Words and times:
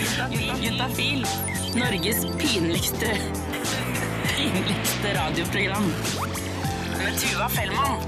Juntafil. 0.00 1.26
Norges 1.76 2.24
pinligste 2.38 3.16
pinligste 4.40 5.14
radioprogram. 5.14 5.92
Med 6.98 7.18
Tuva 7.20 7.48
Fellmann. 7.48 8.00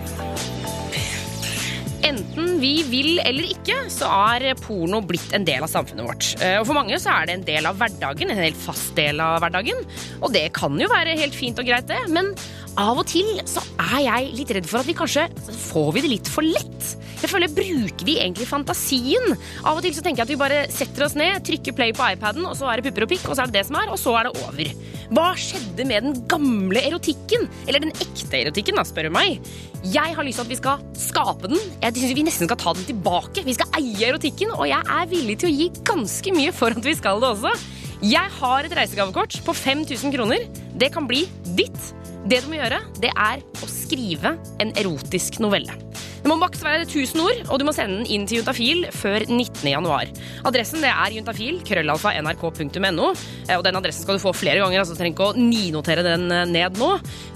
Enten 2.03 2.57
vi 2.61 2.83
vil 2.89 3.21
eller 3.23 3.47
ikke, 3.53 3.77
så 3.93 4.09
er 4.35 4.57
porno 4.59 5.03
blitt 5.07 5.35
en 5.37 5.45
del 5.47 5.63
av 5.63 5.71
samfunnet 5.71 6.07
vårt. 6.09 6.31
Eh, 6.43 6.57
Og 6.59 6.67
For 6.67 6.75
mange 6.75 6.99
så 6.99 7.13
er 7.15 7.29
det 7.29 7.37
en 7.37 7.45
del 7.47 7.69
av 7.69 7.77
hverdagen, 7.79 8.33
en 8.33 8.43
helt 8.43 8.59
fast 8.59 8.97
del 8.97 9.21
av 9.23 9.39
hverdagen. 9.45 9.85
Og 10.21 10.33
det 10.35 10.49
kan 10.57 10.75
jo 10.81 10.89
være 10.91 11.15
helt 11.21 11.37
fint 11.37 11.61
og 11.63 11.69
greit, 11.69 11.87
det, 11.93 12.01
men 12.11 12.33
av 12.81 13.01
og 13.01 13.07
til 13.11 13.41
så 13.49 13.63
er 13.83 14.03
jeg 14.07 14.33
litt 14.39 14.53
redd 14.57 14.69
for 14.69 14.81
at 14.81 14.89
vi 14.89 14.97
kanskje 14.97 15.27
får 15.69 15.91
vi 15.97 16.05
det 16.05 16.13
litt 16.15 16.31
for 16.33 16.47
lett. 16.47 16.93
Jeg 17.23 17.31
føler, 17.31 17.53
Bruker 17.55 18.07
vi 18.07 18.17
egentlig 18.19 18.49
fantasien? 18.51 19.35
Av 19.63 19.77
og 19.77 19.85
til 19.85 19.95
så 19.95 20.03
tenker 20.03 20.23
jeg 20.23 20.27
at 20.27 20.33
vi 20.33 20.41
bare 20.41 20.63
setter 20.73 21.05
oss 21.07 21.15
ned, 21.19 21.45
trykker 21.47 21.77
play 21.77 21.93
på 21.95 22.09
iPaden, 22.17 22.47
og 22.49 22.57
så 22.59 22.67
er 22.71 22.81
det 22.81 22.89
pupper 22.89 23.07
og 23.07 23.13
pikk, 23.13 23.29
og 23.29 23.37
så 23.37 23.45
er 23.45 23.53
det 23.53 23.61
det 23.61 23.69
som 23.69 23.79
er, 23.79 23.93
og 23.93 24.01
så 24.01 24.17
er 24.19 24.27
det 24.27 24.43
over. 24.43 24.73
Hva 25.13 25.29
skjedde 25.39 25.87
med 25.87 26.09
den 26.09 26.19
gamle 26.31 26.83
erotikken? 26.83 27.47
Eller 27.69 27.85
den 27.85 27.95
ekte 27.95 28.41
erotikken, 28.41 28.81
da, 28.81 28.87
spør 28.89 29.07
du 29.07 29.15
meg. 29.15 29.53
Jeg 29.93 30.17
har 30.17 30.27
lyst 30.27 30.41
til 30.41 30.49
at 30.49 30.53
vi 30.55 30.59
skal 30.59 30.83
skape 30.99 31.53
den. 31.53 31.63
Jeg 31.85 31.99
synes 32.01 32.17
vi 32.19 32.27
nesten 32.27 32.51
skal 32.51 32.59
ta 32.65 32.75
den 32.79 32.89
tilbake. 32.91 33.47
Vi 33.47 33.55
skal 33.59 33.79
eie 33.79 34.11
erotikken, 34.11 34.57
og 34.57 34.67
jeg 34.73 34.83
er 34.83 35.11
villig 35.13 35.39
til 35.43 35.53
å 35.53 35.55
gi 35.55 35.71
ganske 35.93 36.35
mye 36.35 36.57
for 36.57 36.75
at 36.75 36.91
vi 36.91 36.99
skal 36.99 37.23
det 37.23 37.35
også. 37.37 37.55
Jeg 38.03 38.35
har 38.41 38.67
et 38.67 38.73
reisegavekort 38.75 39.37
på 39.47 39.55
5000 39.55 40.17
kroner. 40.17 40.49
Det 40.75 40.91
kan 40.91 41.07
bli 41.07 41.29
ditt. 41.55 41.93
Det 42.29 42.39
du 42.45 42.51
må 42.53 42.59
gjøre, 42.61 42.79
det 43.03 43.11
er 43.19 43.41
å 43.43 43.69
skrive 43.69 44.37
en 44.63 44.71
erotisk 44.79 45.41
novelle. 45.43 45.75
Det 46.23 46.31
må 46.31 46.37
maks 46.39 46.61
være 46.63 46.85
1000 46.87 47.19
ord, 47.19 47.39
og 47.51 47.59
du 47.59 47.65
må 47.67 47.73
sende 47.75 47.97
den 47.99 48.07
inn 48.15 48.29
til 48.31 48.39
Juntafil 48.39 48.85
før 48.95 49.25
19. 49.27 49.65
januar. 49.73 50.07
Adressen 50.47 50.79
det 50.85 50.93
er 50.93 51.17
juntafil, 51.17 51.59
krøllalfa, 51.67 52.13
nrk.no. 52.23 53.09
eh, 53.49 53.57
Og 53.59 53.65
den 53.67 53.79
adressen 53.81 54.07
skal 54.07 54.21
du 54.21 54.23
få 54.23 54.31
flere 54.39 54.63
ganger, 54.63 54.85
altså 54.85 54.95
du 54.95 55.01
trenger 55.01 55.17
ikke 55.17 55.31
å 55.33 55.35
ninotere 55.51 56.07
den 56.07 56.29
eh, 56.31 56.45
ned 56.47 56.79
nå. 56.79 56.93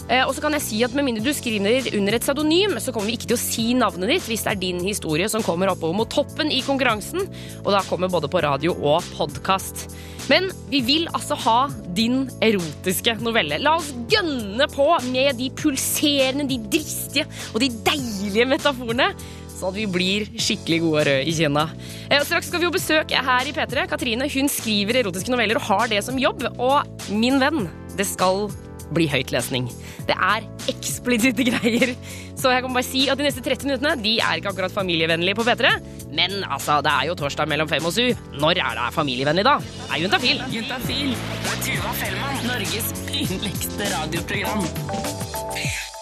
Eh, 0.06 0.22
Og 0.22 0.36
så 0.36 0.44
kan 0.44 0.54
jeg 0.54 0.62
si 0.68 0.78
at 0.86 0.94
Med 0.94 1.08
mindre 1.08 1.26
du 1.26 1.34
skriver 1.34 1.90
under 1.98 2.14
et 2.14 2.22
pseudonym, 2.22 2.78
så 2.78 2.94
kommer 2.94 3.10
vi 3.10 3.18
ikke 3.18 3.32
til 3.32 3.40
å 3.40 3.42
si 3.42 3.66
navnet 3.74 4.14
ditt 4.14 4.30
hvis 4.30 4.46
det 4.46 4.54
er 4.54 4.62
din 4.62 4.78
historie 4.86 5.26
som 5.34 5.42
kommer 5.42 5.74
oppover 5.74 5.98
mot 6.04 6.14
toppen 6.14 6.54
i 6.54 6.62
konkurransen. 6.62 7.26
Og 7.64 7.72
da 7.74 7.82
kommer 7.90 8.06
både 8.12 8.30
på 8.30 8.44
radio 8.46 8.78
og 8.86 9.02
podkast. 9.18 9.88
Men 10.30 10.50
vi 10.70 10.80
vil 10.82 11.06
altså 11.14 11.36
ha 11.44 11.58
din 11.96 12.26
erotiske 12.44 13.16
novelle. 13.22 13.60
La 13.62 13.76
oss 13.78 13.92
gønne 14.10 14.66
på 14.72 14.88
med 15.12 15.38
de 15.38 15.50
pulserende, 15.56 16.48
de 16.50 16.58
dristige 16.72 17.26
og 17.52 17.62
de 17.62 17.70
deilige 17.86 18.48
metaforene. 18.50 19.12
Sånn 19.56 19.70
at 19.70 19.78
vi 19.78 19.86
blir 19.88 20.26
skikkelig 20.36 20.82
gode 20.82 21.06
røde 21.08 21.30
i 21.30 21.32
kinna. 21.38 21.64
Eh, 22.10 22.20
Straks 22.26 22.50
skal 22.50 22.60
vi 22.60 22.68
jo 22.68 22.74
besøke 22.74 23.22
her 23.28 23.48
i 23.48 23.54
P3. 23.56 23.86
Katrine 23.88 24.28
hun 24.34 24.50
skriver 24.52 25.00
erotiske 25.00 25.32
noveller 25.32 25.60
og 25.60 25.68
har 25.70 25.88
det 25.94 26.02
som 26.04 26.18
jobb. 26.20 26.44
Og 26.60 27.08
min 27.08 27.40
venn, 27.40 27.70
det 27.96 28.04
skal 28.10 28.50
bli 28.94 29.08
høytlesning. 29.10 29.68
Det 30.06 30.14
er 30.14 30.46
eksplisitte 30.70 31.46
greier. 31.48 31.94
Så 32.36 32.52
jeg 32.52 32.62
kan 32.64 32.74
bare 32.76 32.86
si 32.86 33.06
at 33.10 33.18
de 33.18 33.26
neste 33.26 33.42
30 33.44 33.70
minuttene 33.70 33.94
de 34.02 34.18
er 34.20 34.40
ikke 34.40 34.52
akkurat 34.52 34.74
familievennlige 34.74 35.38
på 35.38 35.46
P3. 35.48 35.72
Men 36.16 36.38
altså, 36.44 36.78
det 36.84 36.92
er 36.92 37.08
jo 37.10 37.18
torsdag 37.18 37.48
mellom 37.50 37.70
fem 37.70 37.84
og 37.84 37.96
syv. 37.96 38.14
Når 38.36 38.62
er 38.62 38.78
det 38.78 38.94
familievennlig, 38.94 39.46
da? 39.48 39.58
Det 39.58 39.90
er 39.90 40.04
juntafil. 40.04 40.46
Juntafil 40.54 41.12
med 41.16 41.66
Tuva 41.66 41.98
Fellmann. 42.02 42.40
Norges 42.52 42.94
pinligste 43.10 43.92
radioprogram. 43.96 45.94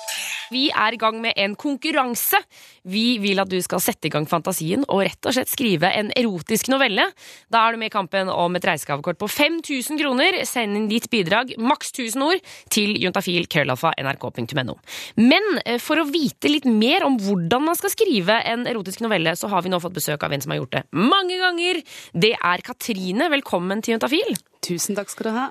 Vi 0.54 0.68
er 0.70 0.94
i 0.94 1.00
gang 1.00 1.18
med 1.22 1.34
en 1.40 1.56
konkurranse. 1.58 2.38
Vi 2.86 3.18
vil 3.22 3.42
at 3.42 3.50
du 3.50 3.56
skal 3.64 3.82
sette 3.82 4.08
i 4.08 4.12
gang 4.12 4.26
fantasien 4.30 4.84
og 4.86 5.02
rett 5.06 5.26
og 5.26 5.34
slett 5.34 5.50
skrive 5.50 5.90
en 5.98 6.12
erotisk 6.14 6.70
novelle. 6.70 7.08
Da 7.52 7.64
er 7.64 7.74
du 7.74 7.82
med 7.82 7.90
i 7.90 7.94
kampen 7.94 8.30
om 8.30 8.54
et 8.58 8.66
reisegavekort 8.68 9.18
på 9.20 9.30
5000 9.30 10.00
kroner. 10.00 10.40
Send 10.48 10.78
inn 10.78 10.88
ditt 10.90 11.10
bidrag, 11.12 11.54
maks 11.58 11.90
1000 11.94 12.26
ord, 12.28 12.54
til 12.74 12.94
juntafil.nrk.no. 13.02 14.78
Men 15.20 15.50
eh, 15.64 15.80
for 15.82 16.00
å 16.00 16.08
vite 16.08 16.52
litt 16.52 16.68
mer 16.68 17.06
om 17.08 17.18
hvordan 17.20 17.66
man 17.70 17.78
skal 17.78 17.92
skrive 17.94 18.38
en 18.46 18.66
erotisk 18.70 19.02
novelle, 19.04 19.34
så 19.38 19.50
har 19.50 19.64
vi 19.64 19.72
nå 19.72 19.82
fått 19.82 19.98
besøk 19.98 20.22
av 20.22 20.34
en 20.34 20.44
som 20.44 20.54
har 20.54 20.62
gjort 20.62 20.78
det 20.78 20.86
mange 20.94 21.38
ganger. 21.40 21.82
Det 22.14 22.34
er 22.38 22.66
Katrine. 22.66 23.30
Velkommen 23.34 23.82
til 23.82 23.96
Juntafil. 23.96 24.36
Tusen 24.64 24.96
takk 24.96 25.10
skal 25.12 25.28
du 25.28 25.32
ha. 25.34 25.44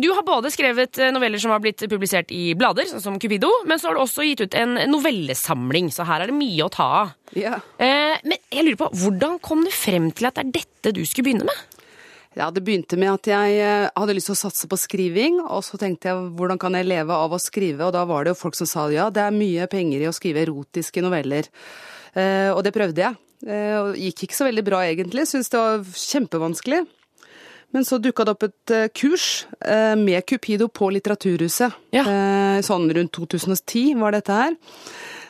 Du 0.00 0.08
har 0.10 0.24
både 0.26 0.50
skrevet 0.50 0.98
eh, 0.98 1.12
noveller 1.14 1.38
som 1.38 1.52
har 1.54 1.62
blitt 1.62 1.84
publisert 1.90 2.32
i 2.34 2.54
blader, 2.58 2.88
sånn 2.90 3.02
som 3.04 3.18
Cupido, 3.22 3.50
men 3.68 3.78
så 3.78 3.88
har 3.90 3.98
du 3.98 4.02
også 4.02 4.26
gitt 4.26 4.42
ut 4.42 4.56
en 4.58 4.74
novellesamling, 4.90 5.92
så 5.94 6.06
her 6.08 6.24
er 6.24 6.32
det 6.32 6.38
mye 6.38 6.66
å 6.66 6.72
ta 6.72 6.88
av. 7.04 7.14
Ja. 7.38 7.60
Eh, 7.78 8.18
Men 8.24 8.40
jeg 8.50 8.66
lurer 8.66 8.80
på, 8.80 8.90
hvordan 9.04 9.38
kom 9.44 9.62
du 9.66 9.70
frem 9.74 10.10
til 10.14 10.28
at 10.28 10.38
det 10.38 10.44
er 10.44 10.54
dette 10.58 10.94
du 10.96 11.04
skulle 11.06 11.30
begynne 11.30 11.48
med? 11.50 11.70
ja, 12.34 12.48
det 12.50 12.64
begynte 12.66 12.96
med 12.98 13.12
at 13.12 13.28
jeg 13.30 13.58
eh, 13.62 13.84
hadde 13.94 14.14
lyst 14.16 14.26
til 14.26 14.34
å 14.34 14.40
satse 14.40 14.66
på 14.66 14.78
skriving, 14.82 15.36
og 15.44 15.62
så 15.62 15.78
tenkte 15.78 16.10
jeg 16.10 16.24
hvordan 16.34 16.58
kan 16.58 16.74
jeg 16.74 16.88
leve 16.90 17.14
av 17.14 17.30
å 17.30 17.38
skrive, 17.38 17.86
og 17.86 17.94
da 17.94 18.02
var 18.10 18.24
det 18.26 18.32
jo 18.32 18.40
folk 18.40 18.58
som 18.58 18.66
sa 18.66 18.88
ja, 18.90 19.06
det 19.14 19.22
er 19.22 19.36
mye 19.36 19.68
penger 19.70 20.02
i 20.02 20.08
å 20.10 20.16
skrive 20.16 20.42
erotiske 20.42 21.04
noveller. 21.04 21.46
Og 22.14 22.60
det 22.66 22.70
prøvde 22.74 23.02
jeg. 23.02 23.16
Og 23.78 23.96
gikk 23.98 24.26
ikke 24.26 24.36
så 24.38 24.46
veldig 24.46 24.62
bra 24.66 24.82
egentlig, 24.86 25.24
syntes 25.30 25.50
det 25.50 25.58
var 25.62 25.82
kjempevanskelig. 25.98 26.82
Men 27.74 27.84
så 27.86 27.98
dukka 27.98 28.24
det 28.26 28.34
opp 28.36 28.44
et 28.46 28.72
eh, 28.74 28.86
kurs 28.94 29.46
eh, 29.66 29.96
med 29.98 30.22
Cupido 30.30 30.68
på 30.70 30.92
Litteraturhuset. 30.94 31.74
Ja. 31.96 32.04
Eh, 32.06 32.60
Sånn 32.62 32.86
rundt 32.94 33.10
2010 33.18 33.96
var 33.98 34.14
dette 34.14 34.36
her. 34.38 34.54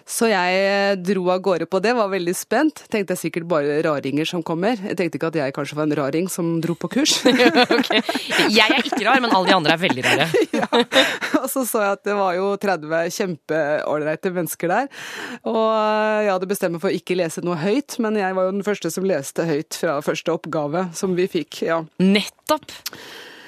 Så 0.05 0.29
jeg 0.29 0.57
eh, 0.61 0.95
dro 1.01 1.23
av 1.33 1.41
gårde 1.45 1.67
på 1.71 1.81
det, 1.81 1.95
var 1.97 2.11
veldig 2.13 2.35
spent. 2.37 2.83
Tenkte 2.93 3.15
jeg 3.15 3.23
sikkert 3.23 3.47
bare 3.49 3.79
raringer 3.87 4.29
som 4.29 4.43
kommer. 4.45 4.77
Jeg 4.77 4.99
tenkte 5.01 5.17
ikke 5.17 5.31
at 5.33 5.39
jeg 5.41 5.55
kanskje 5.57 5.79
var 5.79 5.89
en 5.89 5.97
raring 5.97 6.29
som 6.33 6.51
dro 6.65 6.77
på 6.77 6.91
kurs. 6.93 7.15
okay. 7.25 8.03
Jeg 8.53 8.69
er 8.69 8.85
ikke 8.85 9.01
rar, 9.07 9.23
men 9.25 9.33
alle 9.33 9.49
de 9.49 9.57
andre 9.57 9.75
er 9.79 9.81
veldig 9.81 10.05
rare. 10.05 10.29
ja. 10.61 10.69
Og 11.41 11.49
så 11.49 11.65
så 11.65 11.81
jeg 11.87 11.97
at 11.97 12.05
det 12.05 12.19
var 12.21 12.37
jo 12.37 12.51
30 12.61 13.17
kjempeålreite 13.17 14.35
mennesker 14.37 14.75
der. 14.75 14.93
Og 15.49 15.73
jeg 15.73 16.33
hadde 16.35 16.53
bestemt 16.53 16.77
meg 16.77 16.85
for 16.85 16.93
å 16.93 17.01
ikke 17.01 17.19
lese 17.19 17.45
noe 17.47 17.57
høyt, 17.65 17.97
men 18.05 18.21
jeg 18.21 18.37
var 18.37 18.51
jo 18.51 18.57
den 18.59 18.67
første 18.67 18.93
som 18.93 19.09
leste 19.09 19.49
høyt 19.49 19.81
fra 19.81 19.99
første 20.05 20.37
oppgave 20.37 20.89
som 20.97 21.17
vi 21.17 21.29
fikk. 21.33 21.65
ja. 21.65 21.81
Nettopp. 22.03 22.77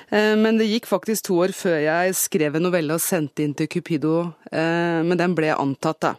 Eh, 0.09 0.37
Men 0.41 0.57
det 0.59 0.69
gikk 0.71 0.87
faktisk 0.89 1.29
to 1.29 1.41
år 1.45 1.53
før 1.57 1.81
jeg 1.83 2.15
skrev 2.17 2.57
en 2.57 2.69
novelle 2.69 2.95
og 2.97 3.03
sendte 3.03 3.45
inn 3.45 3.55
til 3.59 3.69
Cupido, 3.69 4.33
eh, 4.53 5.03
men 5.05 5.19
den 5.19 5.35
ble 5.37 5.53
antatt, 5.53 6.01
da. 6.01 6.15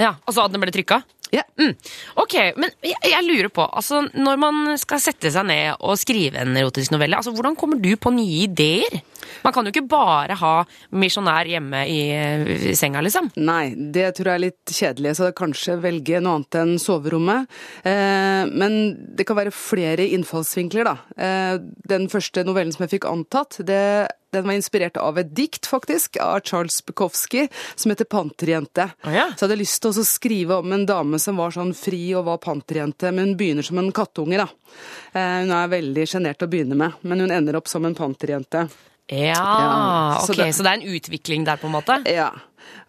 Ja, 0.00 0.14
Altså 0.26 0.46
at 0.46 0.54
den 0.54 0.62
ble 0.62 0.72
trykka? 0.74 1.02
Ja. 1.30 1.44
Mm. 1.60 1.76
Ok, 2.18 2.34
men 2.58 2.72
jeg, 2.82 2.96
jeg 3.06 3.26
lurer 3.26 3.50
på, 3.54 3.62
altså 3.62 4.02
når 4.18 4.38
man 4.40 4.72
skal 4.80 4.98
sette 5.02 5.30
seg 5.30 5.46
ned 5.46 5.78
og 5.78 5.98
skrive 6.00 6.42
en 6.42 6.56
erotisk 6.58 6.90
novelle, 6.94 7.18
altså 7.20 7.30
hvordan 7.36 7.54
kommer 7.58 7.78
du 7.78 7.92
på 8.00 8.10
nye 8.14 8.48
ideer? 8.48 8.98
Man 9.44 9.54
kan 9.54 9.64
jo 9.66 9.70
ikke 9.70 9.86
bare 9.90 10.34
ha 10.40 10.52
misjonær 10.98 11.48
hjemme 11.48 11.84
i, 11.86 12.00
i 12.72 12.74
senga, 12.78 13.02
liksom. 13.04 13.30
Nei, 13.38 13.76
det 13.94 14.08
tror 14.16 14.32
jeg 14.32 14.40
er 14.40 14.44
litt 14.48 14.74
kjedelig, 14.74 15.14
så 15.20 15.30
kanskje 15.36 15.78
velge 15.84 16.20
noe 16.20 16.40
annet 16.40 16.58
enn 16.60 16.74
soverommet. 16.82 17.46
Eh, 17.86 18.50
men 18.50 18.78
det 19.16 19.28
kan 19.28 19.38
være 19.38 19.54
flere 19.54 20.08
innfallsvinkler, 20.16 20.90
da. 20.90 20.96
Eh, 21.14 21.60
den 21.92 22.08
første 22.10 22.44
novellen 22.48 22.74
som 22.74 22.88
jeg 22.88 22.96
fikk 22.96 23.06
antatt, 23.10 23.60
det, 23.68 23.82
den 24.32 24.46
var 24.46 24.52
inspirert 24.54 24.96
av 25.00 25.18
et 25.18 25.32
dikt, 25.34 25.66
faktisk, 25.66 26.16
av 26.22 26.40
Charles 26.46 26.78
Bukowski, 26.86 27.48
som 27.74 27.90
heter 27.90 28.04
Panterjente. 28.10 28.90
Oh, 29.04 29.12
ja. 29.14 29.28
Så 29.34 29.44
jeg 29.44 29.48
hadde 29.48 29.60
lyst 29.62 29.80
til 29.82 29.90
å 29.90 30.04
skrive 30.06 30.58
om 30.62 30.72
en 30.76 30.86
dame 30.86 31.18
som 31.22 31.36
var 31.40 31.50
sånn 31.54 31.72
fri 31.76 32.02
og 32.18 32.26
var 32.28 32.38
panterjente, 32.44 33.10
men 33.12 33.32
hun 33.32 33.36
begynner 33.40 33.66
som 33.66 33.78
en 33.82 33.90
kattunge, 33.96 34.38
da. 34.38 34.46
Eh, 35.14 35.40
hun 35.44 35.50
er 35.56 35.72
veldig 35.72 36.06
sjenert 36.08 36.42
å 36.46 36.50
begynne 36.50 36.78
med, 36.78 37.00
men 37.02 37.20
hun 37.26 37.30
ender 37.34 37.58
opp 37.58 37.68
som 37.68 37.84
en 37.88 37.94
panterjente. 37.98 38.68
Ja, 39.10 39.34
Ja, 39.34 40.20
så 40.22 40.30
ok, 40.30 40.36
det- 40.38 40.54
så 40.54 40.62
det 40.62 40.70
er 40.70 40.78
en 40.78 40.94
utvikling 40.94 41.44
der, 41.44 41.56
på 41.58 41.66
en 41.66 41.72
måte? 41.74 41.96
Ja. 42.06 42.30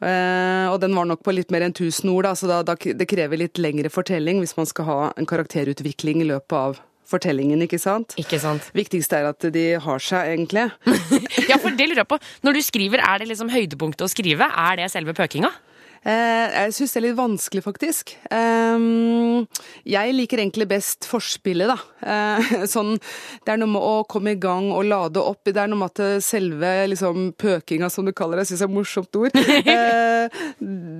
Eh, 0.01 0.67
og 0.69 0.79
den 0.81 0.93
var 0.93 1.05
nok 1.05 1.23
på 1.23 1.33
litt 1.33 1.49
mer 1.49 1.61
enn 1.65 1.73
1000 1.73 2.09
ord, 2.13 2.23
da, 2.23 2.33
så 2.37 2.47
da, 2.47 2.61
da, 2.63 2.75
det 2.75 3.07
krever 3.09 3.37
litt 3.37 3.57
lengre 3.57 3.89
fortelling 3.89 4.39
hvis 4.39 4.55
man 4.57 4.65
skal 4.69 4.85
ha 4.85 5.13
en 5.17 5.25
karakterutvikling 5.25 6.21
i 6.21 6.27
løpet 6.29 6.53
av 6.53 6.79
fortellingen, 7.11 7.61
ikke 7.65 7.79
sant? 7.81 8.15
Ikke 8.21 8.39
sant? 8.41 8.69
Viktigste 8.77 9.19
er 9.19 9.29
at 9.31 9.47
de 9.53 9.65
har 9.83 10.03
seg, 10.03 10.33
egentlig. 10.37 10.69
Ja, 11.51 11.57
for 11.59 11.73
det 11.75 11.89
lurer 11.89 12.03
jeg 12.03 12.09
på. 12.11 12.19
Når 12.45 12.55
du 12.57 12.61
skriver, 12.63 13.01
er 13.03 13.19
det 13.21 13.27
liksom 13.31 13.51
høydepunktet 13.51 14.05
å 14.05 14.11
skrive? 14.11 14.47
Er 14.47 14.79
det 14.79 14.91
selve 14.93 15.15
pøkinga? 15.17 15.51
Eh, 16.01 16.53
jeg 16.65 16.73
syns 16.73 16.95
det 16.95 16.99
er 16.99 17.03
litt 17.05 17.17
vanskelig, 17.19 17.61
faktisk. 17.61 18.15
Eh, 18.33 18.85
jeg 19.93 20.15
liker 20.17 20.41
egentlig 20.41 20.65
best 20.71 21.05
forspillet, 21.09 21.69
da. 21.69 21.77
Eh, 22.01 22.65
sånn, 22.73 22.95
det 23.45 23.53
er 23.53 23.61
noe 23.61 23.69
med 23.75 23.85
å 23.85 23.93
komme 24.09 24.33
i 24.33 24.39
gang 24.41 24.71
og 24.73 24.87
lade 24.89 25.21
opp. 25.21 25.45
Det 25.45 25.61
er 25.61 25.69
noe 25.69 25.83
med 25.83 25.93
at 25.93 26.25
selve 26.25 26.73
liksom, 26.89 27.31
pøkinga, 27.37 27.91
som 27.93 28.07
du 28.07 28.13
kaller 28.17 28.41
det, 28.41 28.49
jeg 28.49 28.63
er 28.65 28.73
morsomt 28.73 29.21
ord. 29.21 29.37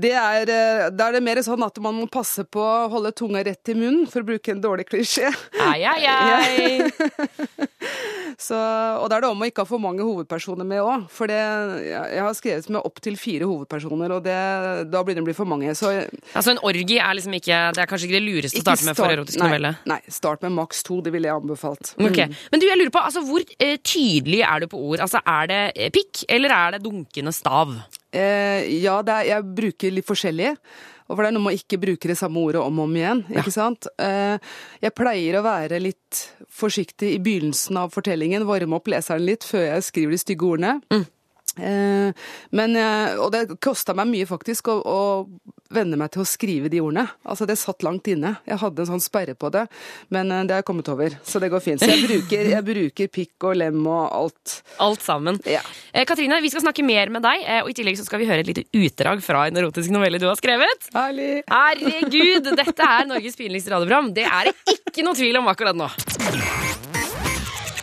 Det 0.02 0.14
er, 0.18 0.50
da 0.94 1.08
er 1.08 1.18
det 1.18 1.24
mer 1.26 1.42
sånn 1.46 1.66
at 1.66 1.82
man 1.82 1.98
må 1.98 2.08
passe 2.12 2.46
på 2.46 2.62
å 2.62 2.90
holde 2.94 3.14
tunga 3.18 3.42
rett 3.46 3.74
i 3.74 3.78
munnen, 3.78 4.06
for 4.10 4.22
å 4.22 4.30
bruke 4.32 4.54
en 4.54 4.62
dårlig 4.64 4.88
klisjé. 4.90 5.34
Ai, 5.66 5.82
ai, 5.86 6.02
ai. 6.12 6.82
Så, 8.42 8.58
og 8.58 9.10
da 9.12 9.18
er 9.18 9.26
det 9.26 9.30
om 9.30 9.44
å 9.44 9.48
ikke 9.50 9.66
ha 9.66 9.70
for 9.70 9.82
mange 9.82 10.06
hovedpersoner 10.06 10.66
med 10.68 10.82
òg. 10.82 11.06
For 11.14 11.30
det, 11.30 11.40
jeg 11.86 12.22
jeg 12.22 12.26
har 12.26 12.38
skrevet 12.38 12.70
med 12.74 12.88
opptil 12.88 13.18
fire 13.20 13.48
hovedpersoner, 13.50 14.14
og 14.16 14.24
det, 14.26 14.38
da 14.94 15.02
begynner 15.04 15.22
det 15.22 15.26
å 15.26 15.30
bli 15.30 15.36
for 15.38 15.50
mange. 15.50 15.74
Så 15.78 15.92
Altså 16.36 16.54
En 16.54 16.62
orgi 16.68 16.98
er 17.02 17.16
liksom 17.18 17.34
ikke 17.38 17.60
Det 17.76 17.82
er 17.84 17.90
kanskje 17.90 18.10
ikke 18.10 18.18
det 18.20 18.24
lureste 18.26 18.62
å 18.62 18.66
starte 18.66 18.88
med 18.90 19.00
for 19.00 19.14
erotisk 19.16 19.40
nei, 19.42 19.48
novelle? 19.50 19.74
Nei, 19.90 20.00
start 20.12 20.46
med 20.46 20.56
maks 20.60 20.84
to. 20.88 21.00
Det 21.06 21.14
ville 21.16 21.32
jeg 21.32 21.42
anbefalt. 21.42 21.94
Ok, 21.98 22.20
Mm. 22.22 22.36
Men 22.52 22.62
du, 22.62 22.68
jeg 22.68 22.78
lurer 22.78 22.94
på, 22.94 23.02
altså 23.02 23.22
hvor 23.26 23.44
eh, 23.60 23.78
tydelig 23.82 24.42
er 24.46 24.62
du 24.62 24.68
på 24.72 24.80
ord? 24.92 25.02
Altså 25.04 25.22
Er 25.26 25.48
det 25.50 25.60
eh, 25.76 25.90
pikk, 25.96 26.26
eller 26.30 26.54
er 26.56 26.76
det 26.76 26.84
dunkende 26.86 27.34
stav? 27.34 27.74
Eh, 28.14 28.68
ja, 28.84 29.00
er, 29.02 29.28
jeg 29.30 29.44
bruker 29.58 29.94
litt 29.96 30.08
forskjellige. 30.08 30.56
Og 31.12 31.18
for 31.18 31.26
det 31.26 31.32
er 31.32 31.36
noe 31.36 31.44
med 31.44 31.56
å 31.56 31.60
ikke 31.60 31.80
bruke 31.82 32.08
det 32.08 32.16
samme 32.20 32.40
ordet 32.40 32.62
om 32.64 32.78
og 32.80 32.86
om 32.88 32.94
igjen. 32.96 33.24
ikke 33.36 33.52
sant? 33.52 33.88
Eh, 34.00 34.38
jeg 34.84 34.94
pleier 34.96 35.40
å 35.40 35.44
være 35.44 35.80
litt 35.84 36.22
forsiktig 36.52 37.10
i 37.18 37.20
begynnelsen 37.24 37.80
av 37.82 37.92
fortellingen, 37.92 38.46
varme 38.48 38.78
opp 38.78 38.88
leseren 38.92 39.26
litt 39.28 39.44
før 39.48 39.66
jeg 39.74 39.88
skriver 39.90 40.16
de 40.16 40.22
stygge 40.22 40.48
ordene. 40.48 40.78
Eh, 40.94 41.04
men, 41.58 42.76
eh, 42.80 43.18
og 43.20 43.32
det 43.34 43.58
kosta 43.64 43.96
meg 43.98 44.08
mye 44.12 44.28
faktisk 44.30 44.70
å, 44.72 44.78
å 44.82 45.02
venne 45.72 45.98
meg 46.00 46.12
til 46.14 46.24
å 46.24 46.28
skrive 46.28 46.70
de 46.72 46.82
ordene. 46.84 47.08
Altså 47.28 47.48
Det 47.50 47.58
satt 47.60 47.84
langt 47.86 48.08
inne. 48.12 48.36
Jeg 48.48 48.60
hadde 48.62 48.84
en 48.84 48.90
sånn 48.94 49.04
sperre 49.04 49.36
på 49.40 49.52
det, 49.54 49.66
men 50.14 50.32
eh, 50.32 50.46
det 50.48 50.56
har 50.56 50.64
jeg 50.64 50.70
kommet 50.70 50.92
over. 50.92 51.18
Så 51.28 51.42
det 51.44 51.52
går 51.54 51.64
fint. 51.64 51.84
Så 51.84 51.90
jeg 51.92 52.06
bruker, 52.08 52.52
jeg 52.54 52.68
bruker 52.68 53.12
pikk 53.12 53.50
og 53.50 53.60
lem 53.60 53.80
og 53.84 54.04
alt. 54.08 54.58
Alt 54.84 55.06
sammen. 55.06 55.40
Ja. 55.50 55.64
Eh, 55.92 56.06
Katrine, 56.08 56.42
vi 56.44 56.52
skal 56.54 56.66
snakke 56.66 56.86
mer 56.88 57.12
med 57.14 57.26
deg, 57.26 57.46
eh, 57.46 57.62
og 57.66 57.72
i 57.72 57.78
tillegg 57.78 58.00
så 58.00 58.08
skal 58.08 58.24
vi 58.24 58.30
høre 58.32 58.46
et 58.46 58.52
lite 58.52 58.68
utdrag 58.72 59.24
fra 59.26 59.48
en 59.50 59.62
erotisk 59.62 59.94
novelle 59.94 60.22
du 60.22 60.28
har 60.30 60.40
skrevet. 60.40 60.92
Herlig! 60.96 61.32
Herregud, 61.52 62.52
dette 62.62 62.92
er 62.92 63.10
Norges 63.10 63.40
pinligste 63.40 63.76
radioprogram. 63.76 64.14
Det 64.16 64.28
er 64.28 64.52
det 64.52 64.80
ikke 64.80 65.08
noe 65.08 65.18
tvil 65.18 65.42
om 65.42 65.52
akkurat 65.52 65.78
nå. 65.78 65.92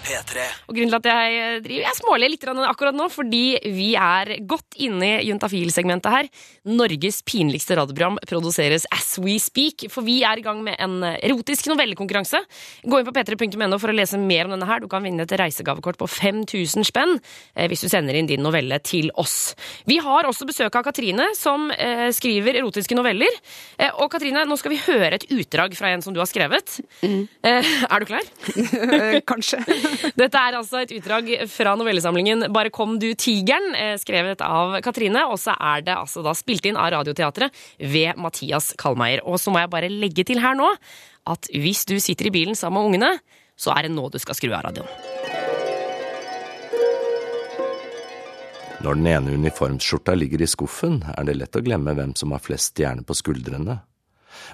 P3. 0.08 0.44
Og 0.68 0.76
grunnen 0.76 0.92
til 0.92 0.98
at 0.98 1.08
jeg 1.08 1.38
eh, 1.38 1.58
driver 1.64 1.84
Jeg 1.84 1.98
småler 1.98 2.32
litt 2.32 2.46
akkurat 2.48 2.96
nå, 2.96 3.08
fordi 3.12 3.42
vi 3.74 3.90
er 3.98 4.38
godt 4.48 4.78
inne 4.80 5.10
i 5.18 5.28
juntafil-segmentet 5.28 6.14
her. 6.14 6.28
Norges 6.68 7.20
pinligste 7.28 7.76
radioprogram 7.76 8.18
produseres 8.28 8.86
as 8.94 9.16
we 9.20 9.36
speak, 9.42 9.86
for 9.92 10.06
vi 10.06 10.20
er 10.26 10.40
i 10.40 10.44
gang 10.44 10.62
med 10.64 10.78
en 10.80 11.02
erotisk 11.10 11.68
novellekonkurranse. 11.72 12.40
Gå 12.88 13.00
inn 13.00 13.08
på 13.08 13.14
p3.no 13.16 13.80
for 13.80 13.92
å 13.92 13.96
lese 13.96 14.20
mer 14.20 14.48
om 14.48 14.54
denne 14.56 14.68
her. 14.68 14.82
Du 14.82 14.88
kan 14.90 15.04
vinne 15.04 15.26
et 15.26 15.36
reisegavekort 15.40 16.00
på 16.00 16.08
5000 16.08 16.88
spenn 16.88 17.16
eh, 17.18 17.68
hvis 17.68 17.84
du 17.84 17.90
sender 17.92 18.16
inn 18.16 18.30
din 18.30 18.44
novelle 18.44 18.80
til 18.84 19.12
oss. 19.20 19.54
Vi 19.88 20.00
har 20.04 20.28
også 20.28 20.48
besøk 20.48 20.78
av 20.78 20.86
Katrine, 20.88 21.30
som 21.36 21.68
eh, 21.76 22.08
skriver 22.16 22.60
erotiske 22.62 22.96
noveller. 22.96 23.40
Og 24.00 24.08
Katrine, 24.12 24.46
nå 24.48 24.56
skal 24.58 24.72
vi 24.72 24.80
høre 24.86 25.18
et 25.18 25.28
utdrag 25.34 25.74
fra 25.76 25.92
en 25.92 26.02
som 26.04 26.14
du 26.14 26.20
har 26.22 26.28
skrevet. 26.30 26.78
Mm. 27.02 27.28
er 27.44 28.02
du 28.02 28.08
klar? 28.08 28.32
Kanskje. 29.30 29.62
Dette 30.18 30.40
er 30.40 30.56
altså 30.58 30.82
et 30.82 30.92
utdrag 30.96 31.30
fra 31.50 31.74
novellesamlingen 31.78 32.48
Bare 32.54 32.72
kom 32.74 32.96
du 33.02 33.08
tigeren, 33.18 33.74
eh, 33.74 33.96
skrevet 34.00 34.42
av 34.44 34.78
Katrine. 34.84 35.26
Og 35.32 35.38
så 35.42 35.54
er 35.54 35.84
det 35.86 35.96
altså 35.96 36.22
da 36.26 36.34
spilt 36.38 36.66
inn 36.68 36.78
av 36.78 36.92
Radioteatret 36.96 37.54
ved 37.78 38.18
Mathias 38.20 38.72
Kallmeier. 38.78 39.24
Og 39.24 39.40
så 39.42 39.52
må 39.54 39.62
jeg 39.62 39.72
bare 39.72 39.92
legge 39.92 40.26
til 40.28 40.42
her 40.44 40.58
nå 40.58 40.70
at 41.28 41.50
hvis 41.52 41.84
du 41.88 41.98
sitter 42.00 42.30
i 42.30 42.34
bilen 42.34 42.56
sammen 42.56 42.80
med 42.80 42.88
ungene, 42.88 43.12
så 43.58 43.74
er 43.74 43.86
det 43.86 43.92
nå 43.92 44.06
du 44.08 44.18
skal 44.22 44.38
skru 44.38 44.52
av 44.54 44.64
radioen. 44.68 44.88
Når 48.78 48.94
den 48.94 49.08
ene 49.10 49.34
uniformsskjorta 49.34 50.14
ligger 50.14 50.44
i 50.44 50.46
skuffen, 50.46 51.00
er 51.10 51.26
det 51.26 51.34
lett 51.40 51.56
å 51.58 51.62
glemme 51.66 51.96
hvem 51.98 52.14
som 52.16 52.30
har 52.30 52.42
flest 52.44 52.76
stjerner 52.76 53.02
på 53.02 53.16
skuldrene. 53.18 53.80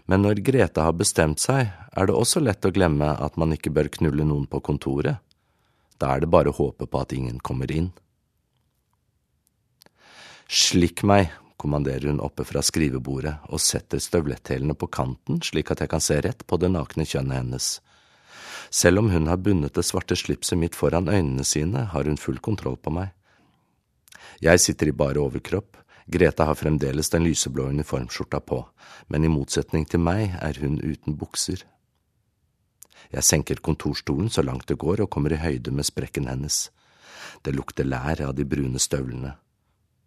Men 0.09 0.25
når 0.25 0.41
Grete 0.47 0.81
har 0.81 0.97
bestemt 0.97 1.43
seg, 1.43 1.69
er 1.69 2.09
det 2.09 2.17
også 2.17 2.41
lett 2.41 2.65
å 2.65 2.73
glemme 2.73 3.11
at 3.21 3.37
man 3.41 3.53
ikke 3.53 3.73
bør 3.75 3.91
knulle 3.99 4.25
noen 4.25 4.47
på 4.49 4.63
kontoret. 4.65 5.21
Da 5.99 6.15
er 6.15 6.25
det 6.25 6.31
bare 6.33 6.51
å 6.51 6.57
håpe 6.57 6.89
på 6.91 7.01
at 7.01 7.15
ingen 7.15 7.39
kommer 7.39 7.71
inn. 7.71 7.93
Slikk 10.51 11.03
meg, 11.07 11.31
kommanderer 11.57 12.11
hun 12.11 12.21
oppe 12.21 12.45
fra 12.45 12.61
skrivebordet 12.63 13.35
og 13.49 13.63
setter 13.63 14.03
støvletthælene 14.03 14.77
på 14.77 14.91
kanten 14.93 15.41
slik 15.43 15.71
at 15.73 15.81
jeg 15.81 15.93
kan 15.93 16.03
se 16.05 16.19
rett 16.21 16.45
på 16.47 16.59
det 16.61 16.71
nakne 16.75 17.07
kjønnet 17.09 17.41
hennes. 17.41 17.69
Selv 18.75 19.01
om 19.01 19.11
hun 19.13 19.31
har 19.31 19.41
bundet 19.41 19.77
det 19.79 19.87
svarte 19.87 20.17
slipset 20.19 20.59
mitt 20.59 20.77
foran 20.77 21.09
øynene 21.09 21.45
sine, 21.47 21.87
har 21.93 22.05
hun 22.05 22.21
full 22.21 22.41
kontroll 22.43 22.77
på 22.77 22.93
meg. 22.93 23.15
Jeg 24.43 24.61
sitter 24.61 24.91
i 24.91 24.97
bare 24.99 25.23
overkropp, 25.23 25.79
Greta 26.07 26.45
har 26.45 26.59
fremdeles 26.59 27.09
den 27.09 27.25
lyseblå 27.25 27.71
uniformskjorta 27.73 28.43
på, 28.45 28.59
men 29.09 29.25
i 29.25 29.31
motsetning 29.33 29.87
til 29.89 30.03
meg 30.05 30.35
er 30.37 30.59
hun 30.61 30.77
uten 30.83 31.17
bukser. 31.17 31.63
Jeg 33.13 33.27
senker 33.27 33.63
kontorstolen 33.65 34.31
så 34.31 34.45
langt 34.47 34.69
det 34.71 34.79
går 34.81 35.05
og 35.05 35.11
kommer 35.11 35.35
i 35.35 35.41
høyde 35.43 35.75
med 35.75 35.87
sprekken 35.89 36.29
hennes. 36.31 36.69
Det 37.45 37.55
lukter 37.55 37.85
lær 37.85 38.23
av 38.25 38.35
de 38.39 38.47
brune 38.49 38.81
støvlene. 38.81 39.35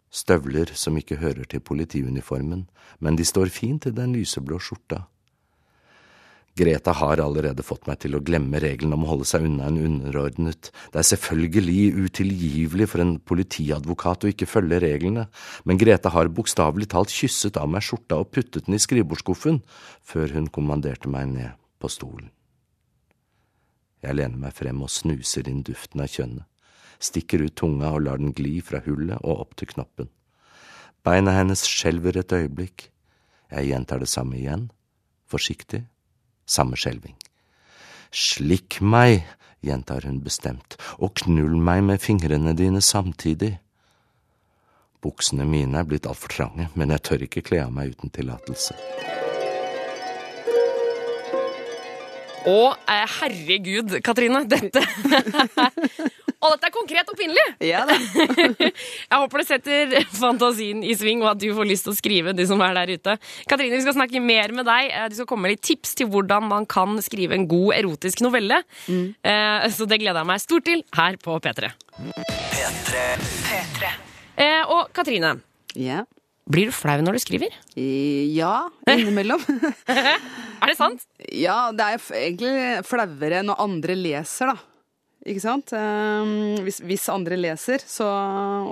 Støvler 0.08 0.72
som 0.74 0.96
ikke 0.96 1.20
hører 1.20 1.44
til 1.44 1.60
politiuniformen, 1.60 2.64
men 2.98 3.16
de 3.16 3.26
står 3.28 3.52
fint 3.52 3.86
i 3.86 3.94
den 3.94 4.14
lyseblå 4.16 4.58
skjorta. 4.62 5.04
Greta 6.58 6.90
har 6.96 7.20
allerede 7.22 7.62
fått 7.62 7.86
meg 7.86 8.00
til 8.02 8.16
å 8.16 8.22
glemme 8.24 8.58
regelen 8.62 8.96
om 8.96 9.04
å 9.04 9.10
holde 9.12 9.28
seg 9.30 9.44
unna 9.46 9.68
en 9.68 9.78
underordnet. 9.78 10.72
Det 10.90 10.98
er 10.98 11.06
selvfølgelig 11.06 12.08
utilgivelig 12.08 12.88
for 12.90 13.04
en 13.04 13.12
politiadvokat 13.30 14.26
å 14.26 14.32
ikke 14.32 14.48
følge 14.50 14.80
reglene, 14.82 15.28
men 15.68 15.78
Greta 15.78 16.10
har 16.16 16.32
bokstavelig 16.34 16.90
talt 16.94 17.14
kysset 17.14 17.60
av 17.60 17.70
meg 17.70 17.86
skjorta 17.86 18.18
og 18.18 18.32
puttet 18.34 18.66
den 18.66 18.78
i 18.78 18.82
skrivebordsskuffen 18.82 19.62
før 20.02 20.34
hun 20.34 20.50
kommanderte 20.50 21.12
meg 21.12 21.30
ned 21.36 21.54
på 21.78 21.92
stolen. 21.92 22.32
Jeg 24.04 24.14
lener 24.14 24.38
meg 24.38 24.54
frem 24.54 24.82
og 24.84 24.92
snuser 24.92 25.48
inn 25.50 25.64
duften 25.66 26.02
av 26.04 26.10
kjønnet, 26.12 26.46
stikker 27.02 27.42
ut 27.46 27.56
tunga 27.58 27.92
og 27.94 28.04
lar 28.06 28.20
den 28.22 28.34
gli 28.34 28.58
fra 28.64 28.82
hullet 28.86 29.18
og 29.22 29.44
opp 29.46 29.56
til 29.58 29.70
knoppen. 29.72 30.10
Beina 31.06 31.34
hennes 31.36 31.62
skjelver 31.66 32.18
et 32.20 32.34
øyeblikk. 32.34 32.88
Jeg 33.50 33.70
gjentar 33.70 34.02
det 34.02 34.10
samme 34.10 34.36
igjen, 34.38 34.68
forsiktig, 35.30 35.84
samme 36.46 36.76
skjelving. 36.76 37.16
Slikk 38.12 38.80
meg, 38.80 39.24
gjentar 39.64 40.06
hun 40.06 40.20
bestemt, 40.24 40.76
og 40.98 41.16
knull 41.22 41.56
meg 41.56 41.84
med 41.86 42.02
fingrene 42.02 42.54
dine 42.56 42.82
samtidig. 42.84 43.56
Buksene 45.02 45.46
mine 45.46 45.78
er 45.78 45.86
blitt 45.86 46.08
altfor 46.10 46.34
trange, 46.34 46.68
men 46.74 46.94
jeg 46.94 47.06
tør 47.06 47.26
ikke 47.28 47.44
kle 47.50 47.62
av 47.66 47.74
meg 47.74 47.94
uten 47.94 48.14
tillatelse. 48.14 48.74
Å, 52.48 52.58
eh, 52.88 53.04
herregud, 53.20 53.98
Katrine. 54.06 54.44
Dette 54.48 54.80
Og 56.38 56.52
dette 56.54 56.68
er 56.68 56.70
konkret 56.70 57.08
og 57.10 57.16
pinlig! 57.18 57.42
Ja 57.66 57.80
da. 57.88 57.96
Jeg 59.10 59.18
håper 59.18 59.40
det 59.42 59.46
setter 59.48 59.94
fantasien 60.14 60.84
i 60.86 60.92
sving, 60.94 61.18
og 61.24 61.32
at 61.32 61.40
du 61.42 61.48
får 61.56 61.66
lyst 61.66 61.88
til 61.88 61.90
å 61.96 61.98
skrive, 61.98 62.34
du 62.38 62.44
som 62.46 62.62
er 62.62 62.76
der 62.78 62.92
ute. 62.94 63.16
Katrine, 63.50 63.74
vi 63.74 63.82
skal 63.82 63.96
snakke 63.96 64.22
mer 64.22 64.54
med 64.54 64.68
deg. 64.70 64.86
Eh, 64.92 65.08
Du 65.10 65.16
skal 65.18 65.26
komme 65.32 65.48
med 65.48 65.56
litt 65.56 65.64
tips 65.66 65.96
til 65.98 66.06
hvordan 66.12 66.46
man 66.46 66.68
kan 66.70 66.94
skrive 67.02 67.34
en 67.34 67.48
god 67.50 67.74
erotisk 67.80 68.22
novelle. 68.22 68.60
Eh, 68.86 69.66
Så 69.74 69.88
det 69.90 69.98
gleder 69.98 70.22
jeg 70.22 70.30
meg 70.30 70.44
stort 70.44 70.68
til 70.70 70.84
her 70.94 71.18
på 71.18 71.40
P3. 71.42 71.72
P3. 72.54 73.90
Eh, 74.38 74.62
Og 74.70 74.92
Katrine, 74.94 75.40
Ja. 75.74 76.04
Blir 76.48 76.70
du 76.70 76.74
flau 76.74 76.98
når 77.04 77.18
du 77.18 77.22
skriver? 77.22 77.54
Ja, 77.76 78.68
innimellom. 78.88 79.42
Er 80.58 80.72
det 80.72 80.74
sant? 80.78 81.04
ja, 81.30 81.68
det 81.70 81.84
er 81.86 82.00
egentlig 82.18 82.86
flauere 82.88 83.44
når 83.46 83.60
andre 83.62 83.94
leser, 83.94 84.50
da. 84.50 84.67
Ikke 85.28 85.42
sant? 85.42 85.72
Ehm, 85.76 86.58
hvis, 86.64 86.78
hvis 86.88 87.04
andre 87.12 87.36
leser, 87.36 87.82
så 87.84 88.06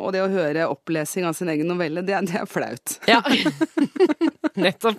Og 0.01 0.13
det 0.15 0.23
å 0.25 0.31
høre 0.33 0.69
opplesing 0.73 1.27
av 1.29 1.35
sin 1.37 1.51
egen 1.53 1.69
novelle, 1.69 2.01
det, 2.07 2.17
det 2.31 2.41
er 2.43 2.49
flaut. 2.49 2.97
Ja. 3.11 3.21
Nettopp. 4.57 4.97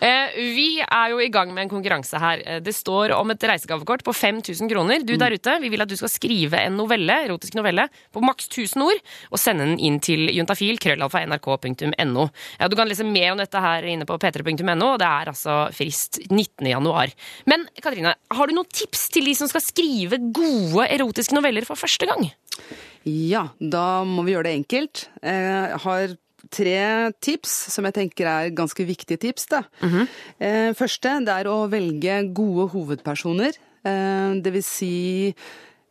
Eh, 0.00 0.32
vi 0.56 0.78
er 0.80 1.10
jo 1.12 1.18
i 1.20 1.28
gang 1.32 1.50
med 1.52 1.66
en 1.66 1.72
konkurranse 1.74 2.16
her. 2.20 2.40
Eh, 2.46 2.60
Det 2.64 2.72
står 2.72 3.12
om 3.16 3.30
et 3.34 3.44
reisegavekort 3.50 4.04
på 4.06 4.14
5000 4.16 4.70
kroner. 4.70 5.04
Du 5.04 5.12
der 5.20 5.34
ute, 5.36 5.58
vi 5.60 5.68
vil 5.72 5.84
at 5.84 5.90
du 5.90 5.96
skal 5.98 6.08
skrive 6.12 6.62
en 6.64 6.78
novelle, 6.80 7.18
erotisk 7.26 7.56
novelle 7.58 7.84
på 8.14 8.22
maks 8.24 8.48
1000 8.48 8.84
ord 8.86 9.02
og 9.30 9.40
sende 9.40 9.66
den 9.68 9.76
inn 9.76 9.98
til 10.04 10.30
juntafil, 10.32 10.78
krøllalfa, 10.80 11.20
nrk.no. 11.28 12.24
Ja, 12.60 12.68
du 12.70 12.76
kan 12.78 12.88
lese 12.88 13.04
mer 13.04 13.34
om 13.34 13.42
dette 13.42 13.60
her 13.60 13.84
inne 13.92 14.08
på 14.08 14.16
p3.no, 14.22 14.94
og 14.94 14.98
det 15.02 15.10
er 15.10 15.32
altså 15.34 15.58
frist 15.76 16.22
19. 16.30 16.64
januar. 16.72 17.12
Men 17.50 17.66
Katrine, 17.84 18.14
har 18.16 18.48
du 18.48 18.56
noen 18.56 18.70
tips 18.72 19.08
til 19.14 19.28
de 19.28 19.36
som 19.36 19.50
skal 19.52 19.64
skrive 19.64 20.20
gode 20.34 20.88
erotiske 20.96 21.34
noveller 21.36 21.66
for 21.68 21.76
første 21.80 22.06
gang? 22.10 22.28
Ja, 23.04 23.48
da 23.60 24.04
må 24.08 24.24
vi 24.24 24.32
gjøre 24.34 24.48
det 24.48 24.56
enkelt. 24.62 25.06
Eh, 25.22 25.68
Jeg 25.74 25.80
har 25.84 26.14
tre 26.54 27.12
tips 27.24 27.52
som 27.72 27.84
jeg 27.88 27.94
tenker 27.96 28.28
er 28.28 28.50
ganske 28.54 28.84
viktige 28.86 29.18
tips. 29.20 29.46
Da. 29.50 29.62
Eh, 30.40 30.72
Første 30.76 31.18
det 31.24 31.32
er 31.34 31.48
å 31.50 31.68
velge 31.72 32.18
gode 32.36 32.68
hovedpersoner. 32.74 33.56
Eh, 33.84 34.40
Det 34.40 34.52
vil 34.52 34.62
si 34.62 35.34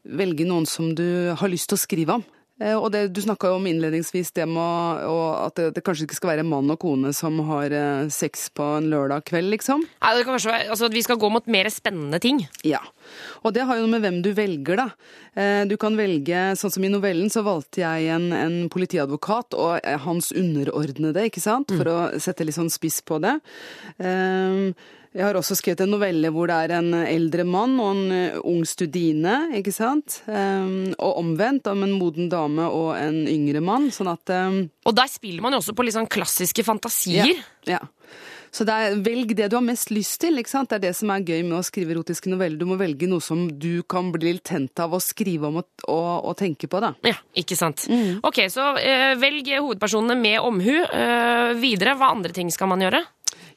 velge 0.05 0.45
noen 0.45 0.65
som 0.67 0.93
du 0.95 1.33
har 1.35 1.49
lyst 1.49 1.69
til 1.69 1.77
å 1.77 1.83
skrive 1.85 2.09
om. 2.19 2.23
Eh, 2.61 2.75
Og 2.77 2.91
det, 2.93 3.07
du 3.15 3.19
snakka 3.23 3.49
om 3.55 3.65
innledningsvis 3.65 4.29
det 4.37 4.45
med 4.47 5.03
å, 5.09 5.15
at 5.47 5.55
det, 5.57 5.71
det 5.75 5.81
kanskje 5.83 6.05
ikke 6.05 6.17
skal 6.19 6.31
være 6.35 6.45
mann 6.45 6.69
og 6.69 6.77
kone 6.83 7.09
som 7.17 7.39
har 7.49 7.73
eh, 7.73 8.07
sex 8.13 8.49
på 8.53 8.67
en 8.77 8.91
lørdag 8.91 9.25
kveld, 9.25 9.49
liksom. 9.55 9.81
Nei, 9.87 10.11
det 10.17 10.23
kan 10.27 10.35
kanskje 10.37 10.51
være, 10.53 10.69
altså, 10.69 10.85
at 10.89 10.93
Vi 10.97 11.01
skal 11.07 11.17
gå 11.21 11.31
mot 11.33 11.47
mer 11.49 11.69
spennende 11.73 12.19
ting. 12.21 12.43
Ja. 12.63 12.79
Og 13.43 13.55
det 13.57 13.65
har 13.65 13.79
jo 13.79 13.87
noe 13.87 13.95
med 13.97 14.05
hvem 14.05 14.21
du 14.25 14.31
velger, 14.37 14.83
da. 14.83 14.87
Eh, 15.35 15.63
Du 15.65 15.75
kan 15.81 15.97
velge, 15.97 16.43
sånn 16.59 16.71
som 16.77 16.85
i 16.85 16.93
novellen, 16.93 17.29
så 17.33 17.41
valgte 17.43 17.81
jeg 17.81 18.09
en, 18.13 18.29
en 18.37 18.57
politiadvokat 18.69 19.57
og 19.57 19.81
hans 20.05 20.29
underordnede, 20.37 21.25
ikke 21.31 21.41
sant, 21.43 21.73
for 21.73 21.89
å 21.89 21.97
sette 22.21 22.45
litt 22.45 22.55
sånn 22.59 22.69
spiss 22.73 23.01
på 23.01 23.17
det. 23.23 23.39
Eh, 23.97 24.73
Jeg 25.13 25.27
har 25.27 25.37
også 25.37 25.55
skrevet 25.59 25.83
en 25.85 25.91
novelle 25.93 26.31
hvor 26.33 26.49
det 26.49 26.57
er 26.65 26.75
en 26.79 26.93
eldre 27.03 27.45
mann 27.45 27.75
og 27.77 27.91
en 27.93 28.13
eh, 28.15 28.37
ung 28.49 28.63
studine, 28.65 29.35
ikke 29.59 29.73
sant. 29.75 30.21
Um, 30.25 30.93
Og 30.97 31.19
omvendt, 31.21 31.69
om 31.69 31.85
en 31.85 31.93
moden 31.99 32.31
dame 32.31 32.65
og 32.65 32.95
en 32.97 33.23
yngre 33.29 33.61
mann, 33.61 33.91
sånn 33.93 34.09
at 34.09 34.33
um, 34.33 34.63
Og 34.89 34.95
der 34.97 35.11
spiller 35.11 35.45
man 35.45 35.53
jo 35.53 35.61
også 35.61 35.75
på 35.77 35.85
litt 35.85 35.97
sånn 35.97 36.09
klassiske 36.09 36.65
fantasier. 36.65 37.43
ja. 37.69 37.83
Så 38.53 38.67
det 38.69 38.73
er, 38.73 38.99
velg 39.01 39.31
det 39.33 39.47
du 39.49 39.55
har 39.57 39.63
mest 39.65 39.89
lyst 39.89 40.19
til. 40.21 40.37
ikke 40.37 40.51
sant? 40.51 40.69
Det 40.69 40.75
er 40.77 40.83
det 40.83 40.91
som 40.93 41.09
er 41.09 41.23
gøy 41.25 41.39
med 41.41 41.55
å 41.57 41.63
skrive 41.65 41.95
erotiske 41.95 42.29
noveller. 42.29 42.59
Du 42.61 42.67
må 42.69 42.77
velge 42.77 43.09
noe 43.09 43.23
som 43.25 43.47
du 43.49 43.81
kan 43.89 44.11
bli 44.13 44.35
litt 44.35 44.43
tent 44.45 44.77
av 44.83 44.93
å 44.93 44.99
skrive 45.01 45.49
om 45.49 45.57
og, 45.63 45.65
og, 45.89 46.11
og 46.29 46.35
tenke 46.37 46.69
på. 46.69 46.81
da. 46.83 46.91
Ja, 47.01 47.15
ikke 47.41 47.57
sant. 47.57 47.87
Ok, 48.21 48.43
så 48.53 48.75
eh, 48.77 49.15
velg 49.17 49.49
hovedpersonene 49.55 50.19
med 50.21 50.37
omhu. 50.45 50.75
Eh, 50.85 51.55
videre, 51.57 51.97
hva 51.97 52.11
andre 52.13 52.29
ting 52.35 52.53
skal 52.53 52.69
man 52.69 52.85
gjøre? 52.85 53.01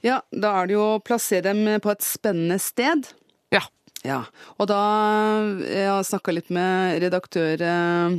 Ja, 0.04 0.20
Da 0.32 0.52
er 0.60 0.68
det 0.68 0.76
jo 0.76 0.84
å 0.96 1.02
plassere 1.02 1.48
dem 1.48 1.80
på 1.80 1.92
et 1.92 2.04
spennende 2.04 2.58
sted. 2.62 3.08
Ja. 3.54 3.62
Ja, 4.04 4.24
Og 4.58 4.68
da 4.70 4.80
Jeg 5.64 5.88
har 5.88 6.04
snakka 6.06 6.34
litt 6.34 6.50
med 6.50 7.00
redaktør 7.02 7.60
eh, 7.60 8.18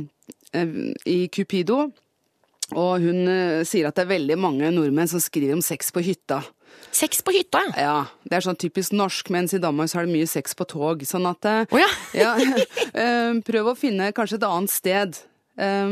eh, 0.52 0.76
i 1.06 1.28
Cupido. 1.28 1.90
Og 2.76 3.00
hun 3.00 3.28
eh, 3.28 3.64
sier 3.64 3.88
at 3.88 3.96
det 3.96 4.04
er 4.04 4.12
veldig 4.12 4.36
mange 4.36 4.68
nordmenn 4.74 5.08
som 5.08 5.22
skriver 5.22 5.56
om 5.56 5.64
sex 5.64 5.92
på 5.94 6.02
hytta. 6.04 6.42
Sex 6.92 7.22
på 7.24 7.32
hytta, 7.32 7.62
ja. 7.64 7.72
Ja, 7.80 7.96
det 8.28 8.36
er 8.36 8.44
sånn 8.44 8.58
typisk 8.60 8.92
norsk, 8.92 9.30
mens 9.32 9.54
i 9.56 9.60
Danmark 9.62 9.88
så 9.88 10.02
er 10.02 10.08
det 10.08 10.12
mye 10.12 10.28
sex 10.28 10.52
på 10.56 10.66
tog. 10.68 11.00
Sånn 11.08 11.26
at 11.30 11.48
oh, 11.48 11.80
ja. 11.80 11.88
ja, 12.12 12.34
eh, 12.92 13.40
prøv 13.46 13.72
å 13.72 13.78
finne 13.78 14.12
kanskje 14.16 14.36
et 14.42 14.48
annet 14.48 14.72
sted. 14.72 15.20
Eh, 15.58 15.88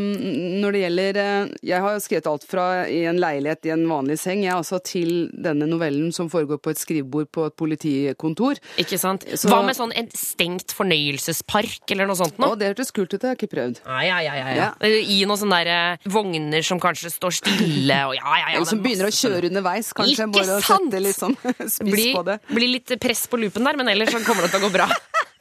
Når 0.63 0.73
det 0.77 0.81
gjelder 0.85 1.17
eh, 1.19 1.49
Jeg 1.67 1.81
har 1.83 1.97
skrevet 1.99 2.27
alt 2.31 2.45
fra 2.47 2.67
i 2.87 3.01
en 3.11 3.19
leilighet 3.19 3.67
i 3.67 3.73
en 3.75 3.83
vanlig 3.91 4.15
seng, 4.23 4.45
jeg 4.47 4.55
altså 4.55 4.79
til 4.87 5.29
denne 5.35 5.67
novellen 5.67 6.13
som 6.15 6.29
foregår 6.31 6.61
på 6.63 6.71
et 6.71 6.79
skrivebord 6.79 7.27
på 7.35 7.47
et 7.49 7.57
politikontor. 7.59 8.61
Ikke 8.79 8.99
sant? 9.01 9.27
Så- 9.35 9.51
Hva 9.51 9.65
med 9.67 9.75
sånn 9.75 9.91
en 9.99 10.07
stengt 10.15 10.71
fornøyelsespark 10.77 11.91
eller 11.91 12.07
noe 12.07 12.17
sånt 12.19 12.37
Å, 12.39 12.45
noe? 12.47 12.57
det 12.61 12.71
hørtes 12.71 12.93
kult 12.95 13.11
ut, 13.15 13.19
det 13.21 13.27
har 13.27 13.35
jeg 13.35 13.43
ikke 13.43 13.55
prøvd. 13.57 13.81
Ai, 13.87 14.07
ai, 14.07 14.23
ai, 14.31 14.39
ja, 14.39 14.47
ja. 14.55 14.71
Ja. 14.81 14.87
I 14.87 15.19
noen 15.27 15.41
sånne 15.43 15.61
der, 15.65 15.73
eh, 15.99 16.09
vogner 16.15 16.63
som 16.67 16.79
kanskje 16.83 17.11
står 17.11 17.35
stille 17.41 17.99
og 18.07 18.15
ja, 18.15 18.23
ja, 18.23 18.47
ja. 18.51 18.57
Eller 18.57 18.67
som 18.71 18.79
er 18.79 18.87
begynner 18.87 19.11
å 19.11 19.15
kjøre 19.19 19.51
underveis, 19.51 19.93
kanskje. 19.93 20.15
Ikke 20.15 20.33
bare 20.39 20.59
å 20.61 20.63
sant? 20.63 20.91
sette 20.91 21.03
litt 21.03 21.19
sånn 21.19 21.37
spiss 21.75 21.81
Blir, 21.91 22.15
på 22.15 22.25
det. 22.31 22.39
blir 22.55 22.69
litt 22.79 22.95
press 23.03 23.27
på 23.27 23.41
loopen 23.43 23.65
der, 23.67 23.77
men 23.83 23.89
ellers 23.89 24.15
så 24.15 24.23
kommer 24.25 24.47
det 24.47 24.55
til 24.55 24.63
å 24.63 24.69
gå 24.69 24.73
bra. 24.79 24.87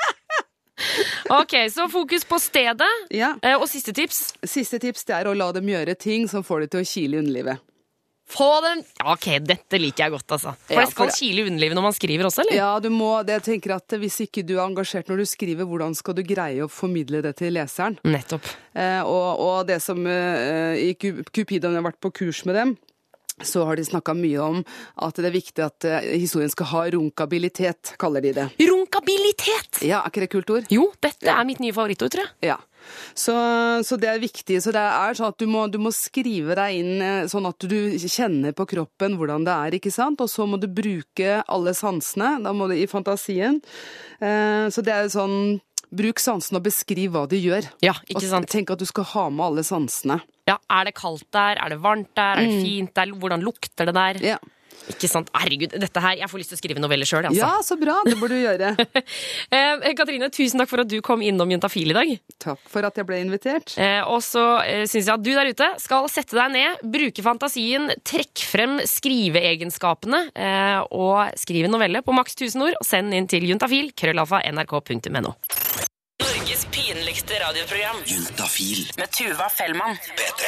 Ok, 1.40 1.54
så 1.72 1.88
fokus 1.90 2.26
på 2.28 2.40
stedet. 2.42 2.90
Ja. 3.14 3.34
Eh, 3.42 3.56
Og 3.60 3.68
siste 3.72 3.94
tips. 3.96 4.34
Siste 4.44 4.80
tips 4.84 5.06
det 5.08 5.16
er 5.22 5.30
å 5.32 5.36
la 5.38 5.52
dem 5.56 5.68
gjøre 5.72 5.96
ting 5.98 6.28
som 6.32 6.44
får 6.46 6.66
dem 6.66 6.74
til 6.76 6.84
å 6.84 6.90
kile 6.92 7.18
i 7.18 7.24
underlivet. 7.24 7.64
Få 8.26 8.48
dem 8.66 8.80
Ok, 9.06 9.28
dette 9.46 9.78
liker 9.78 10.08
jeg 10.08 10.14
godt, 10.16 10.32
altså. 10.34 10.56
For 10.66 10.74
Ja, 10.74 10.82
det 10.88 10.94
skal 10.96 11.10
for- 11.12 11.18
kile 11.20 11.44
i 11.44 11.46
underlivet 11.46 11.76
når 11.78 11.84
man 11.86 11.94
skriver 11.94 12.26
også, 12.26 12.42
eller? 12.42 12.56
Ja, 12.58 12.72
du 12.82 12.90
må, 12.90 13.12
det 13.24 13.36
jeg 13.36 13.44
tenker 13.62 13.76
at 13.76 13.88
Hvis 14.02 14.18
ikke 14.26 14.42
du 14.44 14.56
er 14.58 14.64
engasjert 14.66 15.06
når 15.12 15.18
du 15.22 15.26
skriver, 15.30 15.64
hvordan 15.70 15.94
skal 15.96 16.16
du 16.18 16.24
greie 16.26 16.66
å 16.66 16.68
formidle 16.68 17.22
det 17.22 17.36
til 17.38 17.54
leseren? 17.54 18.00
Nettopp. 18.04 18.50
Eh, 18.74 19.02
og, 19.06 19.40
og 19.46 19.68
det 19.70 19.78
som 19.86 20.02
eh, 20.10 20.74
i 20.90 20.96
Cu- 20.98 21.22
Cupido, 21.30 21.70
når 21.70 21.78
jeg 21.78 21.84
har 21.84 21.92
vært 21.92 22.02
på 22.02 22.14
kurs 22.18 22.42
med 22.50 22.56
dem, 22.58 22.74
så 23.44 23.66
har 23.68 23.76
de 23.76 23.84
snakka 23.86 24.14
mye 24.16 24.40
om 24.40 24.62
at 25.04 25.18
det 25.20 25.28
er 25.28 25.36
viktig 25.36 25.64
at 25.66 25.88
eh, 25.90 26.14
historien 26.22 26.52
skal 26.52 26.70
ha 26.72 26.84
runkabilitet, 26.96 27.96
kaller 28.00 28.24
de 28.24 28.32
det. 28.38 28.46
Runkabilitet! 28.62 29.82
Ja, 29.84 30.00
er 30.00 30.14
ikke 30.14 30.24
det 30.24 30.32
kult 30.32 30.54
ord? 30.56 30.72
Jo, 30.72 30.88
dette 31.04 31.34
er 31.34 31.48
mitt 31.48 31.60
nye 31.64 31.76
favorittord, 31.76 32.14
tror 32.16 32.26
jeg. 32.26 32.54
Ja. 32.54 32.62
Så, 33.18 33.34
så 33.84 33.98
det 34.00 34.10
er 34.12 34.22
viktig. 34.22 34.60
Så 34.62 34.72
det 34.76 34.82
er 34.82 35.18
sånn 35.18 35.34
at 35.34 35.42
du 35.42 35.50
må, 35.50 35.66
du 35.74 35.80
må 35.82 35.92
skrive 35.96 36.56
deg 36.56 36.80
inn 36.80 37.04
eh, 37.04 37.28
sånn 37.32 37.50
at 37.50 37.68
du 37.68 37.78
kjenner 38.00 38.56
på 38.56 38.68
kroppen 38.72 39.20
hvordan 39.20 39.48
det 39.48 39.60
er, 39.68 39.78
ikke 39.80 39.94
sant? 39.94 40.24
Og 40.24 40.32
så 40.32 40.48
må 40.48 40.62
du 40.62 40.70
bruke 40.72 41.42
alle 41.44 41.76
sansene, 41.76 42.38
da 42.46 42.56
må 42.56 42.70
du 42.72 42.78
i 42.78 42.88
fantasien. 42.88 43.60
Eh, 44.22 44.68
så 44.72 44.86
det 44.86 44.96
er 44.96 45.12
sånn 45.12 45.58
Bruk 45.96 46.20
sansene 46.20 46.60
og 46.60 46.66
beskriv 46.66 47.14
hva 47.14 47.22
de 47.30 47.38
gjør. 47.40 47.68
Ja, 47.86 47.94
ikke 48.10 48.26
sant? 48.28 48.50
Og 48.50 48.52
tenk 48.52 48.72
at 48.74 48.82
du 48.82 48.88
skal 48.90 49.06
ha 49.14 49.28
med 49.32 49.46
alle 49.46 49.64
sansene. 49.64 50.18
Ja, 50.46 50.60
Er 50.70 50.86
det 50.86 50.96
kaldt 50.98 51.26
der? 51.34 51.58
Er 51.58 51.74
det 51.74 51.80
varmt 51.82 52.12
der? 52.16 52.38
Er 52.38 52.46
det 52.46 52.60
fint 52.62 52.94
der? 52.96 53.16
Hvordan 53.18 53.42
lukter 53.42 53.90
det 53.90 53.96
der? 53.96 54.20
Mm. 54.22 54.30
Ja. 54.36 54.38
Ikke 54.92 55.08
sant? 55.10 55.30
Herregud, 55.34 55.72
dette 55.82 56.02
her, 56.04 56.18
jeg 56.20 56.30
får 56.30 56.42
lyst 56.42 56.52
til 56.52 56.58
å 56.58 56.60
skrive 56.60 56.82
noveller 56.84 57.08
sjøl, 57.10 57.26
altså. 57.26 57.40
ja, 57.40 57.62
så 57.66 57.78
bra! 57.80 57.96
Det 58.06 58.18
burde 58.20 58.38
du 58.38 58.44
gjøre. 58.44 58.74
Eh, 59.56 59.86
Katrine, 59.96 60.28
tusen 60.34 60.60
takk 60.60 60.70
for 60.70 60.82
at 60.84 60.90
du 60.92 60.98
kom 61.06 61.22
innom 61.24 61.50
Juntafil 61.54 61.94
i 61.94 61.96
dag. 61.96 62.12
Takk 62.44 62.60
for 62.70 62.86
at 62.86 62.98
jeg 63.00 63.08
ble 63.08 63.22
invitert. 63.24 63.76
Eh, 63.82 64.02
og 64.04 64.20
så 64.26 64.44
eh, 64.66 64.84
syns 64.90 65.08
jeg 65.08 65.14
at 65.14 65.24
du 65.24 65.32
der 65.32 65.50
ute 65.54 65.70
skal 65.82 66.10
sette 66.12 66.36
deg 66.38 66.52
ned, 66.54 66.84
bruke 66.98 67.24
fantasien, 67.26 67.88
trekk 68.06 68.44
frem 68.50 68.78
skriveegenskapene 68.90 70.26
eh, 70.36 70.82
og 70.92 71.38
skriv 71.40 71.70
en 71.70 71.78
novelle 71.78 72.04
på 72.06 72.16
maks 72.18 72.36
1000 72.38 72.68
ord 72.68 72.78
og 72.82 72.86
send 72.90 73.16
inn 73.16 73.30
til 73.32 73.48
juntafil, 73.48 73.94
krøllalfa, 73.96 74.44
nrk.no. 74.52 75.36
Norges 76.66 76.72
pinligste 76.72 77.34
radioprogram 77.40 77.96
Juntafil. 78.06 78.90
med 78.98 79.12
Tuva 79.12 79.50
Fellmann. 79.50 79.98
P3. 80.18 80.46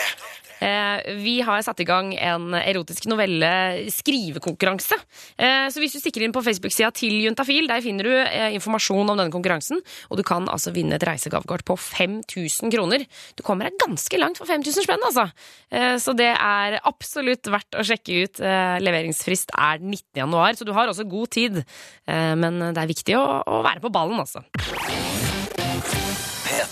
Eh, 0.59 1.13
vi 1.21 1.41
har 1.41 1.62
satt 1.62 1.79
i 1.79 1.86
gang 1.86 2.15
en 2.15 2.53
erotisk 2.53 3.05
novelle 3.05 3.89
skrivekonkurranse. 3.93 4.95
Eh, 5.38 5.67
så 5.69 5.77
hvis 5.77 5.93
du 5.93 6.00
stikker 6.00 6.24
inn 6.25 6.33
på 6.33 6.41
Facebook-sida 6.41 6.89
til 6.97 7.13
Juntafil, 7.21 7.67
der 7.69 7.83
finner 7.86 8.03
du 8.07 8.13
eh, 8.15 8.55
informasjon 8.55 9.05
om 9.05 9.17
denne 9.17 9.33
konkurransen. 9.33 9.83
Og 10.09 10.17
du 10.17 10.24
kan 10.25 10.47
altså 10.50 10.74
vinne 10.74 10.97
et 10.97 11.05
reisegavekort 11.05 11.65
på 11.67 11.77
5000 11.77 12.74
kroner. 12.74 13.05
Du 13.38 13.43
kommer 13.45 13.69
deg 13.69 13.77
ganske 13.83 14.17
langt 14.17 14.41
for 14.41 14.50
5000 14.50 14.88
spenn, 14.88 15.05
altså. 15.05 15.27
Eh, 15.69 15.97
så 16.01 16.15
det 16.17 16.31
er 16.33 16.79
absolutt 16.81 17.51
verdt 17.53 17.77
å 17.77 17.86
sjekke 17.86 18.24
ut. 18.24 18.41
Eh, 18.41 18.79
leveringsfrist 18.81 19.53
er 19.53 19.77
19. 19.83 20.24
januar, 20.24 20.57
så 20.57 20.65
du 20.65 20.74
har 20.74 20.89
også 20.89 21.05
god 21.05 21.29
tid. 21.38 21.62
Eh, 22.07 22.33
men 22.33 22.59
det 22.71 22.81
er 22.81 22.95
viktig 22.95 23.19
å, 23.19 23.43
å 23.45 23.62
være 23.67 23.83
på 23.86 23.93
ballen, 23.93 24.25
altså. 24.25 24.41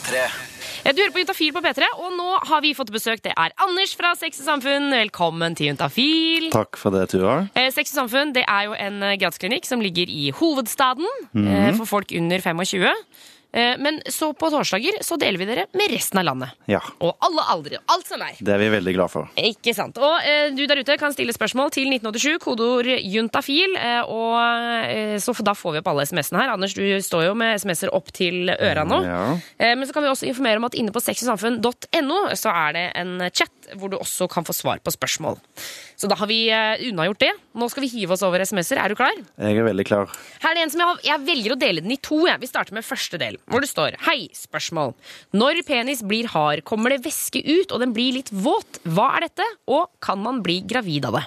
P3. 0.06 0.26
Eh, 0.86 0.94
Du 0.94 1.02
hører 1.02 1.14
på 1.14 1.22
Juntafil 1.24 1.54
på 1.56 1.62
P3, 1.66 1.88
og 1.98 2.14
nå 2.14 2.28
har 2.46 2.62
vi 2.62 2.74
fått 2.78 2.92
besøk. 2.94 3.22
Det 3.26 3.34
er 3.34 3.54
Anders 3.64 3.96
fra 3.98 4.14
Sex 4.16 4.40
og 4.44 4.46
Samfunn. 4.46 4.92
Velkommen 4.94 5.56
til 5.58 5.72
Juntafil. 5.72 6.52
Takk 6.54 6.78
for 6.78 6.94
det, 6.94 7.08
Tuva. 7.10 7.48
Eh, 7.58 7.72
Sex 7.74 7.94
og 7.96 8.04
Samfunn 8.04 8.34
det 8.36 8.44
er 8.46 8.68
jo 8.68 8.74
en 8.78 9.00
gratisklinikk 9.02 9.24
gradsklinikk 9.26 9.66
som 9.66 9.82
ligger 9.82 10.10
i 10.10 10.30
hovedstaden 10.32 11.08
eh, 11.34 11.72
for 11.80 11.86
folk 11.90 12.14
under 12.16 12.40
25. 12.40 12.86
Eh, 13.56 13.78
men 13.80 14.02
så 14.12 14.34
på 14.36 14.50
torsdager 14.52 14.98
så 15.06 15.16
deler 15.22 15.40
vi 15.40 15.48
dere 15.48 15.64
med 15.80 15.94
resten 15.94 16.20
av 16.20 16.26
landet. 16.28 16.52
Ja, 16.68 16.82
Og 17.00 17.16
alle 17.24 17.46
aldre. 17.54 17.80
Alt 17.92 18.10
som 18.10 18.22
er. 18.26 18.36
det 18.40 18.54
er 18.54 18.60
vi 18.60 18.70
veldig 18.74 18.94
glad 18.98 19.12
for. 19.14 19.30
Ikke 19.40 19.74
sant. 19.78 19.98
Og 19.98 20.18
eh, 20.28 20.50
du 20.56 20.66
der 20.68 20.82
ute 20.84 20.98
kan 21.00 21.14
stille 21.16 21.34
spørsmål 21.36 21.72
til 21.76 21.88
1987, 21.94 22.40
kodeord 22.44 22.90
juntafil. 23.00 23.78
Eh, 23.80 24.02
og 24.12 24.36
eh, 24.92 25.16
så 25.24 25.36
da 25.46 25.56
får 25.56 25.78
vi 25.78 25.82
opp 25.84 25.90
alle 25.94 26.06
SMS-ene 26.10 26.42
her. 26.44 26.54
Anders, 26.58 26.76
du 26.76 26.84
står 27.02 27.30
jo 27.30 27.36
med 27.40 27.56
SMS-er 27.62 27.94
opp 27.96 28.12
til 28.16 28.52
øra 28.52 28.84
nå. 28.88 29.02
Ja. 29.08 29.22
Eh, 29.58 29.76
men 29.80 29.88
så 29.88 29.96
kan 29.96 30.04
vi 30.06 30.12
også 30.12 30.28
informere 30.30 30.60
om 30.60 30.68
at 30.68 30.76
inne 30.76 30.92
på 30.96 31.04
sexysamfunn.no 31.04 32.20
så 32.36 32.52
er 32.52 32.76
det 32.76 32.86
en 33.00 33.16
chat 33.32 33.55
hvor 33.80 33.92
du 33.92 33.98
også 33.98 34.28
kan 34.32 34.46
få 34.48 34.54
svar 34.56 34.82
på 34.84 34.94
spørsmål. 34.94 35.40
Så 36.00 36.10
da 36.12 36.18
har 36.20 36.30
vi 36.30 36.46
eh, 36.54 36.84
unnagjort 36.90 37.22
det. 37.24 37.32
Nå 37.58 37.70
skal 37.72 37.86
vi 37.86 37.92
hive 37.94 38.16
oss 38.16 38.24
over 38.26 38.44
SMS-er. 38.44 38.82
Er 38.84 38.92
du 38.92 39.00
klar? 39.00 39.16
Jeg 39.42 39.60
er 39.60 39.68
veldig 39.68 39.86
klar. 39.88 40.12
Her 40.44 40.52
er 40.52 40.60
det 40.60 40.66
en 40.66 40.74
som 40.74 40.84
jeg, 40.84 40.92
har, 40.92 41.04
jeg 41.10 41.26
velger 41.30 41.56
å 41.56 41.60
dele 41.66 41.86
den 41.86 41.96
i 41.96 42.00
to. 42.02 42.22
Jeg. 42.30 42.42
Vi 42.44 42.52
starter 42.52 42.78
med 42.78 42.88
første 42.88 43.20
del, 43.22 43.40
hvor 43.52 43.64
det 43.64 43.72
står 43.72 44.00
Hei, 44.06 44.28
spørsmål. 44.36 44.96
Når 45.36 45.64
penis 45.68 46.04
blir 46.06 46.30
hard, 46.34 46.66
kommer 46.68 46.94
det 46.94 47.04
væske 47.06 47.42
ut, 47.42 47.72
og 47.72 47.82
den 47.84 47.96
blir 47.96 48.18
litt 48.20 48.32
våt. 48.32 48.82
Hva 48.86 49.14
er 49.18 49.28
dette, 49.30 49.48
og 49.72 49.90
kan 50.04 50.22
man 50.22 50.44
bli 50.46 50.62
gravid 50.68 51.08
av 51.10 51.20
det? 51.20 51.26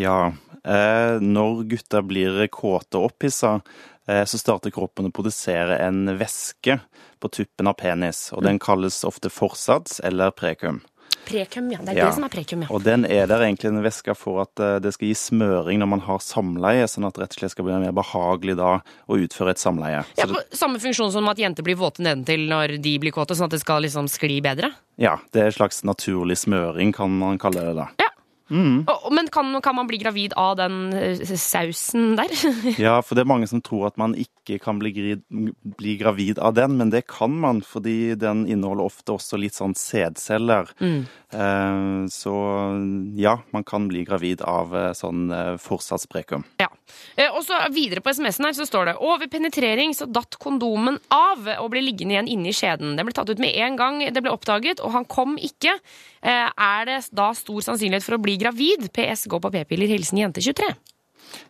Ja, 0.00 0.18
eh, 0.64 1.20
når 1.22 1.64
gutter 1.70 2.04
blir 2.06 2.46
kåte 2.52 3.00
og 3.00 3.12
opphissa, 3.12 3.58
eh, 4.08 4.24
så 4.28 4.40
starter 4.40 4.74
kroppen 4.74 5.10
å 5.10 5.14
produsere 5.14 5.78
en 5.82 6.16
væske 6.18 6.78
på 7.20 7.30
tuppen 7.32 7.70
av 7.70 7.78
penis, 7.80 8.28
og 8.36 8.44
den 8.44 8.58
kalles 8.62 9.02
ofte 9.06 9.30
forsats 9.32 10.00
eller 10.04 10.34
prekum. 10.36 10.82
Prekum, 11.24 11.70
ja. 11.72 11.78
Det 11.80 11.94
er 11.94 11.98
Ja. 11.98 12.06
det 12.06 12.14
som 12.14 12.24
er 12.24 12.28
prekum, 12.32 12.62
ja. 12.62 12.68
Og 12.70 12.82
den 12.84 13.04
er 13.04 13.26
der 13.26 13.40
egentlig 13.46 13.70
en 13.72 13.82
væske 13.82 14.14
for 14.16 14.42
at 14.42 14.60
eh, 14.60 14.78
det 14.84 14.92
skal 14.94 15.08
gi 15.08 15.14
smøring 15.14 15.78
når 15.80 15.88
man 15.88 16.00
har 16.00 16.18
samleie, 16.18 16.84
sånn 16.90 17.06
at 17.08 17.14
det 17.14 17.22
rett 17.24 17.36
og 17.36 17.40
slett 17.40 17.50
skal 17.56 17.64
bli 17.64 17.78
mer 17.80 17.92
behagelig 17.96 18.56
da 18.56 18.70
å 19.08 19.18
utføre 19.18 19.50
et 19.56 19.58
samleie. 19.62 20.04
ja 20.16 20.24
Så 20.26 20.28
det, 20.28 20.44
på 20.52 20.56
samme 20.56 20.78
funksjon 20.82 21.12
som 21.12 21.28
at 21.28 21.38
jenter 21.38 21.62
blir 21.66 21.76
våte 21.80 22.00
nedentil 22.04 22.48
når 22.48 22.76
de 22.82 22.98
blir 22.98 23.12
kåte, 23.12 23.34
sånn 23.34 23.46
at 23.50 23.56
det 23.56 23.60
skal 23.64 23.82
liksom 23.82 24.08
skli 24.08 24.40
bedre? 24.44 24.72
ja, 24.98 25.16
det 25.32 25.40
er 25.42 25.46
en 25.46 25.52
slags 25.58 25.82
naturlig 25.82 26.36
smøring, 26.38 26.92
kan 26.94 27.10
man 27.18 27.38
kalle 27.38 27.64
det 27.66 27.74
da. 27.74 27.88
Ja. 27.98 28.03
Og- 28.50 29.12
Men 29.12 29.28
kan, 29.32 29.60
kan 29.62 29.74
man 29.74 29.86
bli 29.86 29.98
gravid 29.98 30.32
av 30.36 30.56
den 30.56 30.92
eh, 30.92 31.16
sausen 31.24 32.16
der? 32.16 32.28
Ja, 32.78 33.00
for 33.02 33.14
det 33.16 33.24
er 33.24 33.30
mange 33.32 33.48
som 33.48 33.62
tror 33.64 33.86
at 33.88 33.96
man 33.96 34.14
ikke 34.14 34.58
kan 34.60 34.78
bli, 34.78 35.16
bli 35.30 35.96
gravid 35.96 36.38
av 36.38 36.52
den, 36.54 36.76
men 36.76 36.90
det 36.92 37.06
kan 37.08 37.32
man, 37.40 37.62
fordi 37.64 38.14
den 38.20 38.44
inneholder 38.46 38.84
ofte 38.84 39.14
også 39.16 39.38
litt 39.40 39.54
sånn 39.56 39.72
sædceller. 39.74 40.68
Eh, 41.32 42.06
så 42.12 42.34
ja, 43.16 43.38
man 43.50 43.64
kan 43.64 43.88
bli 43.88 44.04
gravid 44.04 44.42
av 44.46 44.74
eh, 44.76 44.90
sånn 44.96 45.30
eh, 45.32 45.54
forsatsprekum. 45.60 46.44
Ja. 46.60 46.68
Eh, 47.16 47.30
Og 47.34 47.42
så 47.46 47.56
videre 47.74 48.02
på 48.04 48.12
SMS-en 48.12 48.44
her 48.50 48.54
så 48.54 48.66
står 48.68 48.90
det 48.90 48.96
Over 49.00 49.26
penetrering 49.32 49.94
så 49.96 50.06
datt 50.06 50.36
kondomen 50.38 50.98
av 51.14 51.48
og 51.58 51.70
ble 51.72 51.80
liggende 51.82 52.14
igjen 52.14 52.28
inne 52.30 52.52
i 52.52 52.54
skjeden. 52.56 52.94
Den 52.98 53.08
ble 53.08 53.16
tatt 53.16 53.30
ut 53.32 53.40
med 53.42 53.56
en 53.56 53.76
gang 53.80 54.02
det 54.14 54.22
ble 54.22 54.30
oppdaget, 54.34 54.82
og 54.84 54.92
han 54.94 55.08
kom 55.08 55.38
ikke. 55.40 55.78
Eh, 56.22 56.50
Er 56.54 56.84
det 56.88 57.00
da 57.12 57.32
stor 57.36 57.60
sannsynlighet 57.64 58.04
for 58.04 58.16
å 58.18 58.22
bli 58.22 58.33
gravid? 58.40 58.88
PS 58.92 59.26
gå 59.30 59.40
på 59.40 59.50
p-piller. 59.50 59.90
Hilsen 59.90 60.18
jente 60.18 60.42
23. 60.44 60.74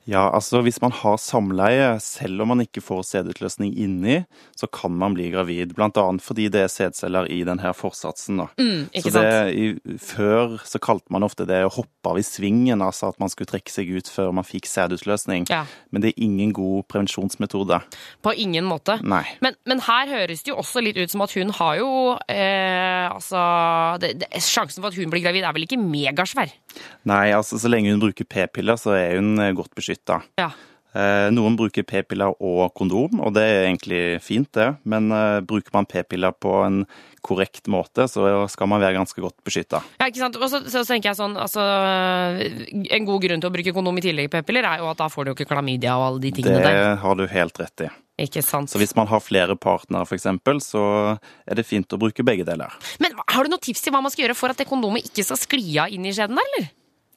Ja, 0.08 0.26
altså 0.34 0.60
hvis 0.64 0.80
man 0.82 0.92
har 0.94 1.16
samleie, 1.20 1.98
selv 2.02 2.44
om 2.44 2.52
man 2.52 2.62
ikke 2.64 2.82
får 2.84 3.02
sædutløsning 3.08 3.72
inni, 3.80 4.20
så 4.56 4.68
kan 4.68 4.94
man 5.00 5.16
bli 5.16 5.30
gravid. 5.32 5.74
Blant 5.76 5.98
annet 6.00 6.24
fordi 6.24 6.48
det 6.52 6.64
er 6.64 6.72
sædceller 6.72 7.28
i 7.32 7.40
denne 7.46 7.72
forsatsen. 7.76 8.42
Da. 8.42 8.46
Mm, 8.60 8.86
ikke 8.92 9.12
så 9.12 9.24
det, 9.24 9.34
i, 9.56 9.96
før 10.00 10.56
så 10.64 10.80
kalte 10.82 11.12
man 11.14 11.26
ofte 11.26 11.46
det 11.48 11.62
å 11.66 11.72
hoppe 11.72 12.12
av 12.12 12.20
i 12.20 12.24
svingen, 12.26 12.84
altså 12.84 13.10
at 13.12 13.20
man 13.22 13.32
skulle 13.32 13.50
trekke 13.50 13.72
seg 13.72 13.90
ut 13.96 14.10
før 14.12 14.32
man 14.36 14.46
fikk 14.46 14.68
sædutløsning. 14.70 15.48
Ja. 15.52 15.64
Men 15.90 16.04
det 16.04 16.12
er 16.12 16.24
ingen 16.26 16.54
god 16.56 16.84
prevensjonsmetode. 16.92 17.80
På 18.24 18.36
ingen 18.36 18.68
måte. 18.68 18.98
Nei. 19.02 19.24
Men, 19.44 19.58
men 19.68 19.82
her 19.88 20.12
høres 20.12 20.44
det 20.44 20.52
jo 20.52 20.60
også 20.62 20.84
litt 20.84 21.00
ut 21.00 21.12
som 21.12 21.24
at 21.24 21.34
hun 21.36 21.52
har 21.56 21.80
jo 21.80 21.90
eh, 22.30 22.82
Altså 23.04 23.40
det, 24.00 24.14
det, 24.20 24.28
Sjansen 24.44 24.82
for 24.82 24.90
at 24.90 24.96
hun 24.96 25.10
blir 25.12 25.22
gravid, 25.24 25.44
er 25.44 25.54
vel 25.54 25.66
ikke 25.66 25.78
megasvær? 25.80 26.52
Nei, 27.08 27.24
altså 27.36 27.58
så 27.60 27.70
lenge 27.70 27.92
hun 27.92 28.02
bruker 28.02 28.26
p-piller, 28.28 28.78
så 28.80 28.94
er 28.96 29.18
hun 29.18 29.38
godt 29.56 29.64
godt 29.64 29.74
beskytta. 29.94 30.22
Ja. 30.40 30.50
Eh, 30.94 31.26
noen 31.34 31.56
bruker 31.58 31.82
p-piller 31.82 32.36
og 32.38 32.68
kondom, 32.78 33.18
og 33.26 33.32
det 33.34 33.42
er 33.42 33.64
egentlig 33.64 34.02
fint, 34.22 34.46
det. 34.54 34.76
Men 34.86 35.08
eh, 35.10 35.40
bruker 35.42 35.74
man 35.74 35.88
p-piller 35.90 36.30
på 36.38 36.52
en 36.62 36.84
korrekt 37.24 37.66
måte, 37.66 38.04
så 38.06 38.44
skal 38.52 38.68
man 38.70 38.78
være 38.84 38.94
ganske 39.00 39.18
godt 39.24 39.34
beskytta. 39.42 39.80
Ja, 39.98 40.06
ikke 40.06 40.22
sant? 40.22 40.38
Og 40.38 40.46
så, 40.52 40.60
så 40.70 40.84
tenker 40.86 41.10
jeg 41.10 41.18
sånn, 41.18 41.34
altså, 41.40 41.64
En 42.94 43.08
god 43.08 43.24
grunn 43.24 43.42
til 43.42 43.50
å 43.50 43.54
bruke 43.56 43.74
kondom 43.74 43.98
i 43.98 44.04
tillegg 44.04 44.28
til 44.30 44.36
p-piller 44.38 44.68
er 44.70 44.84
jo 44.84 44.90
at 44.92 45.00
da 45.02 45.08
får 45.10 45.24
du 45.26 45.32
jo 45.32 45.36
ikke 45.38 45.48
klamydia 45.50 45.96
og 45.98 46.06
alle 46.12 46.22
de 46.28 46.34
tingene 46.36 46.60
Det 46.62 46.70
der. 46.70 46.96
har 47.02 47.18
du 47.18 47.26
helt 47.32 47.58
rett 47.64 47.86
i. 47.88 47.90
Ikke 48.28 48.44
sant? 48.46 48.70
Så 48.70 48.78
hvis 48.78 48.94
man 48.94 49.08
har 49.10 49.18
flere 49.24 49.56
partnere, 49.58 50.06
f.eks., 50.06 50.28
så 50.68 50.84
er 51.18 51.58
det 51.58 51.66
fint 51.66 51.90
å 51.90 51.98
bruke 51.98 52.22
begge 52.22 52.46
deler. 52.46 52.70
Men 53.02 53.18
har 53.18 53.42
du 53.42 53.50
noen 53.50 53.64
tips 53.66 53.82
til 53.82 53.90
hva 53.96 54.04
man 54.04 54.14
skal 54.14 54.28
gjøre 54.28 54.38
for 54.38 54.54
at 54.54 54.60
det 54.62 54.68
kondomet 54.70 55.10
ikke 55.10 55.26
skal 55.26 55.40
skli 55.42 55.74
av 55.82 55.90
inn 55.90 56.06
i 56.06 56.14
skjeden 56.14 56.38
der, 56.38 56.46
eller? 56.54 56.70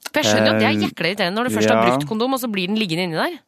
For 0.08 0.22
jeg 0.22 0.30
skjønner 0.30 0.50
jo 0.50 0.54
at 0.56 0.62
det 0.62 0.68
er 0.68 0.74
Eh, 0.78 0.86
jækla 0.86 1.12
irriterende 1.12 1.38
når 1.38 1.48
du 1.48 1.56
først 1.56 1.72
har 1.72 1.84
brukt 1.84 2.08
kondom, 2.08 2.34
og 2.34 2.42
så 2.42 2.50
blir 2.50 2.70
den 2.70 2.80
liggende 2.80 3.08
inni 3.08 3.20
der. 3.20 3.38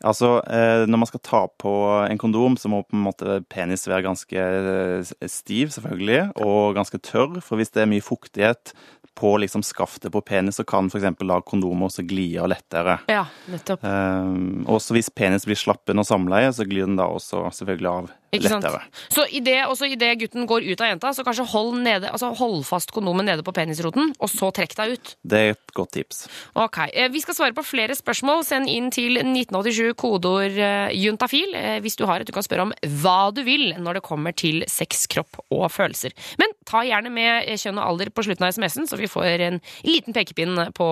Altså, 0.00 0.38
eh, 0.48 0.86
når 0.88 0.96
man 0.96 1.08
skal 1.10 1.20
ta 1.20 1.40
på 1.60 1.72
en 2.08 2.18
kondom, 2.18 2.56
så 2.56 2.70
må 2.72 2.80
på 2.88 2.96
en 2.96 3.04
måte 3.04 3.42
penis 3.52 3.84
være 3.88 4.06
ganske 4.06 4.32
eh, 4.32 5.10
stiv, 5.28 5.74
selvfølgelig, 5.74 6.32
og 6.40 6.78
ganske 6.78 7.00
tørr. 7.04 7.40
For 7.44 7.60
hvis 7.60 7.72
det 7.74 7.84
er 7.84 7.90
mye 7.90 8.04
fuktighet 8.04 8.72
på 9.20 9.34
liksom 9.42 9.60
skaftet 9.66 10.12
på 10.14 10.22
penis, 10.24 10.56
så 10.56 10.64
kan 10.64 10.88
f.eks. 10.88 11.04
la 11.26 11.40
kondomet 11.44 11.90
også 11.90 12.06
gli 12.08 12.30
av 12.40 12.48
lettere. 12.48 12.96
Ja, 13.12 13.26
nettopp. 13.52 13.84
Um, 13.84 14.64
også 14.70 14.96
hvis 14.96 15.12
penis 15.12 15.44
blir 15.48 15.58
slapp 15.58 15.90
under 15.92 16.06
samleie, 16.06 16.48
så 16.56 16.64
glir 16.64 16.88
den 16.88 16.96
da 16.96 17.10
også 17.10 17.50
selvfølgelig 17.58 17.90
av 17.90 18.10
Ikke 18.30 18.50
sant? 18.52 18.66
Så 19.10 19.24
i 19.26 19.40
det, 19.42 19.56
også 19.66 19.88
idet 19.90 20.12
gutten 20.20 20.46
går 20.48 20.66
ut 20.68 20.82
av 20.82 20.92
jenta, 20.92 21.10
så 21.16 21.24
kanskje 21.26 21.48
hold, 21.50 21.72
nede, 21.82 22.12
altså 22.12 22.30
hold 22.38 22.62
fast 22.68 22.92
kondomet 22.94 23.26
nede 23.26 23.44
på 23.46 23.54
penisroten, 23.54 24.12
og 24.18 24.30
så 24.30 24.52
trekk 24.54 24.76
deg 24.78 24.94
ut. 24.94 25.12
Det 25.26 25.40
er 25.40 25.54
et 25.56 25.74
godt 25.74 25.94
tips. 25.96 26.22
Ok, 26.54 26.78
eh, 26.92 27.10
Vi 27.10 27.22
skal 27.24 27.34
svare 27.34 27.56
på 27.56 27.66
flere 27.66 27.96
spørsmål. 27.98 28.44
Send 28.46 28.70
inn 28.70 28.90
til 28.94 29.18
1987 29.18 29.96
kodeord 29.98 30.58
eh, 30.62 30.94
juntafil 30.94 31.54
eh, 31.58 31.78
hvis 31.82 31.98
du 31.98 32.06
har 32.06 32.22
et. 32.22 32.30
Du 32.30 32.34
kan 32.36 32.46
spørre 32.46 32.68
om 32.68 32.74
hva 33.02 33.32
du 33.34 33.42
vil 33.46 33.74
når 33.78 33.98
det 33.98 34.06
kommer 34.06 34.36
til 34.36 34.62
sex, 34.70 35.08
kropp 35.10 35.42
og 35.50 35.66
følelser. 35.74 36.14
Men 36.38 36.54
ta 36.68 36.84
gjerne 36.86 37.10
med 37.10 37.50
kjønn 37.58 37.80
og 37.80 37.86
alder 37.88 38.14
på 38.14 38.26
slutten 38.26 38.46
av 38.46 38.54
SMS-en, 38.54 38.86
så 38.86 38.98
vi 39.00 39.10
får 39.10 39.46
en 39.50 39.62
liten 39.86 40.14
pekepinn 40.14 40.54
på 40.76 40.90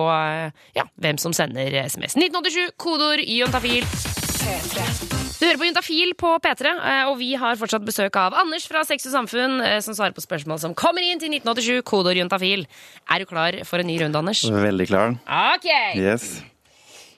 ja, 0.75 0.87
hvem 0.99 1.19
som 1.21 1.35
sender 1.35 1.71
SMS. 1.85 2.19
1987 2.19 2.75
kodeord 2.79 3.23
juntafil. 3.23 4.18
Du 4.39 5.43
hører 5.43 5.57
på 5.59 5.67
Juntafil 5.67 6.13
på 6.19 6.29
P3, 6.43 6.69
eh, 6.71 7.01
og 7.09 7.17
vi 7.19 7.33
har 7.39 7.57
fortsatt 7.59 7.83
besøk 7.83 8.15
av 8.19 8.37
Anders 8.39 8.67
fra 8.69 8.85
Sex 8.87 9.09
og 9.09 9.13
Samfunn, 9.17 9.57
eh, 9.65 9.79
som 9.83 9.95
svarer 9.97 10.15
på 10.15 10.23
spørsmål 10.23 10.61
som 10.61 10.75
kommer 10.77 11.03
inn 11.03 11.19
til 11.19 11.31
1987, 11.33 11.81
kodeord 11.83 12.19
juntafil. 12.21 12.63
Er 13.11 13.19
du 13.19 13.27
klar 13.27 13.57
for 13.67 13.83
en 13.83 13.89
ny 13.89 13.97
runde, 13.99 14.15
Anders? 14.15 14.45
Veldig 14.47 14.87
klar. 14.87 15.17
Ok! 15.27 15.67
Yes. 15.99 16.41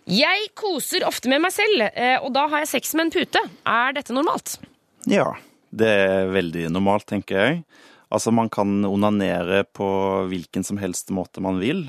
Jeg 0.09 0.49
koser 0.57 1.05
ofte 1.05 1.29
med 1.29 1.43
meg 1.45 1.53
selv, 1.53 1.85
eh, 1.93 2.17
og 2.21 2.33
da 2.33 2.47
har 2.49 2.63
jeg 2.63 2.73
sex 2.73 2.95
med 2.97 3.07
en 3.07 3.13
pute. 3.19 3.43
Er 3.69 3.93
dette 3.93 4.17
normalt? 4.17 4.57
Ja, 5.05 5.29
det 5.69 5.91
er 5.93 6.33
veldig 6.33 6.71
normalt, 6.73 7.05
tenker 7.11 7.37
jeg. 7.37 7.63
Altså, 8.11 8.33
man 8.33 8.49
kan 8.49 8.81
onanere 8.85 9.61
på 9.63 9.87
hvilken 10.31 10.65
som 10.65 10.81
helst 10.81 11.13
måte 11.13 11.41
man 11.43 11.61
vil. 11.61 11.85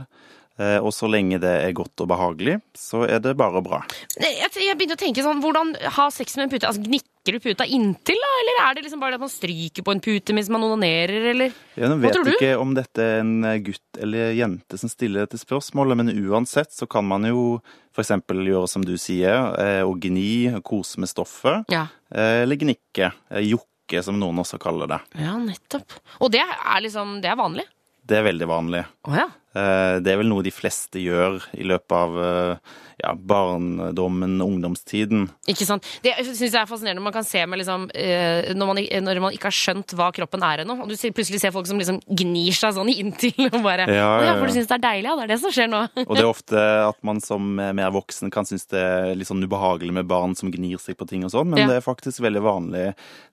Eh, 0.63 0.79
Og 0.85 0.93
så 0.95 1.09
lenge 1.11 1.41
det 1.43 1.51
er 1.65 1.73
godt 1.75 2.03
og 2.05 2.09
behagelig, 2.13 2.59
så 2.79 3.03
er 3.09 3.19
det 3.25 3.33
bare 3.41 3.63
bra. 3.65 3.81
Jeg, 4.21 4.77
begynte 4.79 4.95
å 4.95 5.01
tenke 5.01 5.25
sånn, 5.25 5.41
Hvordan 5.43 5.75
ha 5.97 6.07
sex 6.15 6.37
med 6.39 6.45
en 6.47 6.53
pute? 6.53 6.69
Altså, 6.69 6.83
Gnikker 6.85 7.37
du 7.37 7.39
puta 7.43 7.65
inntil, 7.71 8.19
da? 8.19 8.31
Eller 8.43 8.57
er 8.67 8.75
det 8.75 8.83
liksom 8.85 9.01
bare 9.03 9.15
at 9.19 9.23
man 9.23 9.31
stryker 9.31 9.85
på 9.87 9.93
en 9.95 10.01
pute 10.03 10.35
mens 10.35 10.49
man 10.51 10.65
onanerer, 10.67 11.29
eller? 11.33 11.53
Jeg 11.79 11.89
Hva 11.89 11.99
vet 12.03 12.19
du? 12.19 12.31
ikke 12.35 12.53
om 12.59 12.73
dette 12.75 12.99
er 13.05 13.21
en 13.23 13.35
gutt 13.63 14.01
eller 14.03 14.33
jente 14.35 14.79
som 14.81 14.91
stiller 14.91 15.23
dette 15.27 15.39
spørsmålet, 15.39 16.01
men 16.03 16.11
uansett 16.29 16.73
så 16.75 16.89
kan 16.91 17.07
man 17.07 17.23
jo 17.31 17.61
f.eks. 17.95 18.11
gjøre 18.27 18.69
som 18.69 18.83
du 18.87 18.97
sier, 18.99 19.39
og 19.87 19.95
å 19.95 20.01
gni, 20.03 20.51
kose 20.67 20.99
med 20.99 21.09
stoffet, 21.13 21.65
Ja. 21.71 21.87
eh, 22.15 22.43
eller 22.43 22.57
gnikke, 22.59 23.13
eh, 23.31 23.47
jokke 23.53 24.03
som 24.03 24.19
noen 24.19 24.39
også 24.43 24.59
kaller 24.59 24.89
det. 24.91 25.01
Ja, 25.21 25.37
nettopp. 25.39 25.93
Og 26.21 26.33
det 26.33 26.43
er 26.43 26.81
liksom, 26.83 27.21
det 27.23 27.31
er 27.31 27.37
vanlig? 27.39 27.67
Det 28.05 28.19
er 28.19 28.27
veldig 28.27 28.49
vanlig. 28.51 28.85
Oh, 29.07 29.15
ja. 29.15 29.29
Eh, 29.55 29.99
Det 30.01 30.13
er 30.13 30.17
vel 30.23 30.31
noe 30.31 30.45
de 30.45 30.53
fleste 30.55 31.01
gjør 31.03 31.43
i 31.59 31.67
løpet 31.69 31.93
av 31.93 32.17
eh, 32.23 32.73
ja, 33.03 33.13
barndommen, 33.15 34.37
ungdomstiden. 34.45 35.27
Ikke 35.51 35.67
sant? 35.67 35.87
Det 36.05 36.13
syns 36.23 36.41
jeg 36.53 36.61
er 36.61 36.69
fascinerende. 36.71 37.03
Man 37.05 37.15
kan 37.15 37.27
se 37.27 37.43
med 37.51 37.61
liksom 37.61 37.89
eh, 37.99 38.53
når, 38.57 38.71
man, 38.71 38.81
når 39.09 39.21
man 39.25 39.37
ikke 39.37 39.49
har 39.51 39.57
skjønt 39.57 39.95
hva 39.99 40.11
kroppen 40.15 40.45
er 40.47 40.63
ennå, 40.63 40.77
og 40.85 40.89
du 40.91 40.97
plutselig 41.13 41.41
ser 41.43 41.55
folk 41.55 41.67
som 41.69 41.81
liksom 41.81 41.99
gnir 42.07 42.55
seg 42.57 42.77
sånn 42.77 42.93
inntil 42.93 43.49
og 43.51 43.59
bare 43.65 43.89
Ja, 43.91 43.97
ja, 43.97 44.31
ja, 44.31 44.37
for 44.39 44.49
du 44.49 44.55
syns 44.57 44.71
det 44.71 44.79
er 44.79 44.85
deilig? 44.87 45.11
Ja, 45.11 45.17
det 45.19 45.27
er 45.27 45.33
det 45.35 45.41
som 45.43 45.55
skjer 45.55 45.71
nå. 45.73 45.83
Og 46.09 46.15
det 46.17 46.23
er 46.23 46.31
ofte 46.31 46.63
at 46.87 46.99
man 47.07 47.21
som 47.25 47.51
mer 47.59 47.93
voksen 47.95 48.31
kan 48.33 48.47
synes 48.49 48.67
det 48.73 48.81
er 48.81 49.13
litt 49.19 49.29
sånn 49.29 49.43
ubehagelig 49.45 49.93
med 49.99 50.09
barn 50.11 50.37
som 50.39 50.53
gnir 50.53 50.81
seg 50.83 50.97
på 51.01 51.09
ting 51.11 51.27
og 51.27 51.33
sånn, 51.35 51.51
men 51.53 51.69
det 51.69 51.81
er 51.81 51.85
faktisk 51.85 52.23
veldig 52.25 52.43
vanlig 52.45 52.87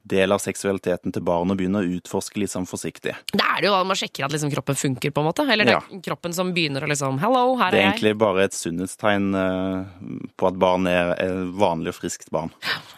del 0.09 0.33
av 0.33 0.41
seksualiteten 0.41 1.13
til 1.13 1.23
barn 1.25 1.51
å 1.53 1.57
begynne 1.59 1.81
å 1.83 1.89
utforske 1.99 2.41
litt 2.41 2.51
sånn 2.51 2.67
forsiktig. 2.69 3.13
Det 3.31 3.43
er 3.45 3.61
det 3.61 3.69
jo 3.69 3.75
da 3.75 3.83
man 3.87 3.99
sjekker 3.99 4.25
at 4.25 4.33
liksom 4.33 4.51
kroppen 4.53 4.77
funker, 4.79 5.13
på 5.13 5.21
en 5.21 5.27
måte. 5.29 5.45
Eller 5.49 5.67
det 5.69 5.75
Ja. 5.77 5.81
Kroppen 6.09 6.33
som 6.35 6.51
begynner 6.55 6.83
å 6.85 6.89
liksom 6.89 7.19
Hello, 7.21 7.55
her 7.59 7.71
Det 7.73 7.79
er, 7.79 7.85
er 7.85 7.93
egentlig 7.93 8.15
bare 8.19 8.45
et 8.49 8.57
sunnhetstegn 8.57 9.29
eh, 9.37 10.29
på 10.39 10.49
at 10.49 10.57
barn 10.61 10.89
er 10.89 11.13
et 11.15 11.53
vanlig 11.59 11.93
og 11.93 11.99
friskt 12.01 12.31
barn. 12.33 12.51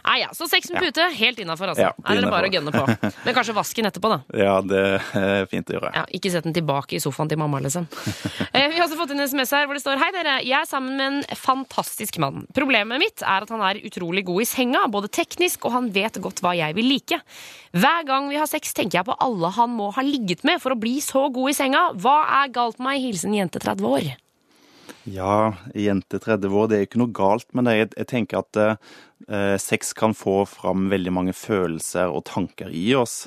Nei 0.07 0.17
ja. 0.23 0.31
Så 0.35 0.47
sex 0.49 0.71
med 0.71 0.81
pute, 0.87 1.05
helt 1.19 1.39
innafor, 1.43 1.71
altså. 1.73 1.89
Ja, 1.89 1.91
er 2.11 2.21
det 2.23 2.31
bare 2.31 2.49
å 2.49 2.53
gønne 2.53 2.73
på. 2.73 2.83
Men 3.25 3.35
kanskje 3.37 3.55
vasken 3.57 3.87
etterpå, 3.89 4.11
da. 4.11 4.19
Ja, 4.37 4.55
det 4.65 4.81
er 5.19 5.45
fint 5.51 5.69
å 5.71 5.77
gjøre. 5.77 5.91
Ja, 5.95 6.05
ikke 6.17 6.31
sett 6.33 6.47
den 6.47 6.55
tilbake 6.55 6.97
i 6.97 7.01
sofaen 7.03 7.29
til 7.31 7.39
mamma, 7.41 7.61
liksom. 7.63 7.87
Eh, 8.51 8.67
Vi 8.67 8.75
har 8.75 8.83
også 8.83 8.97
fått 8.99 9.13
en 9.13 9.21
SMS 9.23 9.53
her 9.55 9.67
hvor 9.67 9.77
det 9.77 9.83
står 9.83 9.99
Hei 10.01 10.09
dere, 10.11 10.33
jeg 10.43 10.57
er 10.57 10.67
sammen 10.67 10.97
med 10.97 11.05
en 11.07 11.37
fantastisk 11.39 12.17
mann. 12.19 12.41
Problemet 12.55 12.99
mitt 12.99 13.23
er 13.23 13.45
at 13.45 13.51
han 13.53 13.61
er 13.63 13.79
utrolig 13.87 14.25
god 14.27 14.43
i 14.43 14.47
senga, 14.49 14.81
både 14.91 15.07
teknisk 15.13 15.63
og 15.69 15.75
han 15.77 15.87
vet 15.95 16.19
godt 16.23 16.41
hva 16.43 16.51
jeg 16.57 16.75
vil 16.75 16.89
like. 16.91 17.21
Hver 17.71 18.03
gang 18.07 18.27
vi 18.27 18.35
har 18.39 18.49
sex, 18.51 18.73
tenker 18.75 18.99
jeg 18.99 19.07
på 19.07 19.15
alle 19.23 19.51
han 19.55 19.71
må 19.77 19.87
ha 19.95 20.03
ligget 20.03 20.43
med 20.47 20.59
for 20.63 20.75
å 20.75 20.79
bli 20.79 20.97
så 21.03 21.29
god 21.31 21.53
i 21.53 21.55
senga. 21.55 21.83
Hva 22.03 22.17
er 22.41 22.51
galt 22.51 22.81
med 22.81 22.89
meg? 22.89 23.00
Hilsen 23.07 23.35
jente 23.37 23.61
30 23.61 23.87
år. 23.87 24.11
Ja, 25.03 25.53
jente 25.73 26.19
30 26.19 26.53
år, 26.53 26.67
det 26.69 26.77
er 26.77 26.85
ikke 26.85 26.99
noe 27.01 27.13
galt 27.15 27.47
med 27.57 27.65
det. 27.65 27.73
Jeg, 27.77 27.89
jeg 27.97 28.09
tenker 28.11 28.41
at 28.43 28.59
eh, 28.61 29.55
sex 29.61 29.95
kan 29.97 30.13
få 30.17 30.43
fram 30.49 30.91
veldig 30.91 31.13
mange 31.15 31.33
følelser 31.33 32.13
og 32.13 32.25
tanker 32.29 32.69
i 32.69 32.91
oss. 32.97 33.23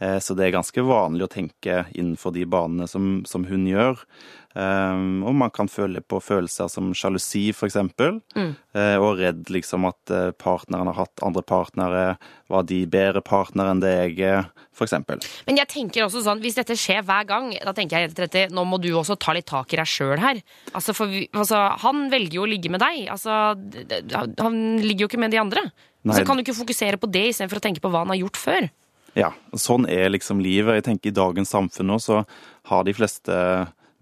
Eh, 0.00 0.16
så 0.24 0.36
det 0.38 0.46
er 0.46 0.56
ganske 0.56 0.84
vanlig 0.88 1.26
å 1.26 1.32
tenke 1.32 1.82
innenfor 1.92 2.32
de 2.36 2.46
banene 2.48 2.88
som, 2.88 3.26
som 3.28 3.44
hun 3.50 3.68
gjør. 3.68 4.00
Um, 4.58 5.20
og 5.22 5.36
man 5.38 5.52
kan 5.54 5.68
føle 5.70 6.00
på 6.02 6.18
følelser 6.18 6.70
som 6.72 6.90
sjalusi, 6.96 7.52
for 7.54 7.68
eksempel. 7.68 8.16
Uh, 8.34 8.96
og 8.98 9.20
redd 9.20 9.52
liksom 9.54 9.86
at 9.86 10.12
eh, 10.14 10.30
partneren 10.34 10.90
har 10.90 10.96
hatt 10.98 11.22
andre 11.22 11.44
partnere. 11.46 12.06
Var 12.50 12.64
de 12.66 12.80
bedre 12.90 13.22
partnere 13.22 13.74
enn 13.74 13.82
det 13.84 13.92
jeg 13.92 14.16
er, 14.26 14.48
eksempel. 14.86 15.22
Men 15.46 15.60
jeg 15.60 15.70
tenker 15.70 16.06
også 16.06 16.24
sånn, 16.24 16.42
hvis 16.42 16.58
dette 16.58 16.76
skjer 16.78 17.04
hver 17.06 17.26
gang, 17.28 17.50
da 17.66 17.74
tenker 17.76 17.98
jeg 17.98 18.10
rett 18.10 18.24
etter, 18.28 18.52
nå 18.54 18.64
må 18.66 18.80
du 18.82 18.90
også 18.94 19.18
ta 19.20 19.34
litt 19.36 19.48
tak 19.50 19.74
i 19.74 19.80
deg 19.80 19.90
sjøl 19.90 20.18
her. 20.22 20.42
Altså, 20.72 20.94
for 20.96 21.10
vi, 21.10 21.26
altså, 21.32 21.64
han 21.84 22.06
velger 22.12 22.40
jo 22.40 22.46
å 22.46 22.50
ligge 22.50 22.72
med 22.72 22.82
deg. 22.82 23.06
Altså, 23.12 23.54
han 24.42 24.60
ligger 24.82 25.04
jo 25.04 25.10
ikke 25.12 25.22
med 25.22 25.34
de 25.34 25.42
andre. 25.42 25.68
Nei. 26.06 26.18
Så 26.18 26.26
kan 26.26 26.38
du 26.38 26.44
ikke 26.44 26.58
fokusere 26.58 26.98
på 26.98 27.10
det 27.10 27.28
istedenfor 27.32 27.60
å 27.60 27.66
tenke 27.68 27.82
på 27.84 27.90
hva 27.92 28.04
han 28.04 28.14
har 28.14 28.22
gjort 28.22 28.38
før. 28.40 28.70
Ja, 29.18 29.32
sånn 29.58 29.88
er 29.90 30.12
liksom 30.12 30.42
livet. 30.42 30.78
Jeg 30.78 30.86
tenker 30.92 31.10
I 31.10 31.18
dagens 31.18 31.50
samfunn 31.54 31.90
nå 31.90 31.98
så 32.02 32.22
har 32.70 32.86
de 32.86 32.94
fleste 32.94 33.34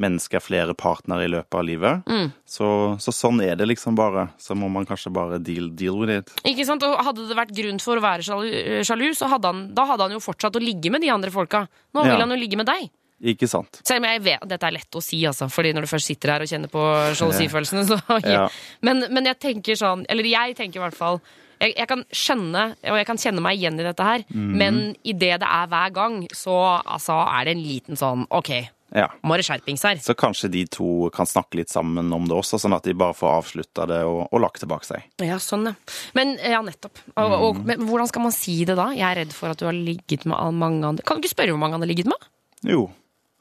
mennesker 0.02 0.42
flere 0.44 0.74
partnere 0.76 1.24
i 1.24 1.30
løpet 1.32 1.56
av 1.56 1.64
livet. 1.64 2.10
Mm. 2.10 2.28
Så, 2.44 2.68
så 3.00 3.14
sånn 3.14 3.40
er 3.44 3.56
det 3.56 3.68
liksom 3.70 3.96
bare. 3.98 4.28
Så 4.40 4.56
må 4.58 4.68
man 4.72 4.86
kanskje 4.88 5.12
bare 5.14 5.38
deal, 5.40 5.70
deal 5.76 5.96
with 6.00 6.12
it. 6.12 6.34
Ikke 6.44 6.66
sant? 6.68 6.84
Og 6.84 7.00
Hadde 7.06 7.28
det 7.30 7.38
vært 7.38 7.54
grunn 7.56 7.80
for 7.82 7.96
å 7.96 8.04
være 8.04 8.26
sjalu, 8.26 8.50
sjalu 8.86 9.08
så 9.16 9.30
hadde 9.32 9.52
han, 9.52 9.64
da 9.76 9.86
hadde 9.88 10.08
han 10.08 10.16
jo 10.18 10.22
fortsatt 10.24 10.58
å 10.58 10.62
ligge 10.62 10.92
med 10.92 11.04
de 11.04 11.12
andre 11.14 11.32
folka. 11.32 11.66
Nå 11.96 12.04
Ja. 12.04 12.12
vil 12.12 12.24
han 12.26 12.34
jo 12.34 12.40
ligge 12.40 12.60
med 12.60 12.68
deg. 12.68 12.90
Ikke 13.24 13.48
sant? 13.48 13.80
Selv 13.86 14.04
om 14.04 14.10
jeg 14.10 14.20
vet, 14.26 14.42
Dette 14.44 14.68
er 14.68 14.74
lett 14.76 14.92
å 14.92 15.00
si, 15.00 15.22
altså, 15.24 15.48
Fordi 15.48 15.72
når 15.72 15.86
du 15.86 15.88
først 15.88 16.10
sitter 16.10 16.34
her 16.34 16.42
og 16.44 16.50
kjenner 16.50 16.68
på 16.68 16.82
sjalusifølelsene, 17.16 17.86
så 17.88 18.20
Ja. 18.28 18.48
men, 18.84 19.06
men 19.08 19.24
jeg 19.24 19.38
tenker 19.40 19.78
sånn 19.78 20.04
Eller 20.12 20.28
jeg 20.28 20.56
tenker 20.58 20.82
i 20.82 20.84
hvert 20.84 20.98
fall 20.98 21.20
jeg, 21.56 21.72
jeg 21.72 21.88
kan 21.88 22.02
skjønne, 22.12 22.64
og 22.84 22.98
jeg 23.00 23.06
kan 23.08 23.16
kjenne 23.16 23.40
meg 23.40 23.56
igjen 23.56 23.80
i 23.80 23.86
dette 23.86 24.04
her, 24.04 24.24
mm. 24.28 24.48
men 24.60 24.80
idet 25.08 25.38
det 25.40 25.48
er 25.48 25.70
hver 25.72 25.94
gang, 25.96 26.18
så 26.36 26.52
altså, 26.82 27.16
er 27.32 27.48
det 27.48 27.54
en 27.56 27.62
liten 27.64 27.96
sånn 27.96 28.26
OK, 28.28 28.50
Ja. 28.94 29.08
må 29.26 29.36
det 29.36 29.46
skjerpings 29.48 29.82
her. 29.82 29.98
Så 30.02 30.14
kanskje 30.18 30.50
de 30.52 30.62
to 30.70 31.08
kan 31.14 31.26
snakke 31.26 31.58
litt 31.58 31.72
sammen 31.72 32.12
om 32.14 32.28
det 32.28 32.36
også, 32.36 32.60
sånn 32.62 32.76
at 32.76 32.86
de 32.86 32.94
bare 32.96 33.16
får 33.18 33.32
avslutta 33.40 33.86
det 33.90 33.98
og, 34.06 34.20
og 34.30 34.42
lagt 34.44 34.62
tilbake 34.62 34.86
seg. 34.86 35.08
Ja, 35.24 35.40
sånn, 35.42 35.66
ja. 35.72 35.74
Men 36.16 36.36
ja, 36.38 36.60
nettopp. 36.64 37.02
Og, 37.16 37.26
mm. 37.26 37.34
og, 37.48 37.60
men 37.66 37.82
hvordan 37.88 38.10
skal 38.12 38.26
man 38.28 38.36
si 38.36 38.60
det 38.68 38.78
da? 38.78 38.92
Jeg 38.94 39.06
er 39.08 39.20
redd 39.24 39.34
for 39.36 39.52
at 39.52 39.60
du 39.60 39.66
har 39.68 39.76
ligget 39.76 40.28
med 40.28 40.60
mange 40.60 40.86
andre 40.86 41.06
Kan 41.06 41.18
du 41.18 41.26
ikke 41.26 41.34
spørre 41.34 41.56
hvor 41.56 41.62
mange 41.62 41.78
han 41.78 41.84
har 41.84 41.90
ligget 41.90 42.10
med? 42.12 42.30
Jo. 42.66 42.86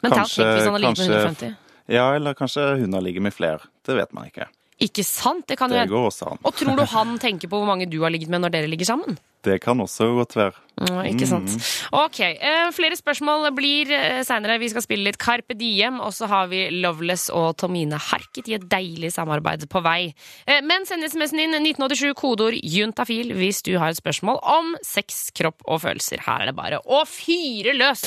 Men 0.03 0.17
kanskje, 0.17 0.41
tenk 0.41 0.57
hvis 0.57 0.67
han 0.67 0.75
har 0.75 0.85
ligget 0.87 1.05
med 1.05 1.15
150. 1.21 1.55
Ja, 1.93 2.05
eller 2.17 2.37
kanskje 2.37 2.65
hun 2.81 2.97
har 2.97 3.05
ligget 3.05 3.25
med 3.25 3.33
flere. 3.35 3.69
Det 3.85 3.97
vet 3.97 4.13
man 4.17 4.29
ikke. 4.31 4.49
Ikke 4.83 5.05
sant? 5.07 5.45
Det 5.47 5.55
kan 5.57 5.71
Det 5.71 5.85
jo... 5.85 5.93
går 5.95 6.09
også 6.09 6.33
an. 6.33 6.41
Og 6.43 6.55
tror 6.57 6.75
du 6.75 6.83
han 6.97 7.15
tenker 7.21 7.47
på 7.51 7.61
hvor 7.61 7.69
mange 7.69 7.87
du 7.87 8.01
har 8.03 8.11
ligget 8.11 8.31
med 8.31 8.43
når 8.43 8.57
dere 8.57 8.71
ligger 8.71 8.91
sammen? 8.91 9.17
Det 9.45 9.59
kan 9.61 9.77
også 9.79 10.07
godt 10.17 10.33
være. 10.35 10.53
Mm, 10.81 11.01
ikke 11.11 11.27
sant. 11.29 11.53
Ok, 11.93 12.19
eh, 12.19 12.71
Flere 12.73 12.97
spørsmål 12.97 13.45
blir 13.55 13.91
eh, 13.93 14.23
seinere. 14.25 14.57
Vi 14.59 14.71
skal 14.73 14.83
spille 14.83 15.05
litt 15.05 15.19
Carpe 15.21 15.53
Diem, 15.55 15.99
og 16.01 16.11
så 16.17 16.25
har 16.31 16.49
vi 16.49 16.63
Loveless 16.73 17.29
og 17.29 17.53
Tomine 17.61 17.99
Harket 18.01 18.49
i 18.49 18.57
et 18.57 18.65
deilig 18.71 19.13
samarbeid 19.13 19.67
på 19.69 19.83
vei. 19.85 20.15
Eh, 20.49 20.63
men 20.65 20.89
send 20.89 21.05
SMS-en 21.05 21.43
din 21.43 21.59
1987 21.61 22.15
kodeord 22.17 22.57
juntafil 22.57 23.35
hvis 23.37 23.61
du 23.67 23.75
har 23.77 23.93
et 23.93 24.01
spørsmål 24.01 24.41
om 24.41 24.73
sex, 24.81 25.27
kropp 25.37 25.61
og 25.69 25.83
følelser. 25.85 26.25
Her 26.25 26.47
er 26.47 26.51
det 26.51 26.57
bare 26.57 26.81
å 26.81 27.05
fyre 27.05 27.77
løs! 27.77 28.01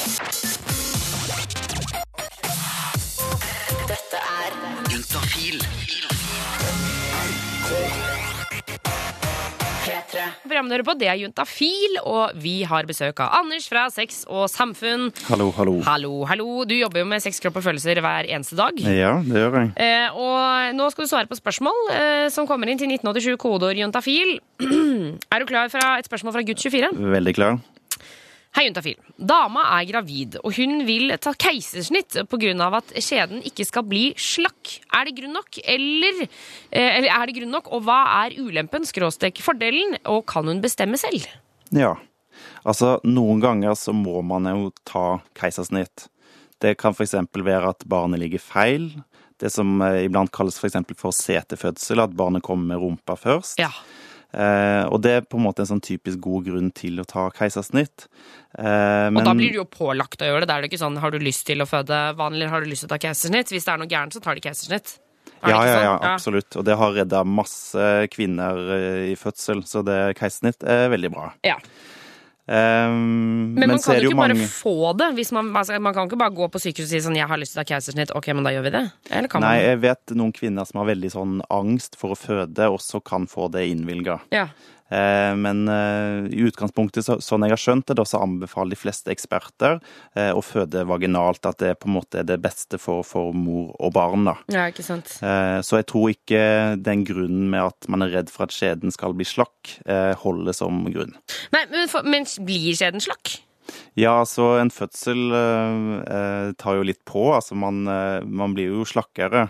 Dette 3.89 4.19
er 4.19 4.59
Juntafil. 4.91 5.63
P3. 10.19 10.27
Programmet 10.45 10.75
hører 10.75 10.87
på, 10.87 10.95
det 10.99 11.09
er 11.11 11.19
Juntafil, 11.23 11.99
og 12.03 12.35
vi 12.43 12.63
har 12.69 12.87
besøk 12.89 13.21
av 13.23 13.37
Anders 13.41 13.69
fra 13.71 13.87
Sex 13.93 14.25
og 14.27 14.49
Samfunn. 14.51 15.09
Hallo, 15.29 15.51
hallo. 15.57 15.79
Hallo, 15.87 16.13
hallo. 16.29 16.49
Du 16.69 16.75
jobber 16.77 17.03
jo 17.05 17.09
med 17.11 17.23
sex, 17.25 17.41
kropp 17.43 17.61
og 17.61 17.67
følelser 17.69 18.01
hver 18.05 18.29
eneste 18.29 18.59
dag. 18.59 18.79
Ja, 18.83 19.15
det 19.25 19.45
gjør 19.45 19.59
jeg. 19.61 19.73
Eh, 19.85 20.19
og 20.19 20.75
nå 20.79 20.91
skal 20.95 21.07
du 21.07 21.13
svare 21.13 21.31
på 21.31 21.39
spørsmål 21.39 21.83
eh, 21.95 22.27
som 22.35 22.49
kommer 22.51 22.71
inn 22.71 22.81
til 22.81 22.91
1987 22.91 23.39
kodeord 23.41 23.79
juntafil. 23.79 24.39
er 25.33 25.43
du 25.43 25.51
klar 25.51 25.71
for 25.73 25.99
et 25.99 26.09
spørsmål 26.09 26.39
fra 26.39 26.47
gutt 26.47 26.67
24? 26.67 26.95
Veldig 27.19 27.37
klar. 27.39 27.61
Hei, 28.59 28.65
juntafil. 28.67 28.97
Dama 29.23 29.61
er 29.77 29.85
gravid, 29.87 30.37
og 30.43 30.51
hun 30.57 30.81
vil 30.83 31.13
ta 31.23 31.31
keisersnitt 31.31 32.17
pga. 32.27 32.71
at 32.75 32.89
skjeden 32.99 33.39
ikke 33.47 33.65
skal 33.65 33.85
bli 33.87 34.15
slakk. 34.19 34.81
Er 34.91 35.05
det 35.07 35.15
grunn 35.15 35.33
nok, 35.33 35.61
eller, 35.63 36.23
eh, 36.73 36.97
eller 36.97 37.07
er 37.07 37.27
det 37.27 37.37
grunn 37.37 37.53
nok, 37.55 37.71
og 37.71 37.85
hva 37.87 38.27
er 38.27 38.35
ulempen, 38.35 38.83
skråstrek 38.83 39.39
fordelen, 39.39 39.97
og 40.07 40.27
kan 40.27 40.45
hun 40.45 40.61
bestemme 40.61 40.99
selv? 40.99 41.29
Ja. 41.71 41.95
Altså, 42.67 42.99
noen 43.05 43.39
ganger 43.39 43.79
så 43.79 43.95
må 43.95 44.25
man 44.27 44.51
jo 44.51 44.73
ta 44.85 45.21
keisersnitt. 45.35 46.09
Det 46.59 46.77
kan 46.79 46.91
f.eks. 46.91 47.15
være 47.15 47.69
at 47.69 47.87
barnet 47.87 48.19
ligger 48.19 48.41
feil. 48.41 48.91
Det 49.39 49.53
som 49.53 49.81
eh, 49.83 50.09
iblant 50.09 50.33
kalles 50.33 50.59
for, 50.59 50.67
eksempel 50.67 50.99
for 50.99 51.13
setefødsel, 51.15 52.01
at 52.01 52.11
barnet 52.11 52.43
kommer 52.43 52.75
med 52.75 52.83
rumpa 52.83 53.15
først. 53.15 53.63
Ja. 53.63 53.71
Eh, 54.35 54.85
og 54.93 55.01
det 55.03 55.13
er 55.17 55.23
på 55.25 55.39
en 55.39 55.47
måte 55.47 55.65
en 55.65 55.71
sånn 55.71 55.81
typisk 55.85 56.21
god 56.21 56.45
grunn 56.51 56.71
til 56.77 57.01
å 57.01 57.07
ta 57.09 57.31
keisersnitt. 57.33 58.09
Eh, 58.59 59.09
Og 59.09 59.25
da 59.25 59.33
blir 59.35 59.55
du 59.55 59.61
jo 59.63 59.65
pålagt 59.65 60.21
å 60.21 60.29
gjøre 60.29 60.45
det. 60.45 60.49
Det 60.51 60.55
er 60.57 60.67
jo 60.67 60.71
ikke 60.73 60.83
sånn 60.85 60.99
har 61.01 61.11
du 61.15 61.19
lyst 61.23 61.47
til 61.49 61.65
å 61.65 61.69
føde 61.69 62.01
vanlig, 62.19 62.43
eller 62.45 62.53
har 62.53 62.61
du 62.65 62.69
lyst 62.71 62.85
til 62.85 62.91
å 62.91 62.95
ta 62.95 63.01
keisersnitt. 63.07 63.53
Hvis 63.55 63.65
det 63.65 63.73
er 63.73 63.79
noe 63.81 63.89
gærent, 63.89 64.13
så 64.17 64.21
tar 64.25 64.37
de 64.37 64.45
keisersnitt. 64.45 64.99
Er 65.43 65.53
Ja, 65.55 65.61
ja, 65.65 65.81
ja, 65.87 65.99
absolutt. 66.15 66.57
Og 66.59 66.65
det 66.67 66.77
har 66.77 66.93
redda 66.93 67.23
masse 67.25 68.09
kvinner 68.13 68.59
eh, 68.75 69.13
i 69.13 69.17
fødsel, 69.17 69.63
så 69.65 69.85
det 69.87 70.17
keisersnitt 70.19 70.65
er 70.67 70.89
veldig 70.93 71.13
bra. 71.15 71.31
Ja. 71.47 71.57
Eh, 72.49 72.89
Men, 72.89 73.69
man 73.69 73.79
kan 73.79 73.99
jo 74.01 74.09
ikke 74.09 74.17
bare 74.17 74.49
få 74.49 74.93
det. 74.97 75.11
Man, 75.33 75.51
altså, 75.57 75.77
man 75.81 75.95
kan 75.95 76.09
ikke 76.09 76.21
bare 76.21 76.33
gå 76.33 76.49
på 76.49 76.63
sykehuset 76.63 76.89
og 76.89 76.95
si 76.95 77.05
sånn 77.05 77.17
'jeg 77.17 77.29
har 77.29 77.37
lyst 77.37 77.53
til 77.53 77.61
å 77.61 77.65
ta 77.65 77.75
keisersnitt', 77.75 78.15
ok, 78.17 78.27
men 78.33 78.45
da 78.45 78.51
gjør 78.51 78.65
vi 78.65 78.71
det? 78.71 78.93
Eller 79.11 79.29
kan 79.29 79.43
Nei, 79.43 79.57
man? 79.57 79.65
jeg 79.69 79.81
vet 79.81 80.07
noen 80.17 80.33
kvinner 80.33 80.65
som 80.65 80.81
har 80.81 80.95
veldig 80.95 81.11
sånn 81.13 81.43
angst 81.51 81.97
for 81.97 82.11
å 82.11 82.17
føde, 82.17 82.65
også 82.73 83.05
kan 83.05 83.27
få 83.27 83.51
det 83.51 83.69
innvilga. 83.69 84.21
Ja. 84.33 84.49
Eh, 84.91 85.35
Men 85.37 85.69
eh, 85.69 86.29
i 86.33 86.45
utgangspunktet, 86.49 87.07
sånn 87.25 87.47
jeg 87.47 87.55
har 87.55 87.63
skjønt 87.63 87.91
det, 87.91 88.07
så 88.09 88.23
anbefaler 88.25 88.75
de 88.75 88.81
fleste 88.81 89.13
eksperter 89.13 89.79
eh, 90.15 90.31
å 90.33 90.43
føde 90.45 90.85
vaginalt. 90.89 91.45
At 91.49 91.61
det 91.63 91.75
på 91.83 91.91
en 91.91 91.97
måte 91.99 92.23
er 92.23 92.29
det 92.29 92.41
beste 92.45 92.81
for, 92.83 93.05
for 93.07 93.35
mor 93.37 93.75
og 93.79 93.93
barn. 93.97 94.29
da. 94.29 94.37
ja, 94.53 94.69
ikke 94.73 94.87
sant. 94.87 95.19
Så 95.19 95.81
jeg 95.81 95.89
tror 95.91 96.13
ikke 96.13 96.41
den 96.81 97.05
grunnen 97.09 97.49
med 97.53 97.71
at 97.71 97.89
man 97.91 98.05
er 98.05 98.15
redd 98.17 98.33
for 98.33 98.47
at 98.47 98.55
skjeden 98.55 98.93
skal 98.95 99.15
bli 99.17 99.27
slakk, 99.29 99.77
holder 100.23 100.57
som 100.57 100.81
grunn. 100.93 101.15
Nei, 101.55 101.65
men, 101.73 101.87
men 102.09 102.27
blir 102.47 102.77
skjeden 102.79 103.03
slakk? 103.05 103.39
Ja, 103.99 104.23
så 104.29 104.55
en 104.61 104.71
fødsel 104.73 105.33
eh, 105.35 105.91
eh, 106.17 106.49
tar 106.61 106.79
jo 106.79 106.87
litt 106.87 107.03
på. 107.09 107.29
Altså 107.35 107.59
man, 107.59 107.83
eh, 107.91 108.25
man 108.25 108.55
blir 108.57 108.73
jo 108.73 108.87
slakkere. 108.89 109.49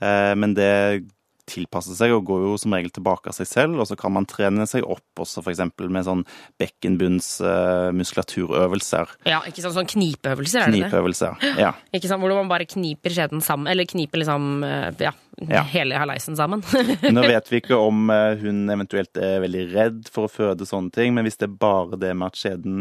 Eh, 0.00 0.32
men 0.38 0.54
det 0.56 1.06
tilpasser 1.46 1.94
seg 1.98 2.10
og 2.16 2.24
går 2.28 2.40
jo 2.46 2.52
som 2.60 2.74
regel 2.76 2.90
tilbake 2.94 3.26
av 3.30 3.34
seg 3.38 3.46
selv. 3.50 3.74
Og 3.82 3.86
så 3.90 3.96
kan 3.98 4.12
man 4.14 4.26
trene 4.28 4.66
seg 4.68 4.82
opp 4.86 5.14
også 5.22 5.38
f.eks. 5.44 5.60
med 5.86 6.04
sånn 6.06 6.24
bekkenbunnsmuskulaturøvelser. 6.62 9.06
Ja, 9.28 9.38
ikke 9.48 9.62
sant? 9.64 9.74
Sånn 9.76 9.90
knipeøvelser, 9.90 10.60
er 10.60 10.64
det 10.70 10.74
det? 10.80 10.84
Knipeøvelser. 10.86 11.32
Ja. 11.66 11.70
Ikke 11.94 12.08
sant? 12.10 12.20
Hvor 12.22 12.34
man 12.36 12.48
bare 12.50 12.66
kniper 12.68 13.10
skjeden 13.14 13.40
sammen, 13.44 13.66
eller 13.72 13.84
kniper 13.88 14.18
liksom 14.22 14.42
eh, 14.66 14.90
ja, 15.06 15.12
Ja. 15.48 15.62
hele 15.72 15.94
haleisen 16.00 16.36
sammen. 16.38 16.60
Nå 17.16 17.20
vet 17.26 17.46
vi 17.52 17.56
ikke 17.62 17.76
om 17.80 17.96
eh, 18.12 18.34
hun 18.42 18.58
eventuelt 18.72 19.14
er 19.20 19.40
veldig 19.44 19.64
redd 19.74 20.00
for 20.12 20.22
å 20.26 20.32
føde 20.32 20.64
sånne 20.68 20.90
ting, 20.94 21.10
men 21.16 21.24
hvis 21.28 21.38
det 21.40 21.46
er 21.50 21.56
bare 21.60 21.94
det 22.00 22.12
med 22.16 22.26
at 22.32 22.38
skjeden 22.40 22.74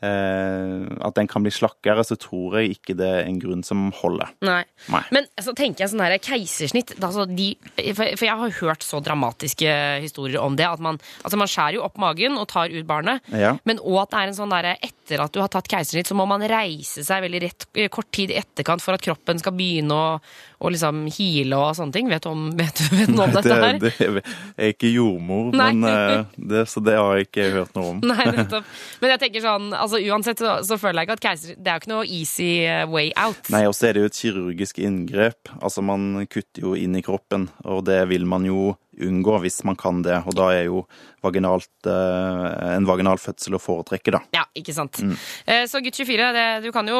At 0.00 1.16
den 1.18 1.28
kan 1.30 1.44
bli 1.44 1.52
slakkere, 1.52 2.04
så 2.06 2.16
tror 2.20 2.58
jeg 2.60 2.76
ikke 2.78 2.96
det 2.98 3.08
er 3.20 3.26
en 3.26 3.40
grunn 3.42 3.64
som 3.66 3.88
holder. 4.00 4.32
Nei. 4.46 4.62
Nei. 4.92 5.02
Men 5.14 5.28
så 5.40 5.52
tenker 5.56 5.84
jeg 5.84 5.92
sånn 5.92 6.02
her 6.04 6.16
keisersnitt 6.22 6.94
altså, 6.96 7.26
de, 7.28 7.52
for, 7.96 8.04
for 8.04 8.26
jeg 8.26 8.38
har 8.42 8.56
hørt 8.60 8.86
så 8.86 9.02
dramatiske 9.04 9.74
historier 10.06 10.40
om 10.42 10.56
det. 10.58 10.68
At 10.68 10.82
man, 10.84 11.00
altså, 11.22 11.40
man 11.40 11.50
skjærer 11.50 11.78
jo 11.78 11.84
opp 11.86 12.00
magen 12.00 12.38
og 12.40 12.48
tar 12.52 12.72
ut 12.72 12.88
barnet. 12.88 13.26
Ja. 13.34 13.56
Men 13.68 13.82
òg 13.82 14.04
at 14.04 14.14
det 14.14 14.22
er 14.22 14.32
en 14.32 14.38
sånn 14.40 14.54
derre 14.54 14.76
etter 14.80 15.24
at 15.24 15.34
du 15.34 15.40
har 15.42 15.52
tatt 15.52 15.68
keisersnitt, 15.70 16.08
så 16.08 16.16
må 16.18 16.26
man 16.30 16.44
reise 16.48 17.04
seg 17.06 17.24
veldig 17.26 17.42
rett, 17.44 17.68
kort 17.92 18.10
tid 18.14 18.32
i 18.32 18.38
etterkant 18.40 18.84
for 18.84 18.96
at 18.96 19.04
kroppen 19.04 19.40
skal 19.42 19.56
begynne 19.56 19.96
å, 19.96 20.16
å 20.60 20.68
liksom 20.72 21.06
hile 21.16 21.56
og 21.56 21.70
sånne 21.78 21.94
ting. 21.94 22.08
Vet 22.10 22.26
du 22.26 22.28
om, 22.30 22.42
vet, 22.58 22.76
du- 22.76 22.96
vet 22.98 23.12
noe 23.14 23.26
om 23.28 23.32
dette 23.36 23.56
her? 23.62 23.78
Det, 23.80 23.92
det 23.98 24.22
er 24.60 24.74
ikke 24.74 24.90
jordmor, 24.92 25.50
men 25.56 25.84
eh, 25.88 26.24
det, 26.36 26.66
så 26.68 26.82
det 26.84 26.98
har 26.98 27.14
jeg 27.16 27.30
ikke 27.30 27.46
hørt 27.54 27.78
noe 27.78 27.94
om. 27.94 28.02
Nei, 28.10 28.26
nettopp. 28.36 28.68
Men 29.00 29.14
jeg 29.14 29.22
tenker 29.24 29.44
sånn, 29.46 29.70
altså 29.72 30.02
uansett 30.04 30.42
så, 30.44 30.58
så 30.68 30.76
føler 30.80 31.00
jeg 31.02 31.08
ikke 31.08 31.18
at 31.20 31.24
keiser... 31.30 31.56
Det 31.56 31.72
er 31.72 31.78
jo 31.78 31.84
ikke 31.84 31.92
noe 31.94 32.04
easy 32.20 32.50
eh, 32.68 32.84
way 32.92 33.08
out. 33.16 33.40
Nei, 33.54 33.64
og 33.70 33.74
så 33.78 33.88
er 33.88 33.96
det 33.96 34.04
jo 34.04 34.10
et 34.12 34.20
kirurgisk 34.20 34.82
inngrep. 34.84 35.54
Altså, 35.62 35.80
man 35.86 36.26
kutter 36.30 36.68
jo 36.68 36.76
inn 36.76 36.98
i 37.00 37.04
kroppen, 37.06 37.48
og 37.64 37.86
det 37.88 38.02
vil 38.12 38.28
man 38.28 38.44
jo 38.48 38.74
unngå 39.06 39.38
hvis 39.42 39.62
man 39.64 39.76
kan 39.76 40.02
det. 40.02 40.18
Og 40.26 40.34
da 40.38 40.50
er 40.54 40.64
jo 40.68 40.84
vaginalt, 41.22 41.68
eh, 41.84 42.74
en 42.76 42.86
vaginal 42.88 43.18
fødsel 43.20 43.56
å 43.56 43.60
foretrekke, 43.60 44.12
da. 44.14 44.20
Ja, 44.32 44.44
ikke 44.56 44.72
sant. 44.76 45.00
Mm. 45.04 45.16
Eh, 45.46 45.64
Så 45.68 45.82
gutt 45.84 45.96
24, 46.00 46.32
det, 46.32 46.46
du 46.64 46.70
kan 46.72 46.86
jo 46.88 46.96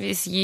gi 0.00 0.14
si 0.18 0.42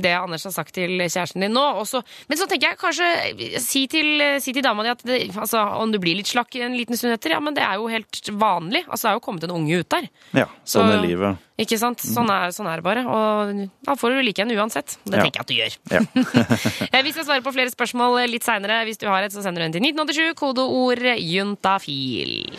det 0.00 0.12
Anders 0.18 0.44
har 0.44 0.52
sagt 0.52 0.74
til 0.76 0.90
kjæresten 1.00 1.40
din 1.40 1.52
nå. 1.56 1.64
Også. 1.80 2.02
Men 2.28 2.38
så 2.38 2.46
tenker 2.50 2.70
jeg 2.70 2.80
kanskje 2.82 3.60
si 3.64 3.86
til, 3.90 4.40
si 4.40 4.52
til 4.52 4.62
dama 4.62 4.84
di 4.84 4.92
at 4.92 5.02
det, 5.08 5.20
altså, 5.36 5.62
om 5.80 5.90
du 5.92 5.98
blir 5.98 6.16
litt 6.20 6.28
slakk 6.28 6.54
en 6.60 6.76
liten 6.76 6.96
stund 6.96 7.14
etter, 7.16 7.30
ja, 7.36 7.40
men 7.40 7.54
det 7.56 7.64
er 7.64 7.76
jo 7.80 7.88
helt 7.88 8.20
vanlig. 8.36 8.84
Altså, 8.88 9.08
det 9.08 9.10
er 9.14 9.18
jo 9.20 9.24
kommet 9.24 9.44
en 9.48 9.56
unge 9.56 9.80
ut 9.80 9.88
der. 9.88 10.08
Ja, 10.36 10.46
sånn 10.64 10.88
Så- 10.90 10.98
er 10.98 11.06
livet. 11.06 11.38
Ikke 11.60 11.76
sant? 11.80 12.00
Sånn 12.00 12.30
er, 12.32 12.50
sånn 12.56 12.68
er 12.70 12.80
det 12.80 12.84
bare. 12.86 13.02
Og 13.04 13.50
da 13.84 13.94
får 14.00 14.14
du 14.16 14.22
like 14.24 14.40
en 14.46 14.50
uansett. 14.56 14.96
Det 15.04 15.18
Ja. 15.18 15.24
tenker 15.26 15.40
jeg 15.40 15.44
at 15.44 15.50
du 15.50 15.54
gjør. 15.58 15.72
Ja. 15.92 16.00
Eh, 16.94 17.02
Vi 17.04 17.12
skal 17.12 17.24
svare 17.28 17.42
på 17.44 17.52
flere 17.52 17.70
spørsmål 17.70 18.16
litt 18.30 18.42
seinere. 18.46 18.80
Hvis 18.88 18.98
du 18.98 19.06
har 19.06 19.22
et, 19.22 19.32
så 19.32 19.42
sender 19.44 19.60
du 19.60 19.66
en 19.68 19.72
til 19.76 19.82
1987. 19.84 20.34
Kodeord 20.40 21.04
juntafil. 21.20 22.56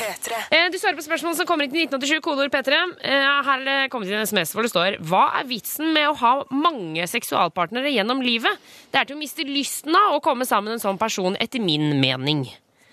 P3. 0.00 0.32
Eh, 0.50 0.68
Du 0.72 0.78
svarer 0.80 0.96
på 0.96 1.04
spørsmål 1.04 1.34
som 1.36 1.46
kommer 1.48 1.66
inn 1.66 1.72
til 1.74 1.84
1987, 1.86 2.20
kodeord 2.24 2.52
P3. 2.52 2.78
Eh, 3.04 3.26
Her 3.44 3.60
er 3.60 3.64
det 3.68 3.90
kommet 3.92 4.08
inn 4.08 4.16
en 4.20 4.26
SMS 4.28 4.52
hvor 4.54 4.64
det 4.64 4.72
står 4.72 4.96
Hva 5.04 5.26
er 5.40 5.48
vitsen 5.50 5.92
med 5.94 6.08
å 6.08 6.16
ha 6.20 6.32
mange 6.50 7.04
seksualpartnere 7.10 7.92
gjennom 7.92 8.22
livet? 8.24 8.56
Det 8.92 9.00
er 9.00 9.04
til 9.10 9.16
å 9.18 9.20
miste 9.20 9.44
lysten 9.48 9.94
av 9.96 10.16
å 10.16 10.22
komme 10.24 10.46
sammen 10.48 10.70
med 10.72 10.78
en 10.80 10.84
sånn 10.86 10.98
person, 11.00 11.36
etter 11.40 11.60
min 11.60 12.00
mening. 12.00 12.46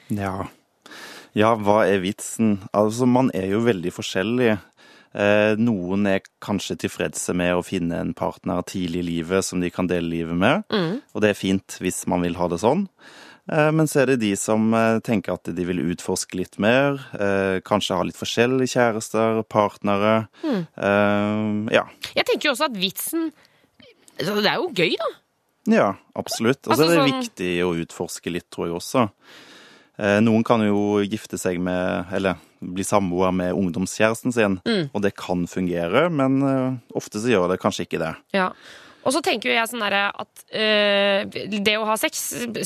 Ja. 0.10 0.48
Ja, 1.38 1.54
hva 1.62 1.84
er 1.86 2.02
vitsen? 2.04 2.58
Altså, 2.74 3.06
man 3.10 3.30
er 3.38 3.52
jo 3.54 3.62
veldig 3.66 3.92
forskjellig. 3.94 4.56
Eh, 5.18 5.54
noen 5.58 6.04
er 6.12 6.26
kanskje 6.44 6.76
tilfredse 6.84 7.34
med 7.38 7.56
å 7.58 7.64
finne 7.66 7.96
en 8.04 8.12
partner 8.18 8.60
tidlig 8.68 9.00
i 9.06 9.08
livet 9.08 9.46
som 9.48 9.62
de 9.64 9.70
kan 9.74 9.88
dele 9.90 10.10
livet 10.12 10.36
med, 10.38 10.66
og 11.16 11.22
det 11.24 11.32
er 11.32 11.40
fint 11.40 11.78
hvis 11.82 12.04
man 12.12 12.22
vil 12.26 12.36
ha 12.38 12.48
det 12.52 12.60
sånn. 12.62 12.84
Eh, 13.50 13.72
Men 13.72 13.88
så 13.88 14.02
er 14.04 14.12
det 14.12 14.20
de 14.26 14.34
som 14.36 14.68
eh, 14.76 15.00
tenker 15.00 15.34
at 15.38 15.48
de 15.56 15.64
vil 15.66 15.80
utforske 15.94 16.36
litt 16.38 16.60
mer, 16.60 17.00
kanskje 17.66 17.96
ha 17.98 18.04
litt 18.04 18.20
forskjellige 18.20 18.74
kjærester, 18.76 19.42
partnere. 19.48 20.28
Eh, 20.44 21.74
Ja. 21.74 21.86
Jeg 22.14 22.26
tenker 22.28 22.50
jo 22.50 22.56
også 22.58 22.68
at 22.70 22.78
vitsen 22.78 23.32
altså, 24.20 24.36
Det 24.42 24.52
er 24.52 24.60
jo 24.62 24.70
gøy, 24.76 24.94
da. 25.00 25.10
Ja, 25.68 25.88
absolutt. 26.16 26.62
Og 26.68 26.76
så 26.78 26.84
Altså 26.84 26.86
er 26.86 26.94
det 26.94 27.00
sånn- 27.00 27.22
viktig 27.24 27.52
å 27.66 27.74
utforske 27.84 28.32
litt, 28.32 28.50
tror 28.52 28.68
jeg 28.68 28.76
også. 28.78 29.10
Eh, 30.00 30.20
Noen 30.22 30.44
kan 30.46 30.62
jo 30.62 31.00
gifte 31.02 31.38
seg 31.42 31.60
med, 31.60 32.06
eller 32.14 32.36
bli 32.62 32.84
samboer 32.86 33.32
med 33.34 33.54
ungdomskjæresten 33.58 34.34
sin, 34.34 34.60
Mm. 34.66 34.90
og 34.94 35.02
det 35.02 35.16
kan 35.18 35.46
fungere, 35.48 36.10
men 36.12 36.42
eh, 36.44 36.74
ofte 36.96 37.18
så 37.22 37.30
gjør 37.34 37.50
det 37.50 37.60
kanskje 37.62 37.86
ikke 37.88 38.00
det. 38.04 38.16
Ja. 38.34 38.52
Og 39.08 39.14
så 39.16 39.22
tenker 39.24 39.50
jo 39.50 39.56
jeg 39.56 39.70
sånn 39.72 39.84
derre 39.86 40.10
at 40.12 40.42
øh, 40.52 41.38
det 41.64 41.76
å 41.80 41.86
ha 41.88 41.96
sex 42.00 42.26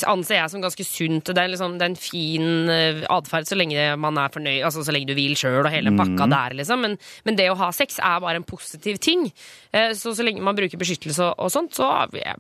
anser 0.09 0.39
jeg 0.39 0.53
som 0.53 0.63
ganske 0.63 0.85
sunt. 0.87 1.29
Det 1.29 1.37
er, 1.37 1.51
liksom, 1.53 1.77
det 1.77 1.85
er 1.85 1.91
en 1.93 1.99
fin 2.01 2.71
uh, 2.71 3.03
atferd 3.13 3.45
så 3.45 3.57
lenge 3.59 3.91
man 4.01 4.17
er 4.17 4.33
fornøyd, 4.33 4.63
altså 4.65 4.85
så 4.85 4.95
lenge 4.95 5.11
du 5.11 5.17
vil 5.17 5.37
sjøl 5.37 5.61
og 5.61 5.71
hele 5.73 5.93
pakka 5.97 6.27
der, 6.31 6.57
liksom. 6.57 6.81
Men, 6.81 6.97
men 7.27 7.37
det 7.37 7.51
å 7.51 7.57
ha 7.59 7.69
sex 7.75 7.99
er 8.01 8.23
bare 8.23 8.41
en 8.41 8.47
positiv 8.47 8.97
ting. 9.03 9.27
Eh, 9.71 9.93
så 9.97 10.15
så 10.17 10.25
lenge 10.25 10.43
man 10.43 10.57
bruker 10.57 10.81
beskyttelse 10.81 11.29
og, 11.29 11.35
og 11.45 11.51
sånt, 11.53 11.77
så, 11.77 11.91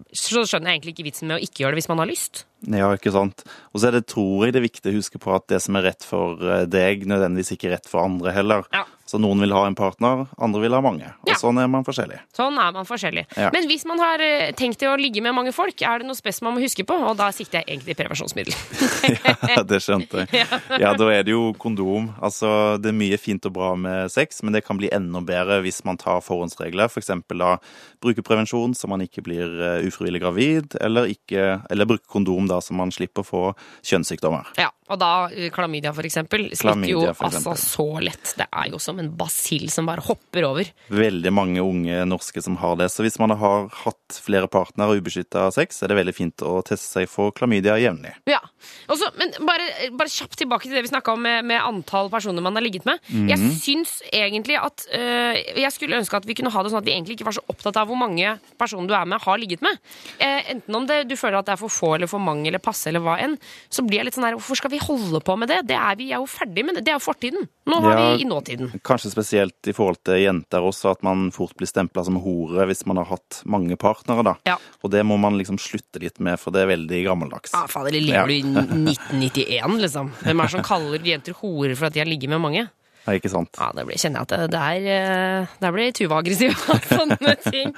så 0.09 0.45
skjønner 0.47 0.71
jeg 0.71 0.81
egentlig 0.81 0.95
ikke 0.97 1.07
vitsen 1.11 1.29
med 1.29 1.37
å 1.37 1.45
ikke 1.45 1.63
gjøre 1.63 1.75
det 1.75 1.83
hvis 1.83 1.91
man 1.91 2.01
har 2.01 2.09
lyst. 2.09 2.45
Ja, 2.69 2.91
ikke 2.93 3.13
sant. 3.13 3.45
Og 3.71 3.81
så 3.81 3.89
er 3.89 3.97
det, 3.97 4.07
tror 4.11 4.45
jeg, 4.45 4.55
det 4.55 4.61
er 4.61 4.67
viktig 4.67 4.91
å 4.91 4.97
huske 4.97 5.21
på 5.21 5.33
at 5.33 5.47
det 5.49 5.61
som 5.63 5.77
er 5.77 5.87
rett 5.91 6.05
for 6.05 6.41
deg, 6.69 7.05
nødvendigvis 7.09 7.55
ikke 7.55 7.69
er 7.69 7.77
rett 7.77 7.89
for 7.89 8.03
andre 8.05 8.33
heller. 8.35 8.65
Ja. 8.73 8.85
Så 9.11 9.19
noen 9.19 9.41
vil 9.43 9.51
ha 9.51 9.65
en 9.67 9.75
partner, 9.75 10.21
andre 10.39 10.61
vil 10.63 10.71
ha 10.77 10.79
mange. 10.83 11.09
Og 11.25 11.27
Ja. 11.33 11.35
sånn 11.35 11.57
er 11.59 11.67
man 11.67 11.83
forskjellig. 11.83 12.19
Sånn 12.37 12.55
er 12.61 12.71
man 12.71 12.85
forskjellig. 12.87 13.25
Ja. 13.35 13.49
Men 13.51 13.67
hvis 13.67 13.83
man 13.89 13.99
har 13.99 14.21
eh, 14.23 14.53
tenkt 14.55 14.79
å 14.87 14.93
ligge 14.95 15.19
med 15.25 15.35
mange 15.35 15.51
folk, 15.51 15.75
er 15.83 15.99
det 15.99 16.07
noe 16.07 16.15
spes 16.15 16.39
man 16.45 16.55
må 16.55 16.61
huske 16.63 16.85
på? 16.87 16.95
Og 16.95 17.17
da 17.19 17.27
sikter 17.35 17.59
jeg 17.59 17.75
egentlig 17.75 17.97
prevensjonsmiddel. 17.99 18.55
Ja, 19.51 19.63
det 19.67 19.81
skjønte 19.83 20.23
jeg. 20.29 20.47
Ja, 20.83 20.93
da 20.95 21.09
er 21.11 21.25
det 21.27 21.33
jo 21.33 21.51
kondom. 21.59 22.11
Altså, 22.23 22.77
det 22.79 22.91
er 22.93 22.97
mye 22.97 23.17
fint 23.19 23.43
og 23.49 23.53
bra 23.57 23.73
med 23.75 24.07
sex, 24.13 24.39
men 24.45 24.53
det 24.55 24.63
kan 24.63 24.77
bli 24.79 24.87
enda 24.93 25.19
bedre 25.25 25.59
hvis 25.65 25.81
man 25.87 25.97
tar 25.99 26.21
forhåndsregler. 26.23 26.87
For 26.93 27.01
eksempel 27.03 27.41
da 27.43 27.57
bruke 28.01 28.23
prevensjon 28.23 28.73
så 28.77 28.87
man 28.87 29.03
ikke 29.03 29.23
blir 29.25 29.43
eh, 29.59 29.87
ufrivillig 29.89 30.21
gravid, 30.23 30.77
eller, 30.79 31.09
ikke, 31.11 31.49
eller 31.69 31.89
bruke 31.89 32.07
kondom 32.07 32.47
da 32.47 32.61
så 32.63 32.73
man 32.77 32.93
slipper 32.95 33.25
å 33.25 33.27
få 33.27 33.43
kjønnssykdommer. 33.83 34.53
Ja, 34.61 34.69
og 34.91 34.99
da 35.01 35.11
eh, 35.31 35.49
klamydia 35.53 35.93
for 35.95 36.07
eksempel 36.07 36.49
smitter 36.57 36.91
jo 36.91 37.03
eksempel. 37.07 37.27
altså 37.29 37.55
så 37.59 37.87
lett. 38.03 38.33
Det 38.37 38.47
er 38.47 38.71
jo 38.73 38.81
som 38.81 38.99
en 39.01 39.11
basill 39.17 39.69
som 39.71 39.87
bare 39.89 40.03
hopper 40.05 40.47
over. 40.49 40.71
Veldig 40.91 41.33
mange 41.33 41.63
unge 41.63 42.03
norske 42.09 42.43
som 42.43 42.57
har 42.61 42.77
det. 42.81 42.91
Så 42.91 43.05
hvis 43.05 43.19
man 43.21 43.35
har 43.39 43.69
hatt 43.83 44.21
flere 44.21 44.49
partnere 44.51 44.91
og 44.95 45.03
ubeskytta 45.03 45.47
sex, 45.55 45.81
er 45.81 45.91
det 45.91 46.01
veldig 46.01 46.15
fint 46.17 46.45
å 46.45 46.59
teste 46.65 46.99
seg 46.99 47.11
for 47.11 47.35
klamydia 47.35 47.77
jevnlig. 47.81 48.13
Ja, 48.29 48.41
og 48.89 48.97
så- 48.97 49.11
Men 49.17 49.31
bare, 49.45 49.91
bare 49.91 50.07
kjapt 50.07 50.37
tilbake 50.37 50.63
til 50.63 50.71
det 50.71 50.83
vi 50.83 50.91
snakka 50.95 51.13
om 51.13 51.21
med, 51.21 51.45
med 51.45 51.61
antall 51.61 52.09
personer 52.09 52.41
man 52.41 52.53
har 52.55 52.61
ligget 52.61 52.85
med. 52.85 52.99
Jeg 53.09 53.37
Mhm. 53.39 53.51
syns 53.59 54.01
egentlig 54.13 54.57
at 54.57 54.85
øh, 54.93 55.35
Jeg 55.61 55.71
skulle 55.71 55.97
ønske 55.97 56.15
at 56.15 56.25
vi 56.25 56.33
kunne 56.33 56.51
ha 56.51 56.63
det 56.63 56.71
sånn 56.71 56.77
at 56.79 56.85
vi 56.85 56.91
egentlig 56.91 57.17
ikke 57.19 57.25
var 57.25 57.33
så 57.33 57.43
opptatt 57.49 57.77
av 57.77 57.87
hvor 57.87 57.97
mange 57.97 58.39
personer 58.59 58.87
du 58.87 58.93
er 58.93 59.05
med, 59.05 59.19
har 59.21 59.37
ligget 59.37 59.61
med. 59.61 59.77
Eh, 60.19 60.41
enten 60.55 60.75
om 60.75 60.85
det, 60.87 61.07
du 61.07 61.15
føler 61.15 61.39
at 61.39 61.45
det 61.45 61.53
er 61.53 61.57
for 61.57 61.69
få 61.69 61.95
eller 61.95 62.07
for 62.07 62.19
mange 62.19 62.47
eller 62.47 62.59
passe 62.59 62.87
eller 62.87 62.99
hva 62.99 63.19
enn, 63.21 63.37
så 63.69 63.85
blir 63.85 63.97
jeg 63.99 64.05
litt 64.05 64.15
sånn 64.15 64.23
her 64.25 64.35
Hvorfor 64.35 64.55
skal 64.57 64.71
vi 64.71 64.77
holde 64.79 65.19
på 65.21 65.37
med 65.37 65.47
det? 65.49 65.67
det 65.67 65.75
er 65.77 65.95
vi 65.95 66.11
er 66.11 66.17
jo 66.19 66.25
ferdig 66.25 66.65
med 66.65 66.75
det. 66.75 66.83
Det 66.85 66.91
er 66.93 66.99
jo 66.99 67.05
fortiden. 67.13 67.47
Nå 67.67 67.81
har 67.81 67.91
Ja. 67.97 68.15
vi 68.17 68.23
i 68.23 68.27
nåtiden. 68.27 68.81
Kanskje 68.81 69.11
spesielt 69.11 69.67
i 69.67 69.71
forhold 69.73 69.97
til 70.03 70.15
jenter 70.15 70.59
også, 70.61 70.91
at 70.91 71.03
man 71.03 71.31
fort 71.31 71.55
blir 71.57 71.67
stempla 71.67 72.03
som 72.05 72.15
hore 72.15 72.65
hvis 72.67 72.85
man 72.85 72.97
har 72.97 73.05
hatt 73.05 73.43
mange 73.45 73.75
partnere, 73.77 74.23
da. 74.23 74.35
Ja. 74.45 74.57
Og 74.83 74.91
det 74.91 75.05
må 75.05 75.17
man 75.19 75.37
liksom 75.37 75.57
slutte 75.59 75.99
litt 76.01 76.19
med, 76.19 76.39
for 76.39 76.51
det 76.51 76.61
er 76.63 76.75
veldig 76.77 77.03
gammeldags. 77.05 77.51
Ah, 77.53 77.67
fader, 77.67 77.91
lever 77.91 78.07
Ja. 78.13 78.25
du 78.25 78.31
1991, 78.57 79.79
liksom? 79.85 80.13
Hvem 80.21 80.39
er 80.43 80.49
det 80.49 80.55
som 80.55 80.65
kaller 80.65 81.09
jenter 81.11 81.35
horer 81.41 81.75
for 81.77 81.89
at 81.89 81.95
de 81.95 82.03
har 82.03 82.09
ligget 82.09 82.31
med 82.31 82.41
mange? 82.43 82.67
Nei, 83.01 83.15
ikke 83.17 83.31
sant? 83.33 83.49
Ja, 83.57 83.71
det 83.73 83.87
blir, 83.87 83.97
kjenner 83.97 84.21
jeg 84.21 84.27
at 84.27 84.33
det, 84.35 84.49
det 84.53 84.59
er 84.61 84.89
eh, 84.93 85.53
Der 85.63 85.73
blir 85.73 85.93
Tuva 85.97 86.19
aggressiv 86.21 86.53
av 86.69 86.83
sånne 86.99 87.33
ting. 87.47 87.71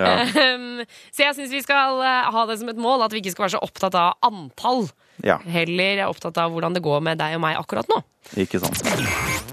Ja. 0.00 0.14
Um, 0.24 0.80
så 1.12 1.26
jeg 1.26 1.36
syns 1.36 1.52
vi 1.52 1.60
skal 1.64 2.00
eh, 2.00 2.30
ha 2.32 2.44
det 2.48 2.56
som 2.62 2.72
et 2.72 2.80
mål 2.80 3.04
at 3.04 3.12
vi 3.12 3.20
ikke 3.20 3.34
skal 3.34 3.46
være 3.48 3.56
så 3.58 3.64
opptatt 3.66 3.98
av 4.00 4.16
antall. 4.24 4.86
Ja, 5.24 5.36
Heller 5.44 6.00
er 6.00 6.08
opptatt 6.08 6.40
av 6.40 6.54
hvordan 6.54 6.74
det 6.74 6.82
går 6.84 7.04
med 7.04 7.20
deg 7.20 7.36
og 7.36 7.44
meg 7.44 7.60
akkurat 7.60 7.92
nå. 7.92 8.00
ikke 8.40 8.62
sant. 8.64 9.52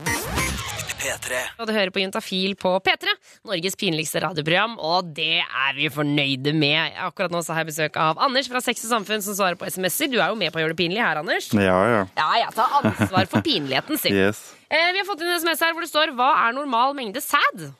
P3. 1.01 1.41
Og 1.57 1.67
du 1.67 1.73
hører 1.73 1.91
på 1.93 2.01
Juntafil 2.03 2.53
på 2.59 2.71
P3, 2.85 3.15
Norges 3.49 3.77
pinligste 3.79 4.21
radioprogram, 4.23 4.77
og 4.77 5.11
det 5.17 5.41
er 5.41 5.75
vi 5.77 5.89
fornøyde 5.93 6.53
med. 6.53 6.95
Akkurat 7.07 7.33
nå 7.33 7.41
så 7.45 7.55
har 7.55 7.65
jeg 7.65 7.71
besøk 7.71 7.99
av 8.01 8.21
Anders 8.21 8.49
fra 8.51 8.61
Sex 8.63 8.85
og 8.85 8.93
Samfunn 8.93 9.25
som 9.25 9.37
svarer 9.37 9.59
på 9.59 9.67
SMS-er. 9.69 10.11
Du 10.13 10.19
er 10.19 10.29
jo 10.31 10.39
med 10.39 10.53
på 10.53 10.61
å 10.61 10.65
gjøre 10.65 10.75
det 10.75 10.81
pinlig 10.83 11.01
her, 11.03 11.21
Anders. 11.23 11.49
Ja, 11.57 11.77
ja. 11.89 12.01
Ja, 12.19 12.29
jeg 12.43 12.55
tar 12.57 12.79
ansvar 12.81 13.29
for 13.31 13.45
pinligheten, 13.45 14.01
sin. 14.01 14.15
Yes. 14.15 14.43
Eh, 14.69 14.89
vi 14.93 15.01
har 15.01 15.07
fått 15.07 15.23
inn 15.23 15.33
en 15.33 15.41
SMS 15.41 15.65
her 15.65 15.73
hvor 15.75 15.83
det 15.83 15.91
står 15.91 16.13
'Hva 16.15 16.31
er 16.47 16.53
normal 16.55 16.93
mengde 16.95 17.21
sæd?' 17.23 17.71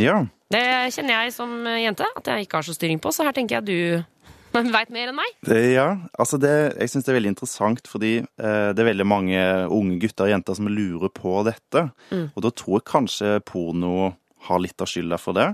Ja. 0.00 0.24
Det 0.50 0.62
kjenner 0.94 1.22
jeg 1.22 1.34
som 1.34 1.50
jente 1.66 2.06
at 2.16 2.26
jeg 2.26 2.46
ikke 2.46 2.58
har 2.58 2.66
så 2.66 2.74
styring 2.74 2.98
på, 2.98 3.12
så 3.14 3.26
her 3.26 3.32
tenker 3.36 3.60
jeg 3.60 3.64
du 3.68 4.04
veit 4.52 4.90
mer 4.94 5.10
enn 5.10 5.18
meg. 5.18 5.36
Ja, 5.48 5.88
altså 6.18 6.38
det, 6.42 6.54
jeg 6.76 6.92
syns 6.92 7.06
det 7.06 7.12
er 7.12 7.18
veldig 7.20 7.34
interessant, 7.34 7.90
fordi 7.90 8.14
eh, 8.20 8.70
det 8.74 8.82
er 8.82 8.90
veldig 8.90 9.06
mange 9.08 9.44
unge 9.70 10.00
gutter 10.02 10.26
og 10.26 10.34
jenter 10.34 10.58
som 10.58 10.70
lurer 10.70 11.12
på 11.14 11.36
dette. 11.46 11.86
Og 12.34 12.42
da 12.44 12.50
tror 12.54 12.80
jeg 12.80 12.88
kanskje 12.90 13.36
porno 13.46 14.12
har 14.46 14.58
litt 14.62 14.80
av 14.80 14.88
skylda 14.88 15.18
for 15.20 15.36
det. 15.36 15.46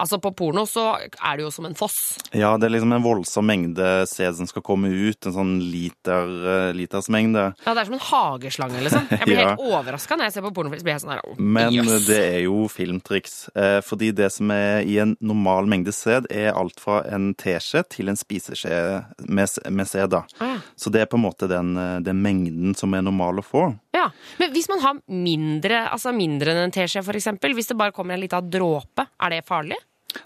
Altså, 0.00 0.18
på 0.22 0.30
porno 0.36 0.64
så 0.68 0.86
er 1.00 1.36
det 1.36 1.44
jo 1.44 1.50
som 1.52 1.66
en 1.68 1.74
foss. 1.76 2.16
Ja, 2.32 2.54
det 2.56 2.68
er 2.70 2.74
liksom 2.76 2.92
en 2.96 3.04
voldsom 3.04 3.46
mengde 3.46 3.88
sæd 4.08 4.36
som 4.38 4.48
skal 4.48 4.62
komme 4.66 4.88
ut, 4.88 5.26
en 5.28 5.34
sånn 5.36 5.52
liter, 5.72 6.24
eh, 6.24 6.72
litersmengde. 6.76 7.44
Ja, 7.66 7.74
Det 7.74 7.82
er 7.82 7.90
som 7.90 7.94
en 7.98 8.04
hageslange, 8.06 8.80
liksom. 8.86 9.06
Jeg 9.10 9.26
blir 9.26 9.36
Ja. 9.40 9.48
helt 9.54 9.60
overraska 9.60 10.16
når 10.16 10.24
jeg 10.28 10.32
ser 10.38 10.42
på 10.48 10.52
pornofilm. 10.56 10.82
Blir 10.84 10.94
jeg 10.96 11.02
sånn 11.04 11.12
her, 11.14 11.20
oh, 11.24 11.36
Men 11.38 11.72
yes. 11.74 12.06
det 12.06 12.20
er 12.34 12.40
jo 12.44 12.66
filmtriks. 12.72 13.48
Eh, 13.54 13.80
fordi 13.84 14.10
det 14.16 14.30
som 14.32 14.50
er 14.50 14.82
i 14.88 14.98
en 15.02 15.16
normal 15.20 15.66
mengde 15.70 15.92
sæd, 15.92 16.26
er 16.30 16.52
alt 16.56 16.80
fra 16.80 17.02
en 17.12 17.34
teskje 17.34 17.84
til 17.88 18.08
en 18.08 18.16
spiseskje 18.16 19.04
med, 19.28 19.48
med 19.70 19.86
sæd. 19.88 20.14
Ah. 20.40 20.56
Så 20.76 20.90
det 20.90 21.02
er 21.02 21.06
på 21.06 21.16
en 21.20 21.24
måte 21.28 21.48
den, 21.50 21.76
eh, 21.76 22.00
den 22.00 22.22
mengden 22.24 22.74
som 22.76 22.94
er 22.94 23.02
normal 23.02 23.40
å 23.40 23.44
få. 23.46 23.64
Ja, 24.00 24.08
Men 24.40 24.52
hvis 24.54 24.68
man 24.70 24.80
har 24.80 24.98
mindre 25.12 25.84
altså 25.92 26.12
mindre 26.16 26.54
enn 26.54 26.64
en 26.64 26.74
teskje, 26.74 27.02
for 27.04 27.18
eksempel, 27.18 27.54
hvis 27.56 27.68
det 27.68 27.76
bare 27.80 27.92
kommer 27.92 28.16
en 28.16 28.22
liten 28.22 28.50
dråpe, 28.52 29.04
er 29.20 29.34
det 29.34 29.44
farlig? 29.48 29.76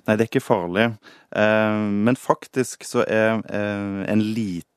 Nei, 0.06 0.14
det 0.16 0.24
er 0.24 0.28
ikke 0.30 0.44
farlig. 0.44 0.86
Eh, 1.36 1.80
men 2.06 2.16
faktisk 2.16 2.86
så 2.88 3.04
er 3.04 3.42
eh, 3.44 4.00
en 4.12 4.22
liten 4.34 4.70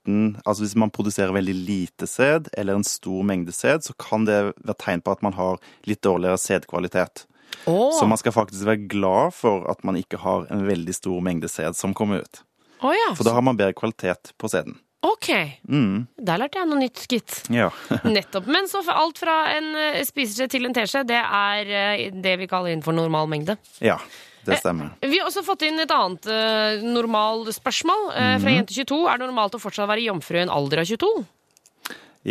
Altså 0.47 0.63
hvis 0.63 0.77
man 0.79 0.91
produserer 0.95 1.33
veldig 1.35 1.53
lite 1.67 2.07
sæd, 2.07 2.45
eller 2.55 2.77
en 2.77 2.85
stor 2.87 3.25
mengde 3.27 3.51
sæd, 3.51 3.83
så 3.83 3.91
kan 3.99 4.23
det 4.23 4.37
være 4.55 4.77
tegn 4.79 5.01
på 5.03 5.11
at 5.11 5.25
man 5.25 5.35
har 5.35 5.59
litt 5.83 5.99
dårligere 5.99 6.39
sædkvalitet. 6.39 7.25
Oh. 7.67 7.91
Så 7.91 8.07
man 8.07 8.19
skal 8.21 8.31
faktisk 8.31 8.63
være 8.63 8.87
glad 8.87 9.35
for 9.35 9.67
at 9.67 9.83
man 9.83 9.99
ikke 9.99 10.21
har 10.23 10.47
en 10.47 10.63
veldig 10.63 10.95
stor 10.95 11.19
mengde 11.19 11.51
sæd 11.51 11.75
som 11.75 11.91
kommer 11.91 12.23
ut. 12.23 12.39
Oh, 12.79 12.95
ja. 12.95 13.11
For 13.17 13.27
da 13.27 13.35
har 13.35 13.43
man 13.43 13.59
bedre 13.59 13.75
kvalitet 13.75 14.31
på 14.39 14.47
sæden. 14.47 14.79
Ok. 15.05 15.27
Mm, 15.69 16.07
Der 16.17 16.39
lærte 16.41 16.57
jeg 16.59 16.67
noe 16.69 16.79
nytt, 16.81 17.03
gitt. 17.11 17.35
ja. 17.53 17.69
Nettopp. 18.03 18.47
Men 18.49 18.65
så 18.71 18.81
for 18.85 18.97
alt 18.97 19.19
fra 19.21 19.35
en 19.57 19.67
eh, 19.77 19.99
spiseskje 20.07 20.47
til 20.55 20.65
en 20.65 20.73
teskje, 20.75 21.03
det 21.07 21.19
er 21.21 21.69
eh, 21.69 22.07
det 22.13 22.37
vi 22.41 22.47
kaller 22.49 22.73
innenfor 22.73 22.95
normal 22.97 23.29
mengde. 23.29 23.57
ja, 23.83 23.99
det 24.47 24.57
stemmer. 24.61 24.93
Vi 25.03 25.19
har 25.19 25.27
også 25.27 25.43
fått 25.43 25.65
inn 25.67 25.79
et 25.83 25.91
annet 25.91 26.23
uh, 26.31 26.79
normal 26.87 27.49
spørsmål 27.51 28.05
eh, 28.15 28.35
fra 28.39 28.53
jente 28.53 28.71
22. 28.71 29.01
Er 29.11 29.19
det 29.19 29.27
normalt 29.27 29.57
å 29.57 29.59
fortsatt 29.59 29.89
være 29.89 30.05
jomfru 30.05 30.37
i 30.39 30.43
en 30.45 30.53
alder 30.53 30.85
av 30.85 30.87
22? 30.87 31.09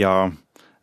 Ja, 0.00 0.14
eh, 0.30 0.32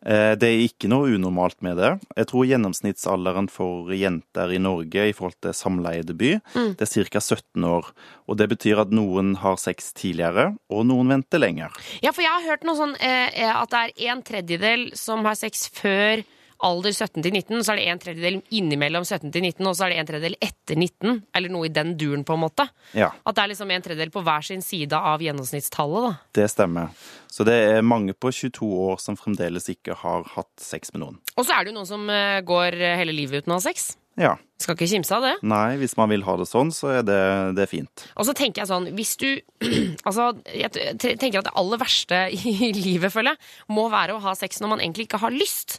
det 0.04 0.48
er 0.48 0.62
ikke 0.66 0.88
noe 0.92 1.14
unormalt 1.16 1.62
med 1.64 1.78
det. 1.80 1.90
Jeg 2.18 2.28
tror 2.28 2.44
gjennomsnittsalderen 2.44 3.46
for 3.48 3.88
jenter 3.96 4.52
i 4.52 4.58
Norge 4.60 5.06
i 5.08 5.14
forhold 5.16 5.38
til 5.40 5.56
samleiedebut, 5.56 6.44
det 6.52 6.84
er 6.84 7.08
ca. 7.08 7.22
17 7.22 7.64
år. 7.64 7.88
Og 8.28 8.36
det 8.36 8.50
betyr 8.52 8.82
at 8.84 8.92
noen 8.92 9.34
har 9.40 9.56
sex 9.60 9.94
tidligere, 9.96 10.50
og 10.68 10.84
noen 10.88 11.12
venter 11.14 11.40
lenger. 11.40 11.72
Ja, 12.04 12.12
for 12.12 12.24
jeg 12.24 12.32
har 12.34 12.46
hørt 12.50 12.68
noe 12.68 12.78
sånn 12.78 12.96
eh, 13.00 13.32
eh, 13.32 13.52
at 13.52 13.72
det 13.72 13.82
er 13.94 14.12
en 14.12 14.24
tredjedel 14.24 14.86
som 14.98 15.24
har 15.24 15.38
sex 15.40 15.68
før 15.72 16.24
alder 16.64 16.94
17 16.94 17.22
til 17.22 17.34
19, 17.34 17.62
så 17.64 17.74
er 17.74 17.80
det 17.80 17.86
en 17.92 18.00
tredjedel 18.02 18.38
innimellom 18.56 19.04
17 19.04 19.30
til 19.34 19.44
19, 19.44 19.66
og 19.68 19.76
så 19.76 19.86
er 19.86 19.94
det 19.94 19.98
en 20.02 20.08
tredjedel 20.10 20.36
etter 20.42 20.78
19, 20.80 21.18
eller 21.36 21.52
noe 21.52 21.68
i 21.68 21.72
den 21.74 21.94
duren, 22.00 22.24
på 22.26 22.36
en 22.36 22.44
måte. 22.46 22.66
Ja, 22.96 23.10
At 23.24 23.36
det 23.36 23.44
er 23.44 23.52
liksom 23.52 23.74
en 23.74 23.84
tredjedel 23.84 24.12
på 24.14 24.22
hver 24.24 24.46
sin 24.46 24.64
side 24.64 24.96
av 24.96 25.22
gjennomsnittstallet, 25.24 26.08
da. 26.08 26.40
det 26.40 26.48
stemmer. 26.52 26.94
Så 27.30 27.46
det 27.46 27.54
er 27.74 27.82
mange 27.82 28.14
på 28.14 28.30
22 28.30 28.70
år 28.88 29.00
som 29.02 29.18
fremdeles 29.18 29.68
ikke 29.72 29.96
har 30.04 30.24
hatt 30.36 30.52
sex 30.62 30.92
med 30.94 31.04
noen. 31.04 31.20
Og 31.34 31.46
så 31.46 31.56
er 31.56 31.64
det 31.64 31.72
jo 31.72 31.78
noen 31.80 31.90
som 31.90 32.08
eh, 32.12 32.40
går 32.46 32.78
eh, 32.78 32.96
hele 33.00 33.14
livet 33.16 33.42
uten 33.42 33.56
å 33.56 33.58
ha 33.58 33.64
sex. 33.64 33.94
Ja, 34.20 34.36
Skal 34.62 34.76
ikke 34.76 34.86
kimse 34.86 35.16
av 35.16 35.24
det. 35.26 35.32
Nei, 35.50 35.74
hvis 35.80 35.96
man 35.98 36.12
vil 36.12 36.22
ha 36.24 36.36
det 36.38 36.46
sånn, 36.46 36.70
så 36.72 36.92
er 37.00 37.02
det, 37.06 37.20
det 37.58 37.64
er 37.66 37.70
fint. 37.70 38.04
Og 38.14 38.28
så 38.28 38.34
tenker 38.38 38.62
jeg 38.62 38.70
sånn, 38.70 38.86
hvis 38.94 39.16
du 39.20 39.28
Altså, 40.08 40.30
jeg 40.52 40.70
tenker 41.00 41.40
at 41.40 41.48
det 41.48 41.54
aller 41.58 41.80
verste 41.80 42.18
i 42.54 42.70
livet, 42.76 43.10
føler 43.14 43.34
jeg, 43.34 43.54
må 43.74 43.88
være 43.92 44.14
å 44.14 44.22
ha 44.24 44.34
sex 44.38 44.60
når 44.62 44.74
man 44.76 44.84
egentlig 44.84 45.08
ikke 45.08 45.22
har 45.24 45.34
lyst. 45.34 45.78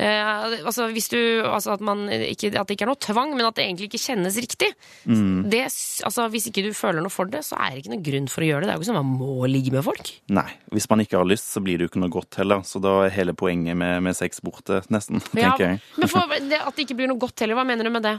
Eh, 0.00 0.64
altså, 0.64 0.86
hvis 0.94 1.10
du 1.12 1.18
Altså 1.44 1.74
at 1.74 1.82
man 1.84 2.06
ikke 2.08 2.52
At 2.56 2.70
det 2.70 2.76
ikke 2.76 2.86
er 2.86 2.88
noe 2.88 3.00
tvang, 3.02 3.34
men 3.34 3.44
at 3.44 3.58
det 3.58 3.66
egentlig 3.66 3.90
ikke 3.90 4.00
kjennes 4.00 4.36
riktig. 4.40 4.70
Det, 5.04 5.62
altså, 6.06 6.26
hvis 6.32 6.46
ikke 6.50 6.64
du 6.64 6.70
føler 6.76 7.04
noe 7.04 7.12
for 7.12 7.28
det, 7.30 7.42
så 7.46 7.58
er 7.60 7.74
det 7.74 7.82
ikke 7.82 7.94
noe 7.94 8.04
grunn 8.06 8.28
for 8.30 8.44
å 8.44 8.48
gjøre 8.48 8.64
det. 8.64 8.68
Det 8.70 8.74
er 8.74 8.78
jo 8.78 8.84
ikke 8.84 8.90
sånn 8.92 9.00
man 9.00 9.18
må 9.20 9.48
ligge 9.50 9.74
med 9.74 9.84
folk. 9.86 10.12
Nei, 10.32 10.46
hvis 10.74 10.88
man 10.92 11.04
ikke 11.04 11.18
har 11.20 11.28
lyst, 11.28 11.50
så 11.52 11.62
blir 11.64 11.78
det 11.80 11.86
jo 11.88 11.92
ikke 11.92 12.02
noe 12.04 12.12
godt 12.14 12.40
heller. 12.40 12.64
Så 12.68 12.80
da 12.82 12.94
er 13.06 13.14
hele 13.16 13.34
poenget 13.36 13.76
med, 13.80 14.00
med 14.06 14.16
sex 14.18 14.40
borte, 14.44 14.80
nesten, 14.92 15.20
Ja, 15.34 15.50
tenker 15.52 15.66
jeg. 15.66 15.82
men 16.00 16.12
for 16.12 16.36
det, 16.38 16.60
at 16.60 16.76
det 16.76 16.86
ikke 16.86 16.98
blir 17.02 17.10
noe 17.12 17.20
godt 17.20 17.44
heller, 17.44 17.58
hva 17.60 17.66
mener 17.68 17.86
du 17.86 17.92
med 17.94 18.06
det? 18.06 18.09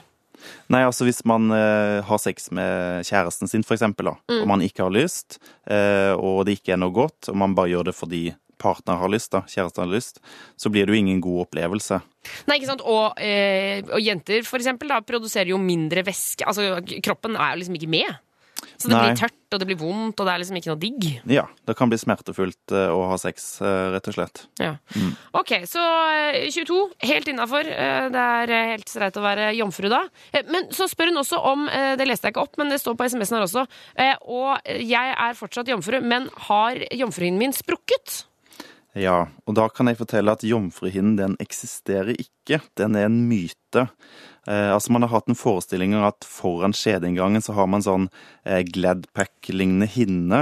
Nei, 0.70 0.84
altså 0.88 1.06
hvis 1.08 1.24
man 1.26 1.50
eh, 1.52 2.02
har 2.08 2.18
sex 2.22 2.50
med 2.52 3.04
kjæresten 3.08 3.48
sin, 3.52 3.64
for 3.64 3.76
eksempel, 3.78 4.06
da, 4.12 4.16
Mm. 4.32 4.42
og 4.42 4.48
man 4.48 4.62
ikke 4.62 4.84
har 4.86 4.92
lyst, 4.94 5.40
eh, 5.68 6.14
og 6.16 6.46
det 6.46 6.60
ikke 6.60 6.74
er 6.74 6.78
noe 6.82 6.92
godt, 6.96 7.30
og 7.30 7.36
man 7.38 7.56
bare 7.56 7.70
gjør 7.74 7.86
det 7.92 7.96
fordi 7.96 8.24
partner 8.62 9.00
har 9.02 9.10
lyst, 9.10 9.32
da, 9.34 9.42
kjæresten 9.50 9.82
har 9.88 9.90
lyst, 9.90 10.20
så 10.56 10.70
blir 10.70 10.86
det 10.86 10.94
jo 10.94 11.00
ingen 11.02 11.22
god 11.22 11.48
opplevelse. 11.48 11.98
Nei, 12.48 12.58
ikke 12.60 12.68
sant? 12.70 12.82
Og, 12.86 13.18
eh, 13.18 13.82
og 13.90 14.00
jenter, 14.00 14.44
for 14.46 14.58
eksempel, 14.62 14.88
da, 14.94 15.00
produserer 15.02 15.50
jo 15.50 15.58
mindre 15.58 16.04
væske. 16.06 16.46
Altså, 16.46 16.78
kroppen 17.02 17.36
er 17.36 17.56
jo 17.56 17.64
liksom 17.64 17.76
ikke 17.80 17.90
med. 17.90 18.20
Så 18.78 18.88
det 18.90 18.94
Nei. 18.96 19.02
blir 19.10 19.18
tørt, 19.20 19.36
og 19.54 19.60
det 19.62 19.68
blir 19.70 19.78
vondt, 19.80 20.20
og 20.22 20.28
det 20.28 20.34
er 20.34 20.42
liksom 20.42 20.58
ikke 20.60 20.70
noe 20.72 20.80
digg. 20.82 21.06
Ja, 21.30 21.44
det 21.68 21.76
kan 21.78 21.90
bli 21.92 21.98
smertefullt 22.02 22.74
eh, 22.78 22.94
å 22.94 23.04
ha 23.10 23.18
sex, 23.22 23.48
eh, 23.62 23.90
rett 23.94 24.08
og 24.12 24.16
slett. 24.16 24.44
Ja. 24.62 24.76
Ok, 25.38 25.54
så 25.70 25.82
eh, 26.14 26.48
22, 26.54 26.80
helt 27.10 27.28
innafor. 27.34 27.68
Det 28.14 28.24
er 28.26 28.54
eh, 28.56 28.72
helt 28.76 28.90
streit 28.90 29.18
å 29.18 29.26
være 29.26 29.52
jomfru 29.58 29.90
da. 29.92 30.04
Eh, 30.32 30.46
Men 30.50 30.70
så 30.74 30.88
spør 30.92 31.12
hun 31.12 31.22
også 31.24 31.40
om 31.52 31.68
eh, 31.70 31.94
Det 32.00 32.08
leste 32.10 32.30
jeg 32.30 32.36
ikke 32.36 32.46
opp, 32.48 32.58
men 32.62 32.70
det 32.74 32.80
står 32.82 32.98
på 33.00 33.10
SMS-en 33.10 33.40
her 33.40 33.48
også. 33.48 33.66
eh, 33.98 34.16
Og 34.26 34.74
jeg 34.78 35.16
er 35.18 35.38
fortsatt 35.40 35.70
jomfru, 35.74 36.00
men 36.06 36.30
har 36.50 36.78
jomfruhinnen 36.92 37.42
min 37.42 37.54
sprukket? 37.58 38.26
Ja, 39.00 39.22
og 39.48 39.56
da 39.56 39.70
kan 39.72 39.88
jeg 39.88 39.96
fortelle 40.02 40.34
at 40.36 40.42
jomfruhinnen 40.44 41.14
den 41.16 41.36
eksisterer 41.40 42.12
ikke. 42.20 42.58
Den 42.76 42.98
er 43.00 43.06
en 43.08 43.22
myte. 43.30 43.86
Eh, 44.48 44.74
altså 44.74 44.92
Man 44.92 45.04
har 45.06 45.14
hatt 45.14 45.30
en 45.30 45.38
forestilling 45.38 45.94
om 45.96 46.08
at 46.08 46.26
foran 46.26 46.74
skjedeinngangen 46.74 47.44
så 47.46 47.54
har 47.54 47.68
man 47.70 47.84
sånn 47.86 48.10
eh, 48.46 48.64
Gladpack-lignende 48.66 49.88
hinne. 49.92 50.42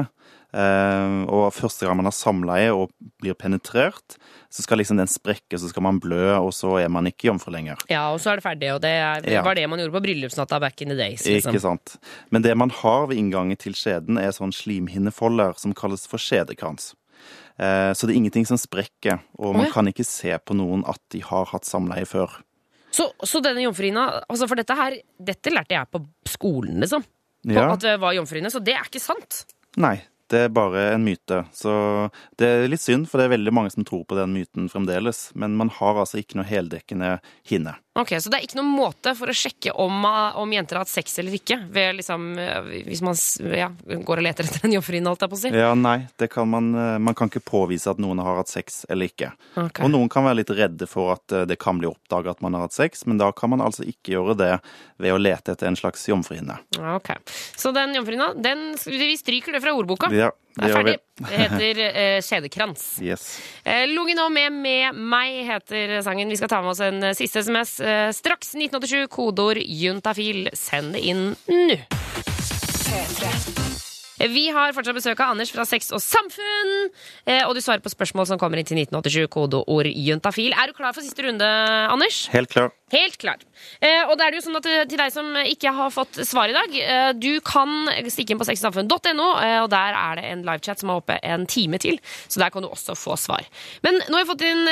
Eh, 0.49 1.15
og 1.29 1.51
første 1.53 1.85
gang 1.85 1.99
man 1.99 2.07
har 2.09 2.15
samleie 2.15 2.71
og 2.73 2.89
blir 3.21 3.35
penetrert, 3.38 4.15
så 4.49 4.63
skal 4.65 4.79
liksom 4.81 4.97
den 4.97 5.09
sprekke, 5.12 5.59
så 5.62 5.69
skal 5.69 5.83
man 5.85 5.99
blø, 6.01 6.31
og 6.39 6.49
så 6.57 6.79
er 6.81 6.89
man 6.89 7.05
ikke 7.12 7.27
jomfru 7.29 7.51
lenger. 7.53 7.77
Ja, 7.91 8.07
og 8.13 8.17
så 8.23 8.31
er 8.31 8.39
det 8.39 8.45
ferdig, 8.47 8.71
og 8.73 8.81
det 8.81 8.95
er, 8.95 9.27
Ja. 9.29 9.43
var 9.45 9.59
det 9.59 9.67
man 9.69 9.77
gjorde 9.79 9.93
på 9.99 10.01
bryllupsnatta 10.07 10.59
back 10.59 10.81
in 10.81 10.89
the 10.89 10.97
days. 10.97 11.25
Liksom. 11.27 11.53
Ikke 11.53 11.62
sant. 11.62 11.97
Men 12.31 12.41
det 12.41 12.55
man 12.57 12.71
har 12.71 13.07
ved 13.07 13.17
inngangen 13.17 13.57
til 13.57 13.73
skjeden, 13.77 14.17
er 14.17 14.31
sånn 14.31 14.55
slimhinnefolder 14.55 15.53
som 15.59 15.73
kalles 15.73 16.07
for 16.07 16.17
skjedekrans. 16.17 16.95
Eh, 17.59 17.91
så 17.93 18.07
det 18.07 18.15
er 18.15 18.21
ingenting 18.23 18.47
som 18.47 18.57
sprekker, 18.57 19.19
og 19.38 19.53
man 19.55 19.69
kan 19.69 19.85
ikke 19.85 20.05
se 20.07 20.31
på 20.39 20.55
noen 20.55 20.81
at 20.88 20.99
de 21.12 21.19
har 21.19 21.45
hatt 21.51 21.67
samleie 21.67 22.07
før. 22.07 22.41
Så, 22.99 23.07
så 23.23 23.39
denne 23.43 23.63
jomfruhinna 23.63 24.05
altså 24.25 24.47
For 24.49 24.59
dette 24.59 24.75
her, 24.75 24.97
dette 25.31 25.53
lærte 25.53 25.77
jeg 25.77 25.88
på 25.93 26.01
skolen, 26.27 26.81
liksom. 26.83 27.05
På 27.47 27.55
Ja. 27.55 27.69
At 27.71 27.83
det 27.85 27.95
var 28.01 28.15
jomfruhinne, 28.17 28.51
så 28.51 28.59
det 28.59 28.73
er 28.75 28.88
ikke 28.89 28.99
sant. 28.99 29.45
Nei, 29.79 29.95
det 30.29 30.45
er 30.45 30.53
bare 30.53 30.85
en 30.93 31.03
myte. 31.05 31.43
Så 31.55 31.71
det 32.39 32.47
er 32.47 32.71
litt 32.71 32.83
synd, 32.83 33.09
for 33.09 33.19
det 33.19 33.27
er 33.27 33.35
veldig 33.35 33.53
mange 33.55 33.73
som 33.73 33.85
tror 33.87 34.05
på 34.09 34.17
den 34.19 34.33
myten 34.35 34.69
fremdeles. 34.71 35.29
Men 35.33 35.57
man 35.59 35.71
har 35.79 35.99
altså 36.01 36.21
ikke 36.21 36.39
noe 36.39 36.49
heldekkende 36.49 37.17
hinne. 37.49 37.75
Ok, 37.99 38.13
Så 38.21 38.29
det 38.31 38.37
er 38.37 38.45
ikke 38.45 38.59
noen 38.59 38.71
måte 38.71 39.11
for 39.17 39.31
å 39.31 39.35
sjekke 39.35 39.73
om, 39.75 40.05
uh, 40.05 40.37
om 40.39 40.51
jenter 40.53 40.77
har 40.77 40.85
hatt 40.85 40.91
sex 40.91 41.17
eller 41.19 41.35
ikke? 41.35 41.57
Liksom, 41.97 42.27
uh, 42.39 42.69
Hvis 42.85 43.01
man 43.03 43.17
ja, 43.57 43.67
går 43.83 44.21
og 44.21 44.23
leter 44.23 44.47
etter 44.47 44.67
en 44.67 44.75
jomfruhinne, 44.77 45.11
holdt 45.11 45.25
jeg 45.25 45.31
på 45.33 45.39
å 45.39 45.41
si? 45.41 45.51
Ja, 45.57 45.73
nei, 45.75 45.97
det 46.21 46.29
kan 46.31 46.47
man, 46.49 46.69
eh, 46.75 46.97
man 47.01 47.15
kan 47.17 47.31
ikke 47.31 47.43
påvise 47.43 47.91
at 47.91 47.99
noen 48.01 48.21
har 48.23 48.39
hatt 48.39 48.51
sex 48.51 48.83
eller 48.89 49.09
ikke. 49.09 49.31
Okay. 49.55 49.83
Og 49.83 49.91
noen 49.91 50.09
kan 50.11 50.25
være 50.27 50.41
litt 50.41 50.53
redde 50.55 50.87
for 50.89 51.13
at 51.15 51.35
eh, 51.35 51.45
det 51.49 51.59
kan 51.61 51.79
bli 51.81 51.89
oppdaget 51.89 52.37
at 52.37 52.45
man 52.45 52.55
har 52.55 52.67
hatt 52.67 52.77
sex, 52.77 53.05
men 53.09 53.19
da 53.21 53.31
kan 53.35 53.51
man 53.53 53.63
altså 53.65 53.85
ikke 53.87 54.15
gjøre 54.15 54.37
det 54.39 54.51
ved 55.01 55.15
å 55.15 55.19
lete 55.19 55.55
etter 55.55 55.69
en 55.69 55.79
slags 55.79 56.05
jomfruhinne. 56.09 56.59
Ok. 56.95 57.11
Så 57.59 57.73
den 57.75 57.95
jomfruhinna, 57.97 58.31
den, 58.39 58.73
vi 58.85 59.11
stryker 59.19 59.55
det 59.55 59.63
fra 59.63 59.75
ordboka. 59.75 60.11
Ja, 60.19 60.29
det 60.60 60.65
er 60.65 60.73
gjør 60.73 60.84
vi. 60.88 60.93
ferdig. 60.93 60.99
Det 61.19 61.39
heter 61.43 61.82
eh, 61.88 62.19
Kjedekrans. 62.25 62.84
Yes. 63.10 63.25
Eh, 63.63 63.86
Lunge 63.91 64.15
nå 64.17 64.27
med 64.34 64.51
Med 64.60 64.99
meg 65.15 65.39
heter 65.47 65.97
sangen. 66.05 66.29
Vi 66.32 66.39
skal 66.39 66.51
ta 66.51 66.62
med 66.65 66.73
oss 66.75 66.84
en 66.86 67.01
eh, 67.03 67.15
siste 67.17 67.43
SMS. 67.45 67.77
Eh, 67.79 68.10
straks 68.15 68.53
1987, 68.58 69.08
kodeord 69.13 69.62
juntafil. 69.63 70.49
Send 70.58 70.97
det 70.97 71.05
inn 71.13 71.29
nå. 71.47 71.79
Vi 74.19 74.47
har 74.55 74.73
fortsatt 74.75 74.97
besøk 74.97 75.21
av 75.23 75.34
Anders 75.34 75.53
fra 75.53 75.65
Sex 75.67 75.93
og 75.95 76.01
Samfunn. 76.03 76.73
Eh, 77.25 77.45
og 77.47 77.55
du 77.55 77.62
svarer 77.63 77.84
på 77.84 77.91
spørsmål 77.93 78.27
som 78.29 78.41
kommer 78.41 78.60
inn 78.60 78.67
til 78.67 78.79
1987, 78.79 79.29
kodeord 79.32 79.89
juntafil. 79.93 80.51
Er 80.53 80.69
du 80.69 80.77
klar 80.77 80.95
for 80.95 81.05
siste 81.05 81.23
runde, 81.25 81.47
Anders? 81.93 82.25
Helt 82.34 82.51
klar. 82.51 82.73
Helt 82.89 83.19
klar. 83.21 83.38
Eh, 83.86 84.01
og 84.10 84.15
det 84.17 84.25
er 84.25 84.36
jo 84.36 84.43
sånn 84.47 84.58
at 84.58 84.67
eh, 84.69 84.84
til 84.89 84.99
deg 84.99 85.13
som 85.13 85.29
ikke 85.43 85.73
har 85.77 85.93
fått 85.93 86.21
svar 86.25 86.49
i 86.49 86.55
dag, 86.55 86.77
du 87.19 87.32
kan 87.45 87.89
stikke 88.10 88.34
inn 88.34 88.41
på 88.41 88.47
sexsamfunn.no, 88.47 89.27
og 89.63 89.67
der 89.71 89.95
er 89.97 90.17
det 90.17 90.25
en 90.29 90.43
livechat 90.47 90.82
som 90.82 90.91
er 90.91 91.01
oppe 91.01 91.19
en 91.23 91.45
time 91.49 91.79
til. 91.82 91.99
Så 92.27 92.41
der 92.41 92.51
kan 92.53 92.65
du 92.65 92.69
også 92.69 92.95
få 92.97 93.17
svar. 93.19 93.45
Men 93.86 93.99
nå 94.08 94.17
har 94.17 94.23
jeg 94.23 94.32
fått 94.32 94.45
inn 94.47 94.67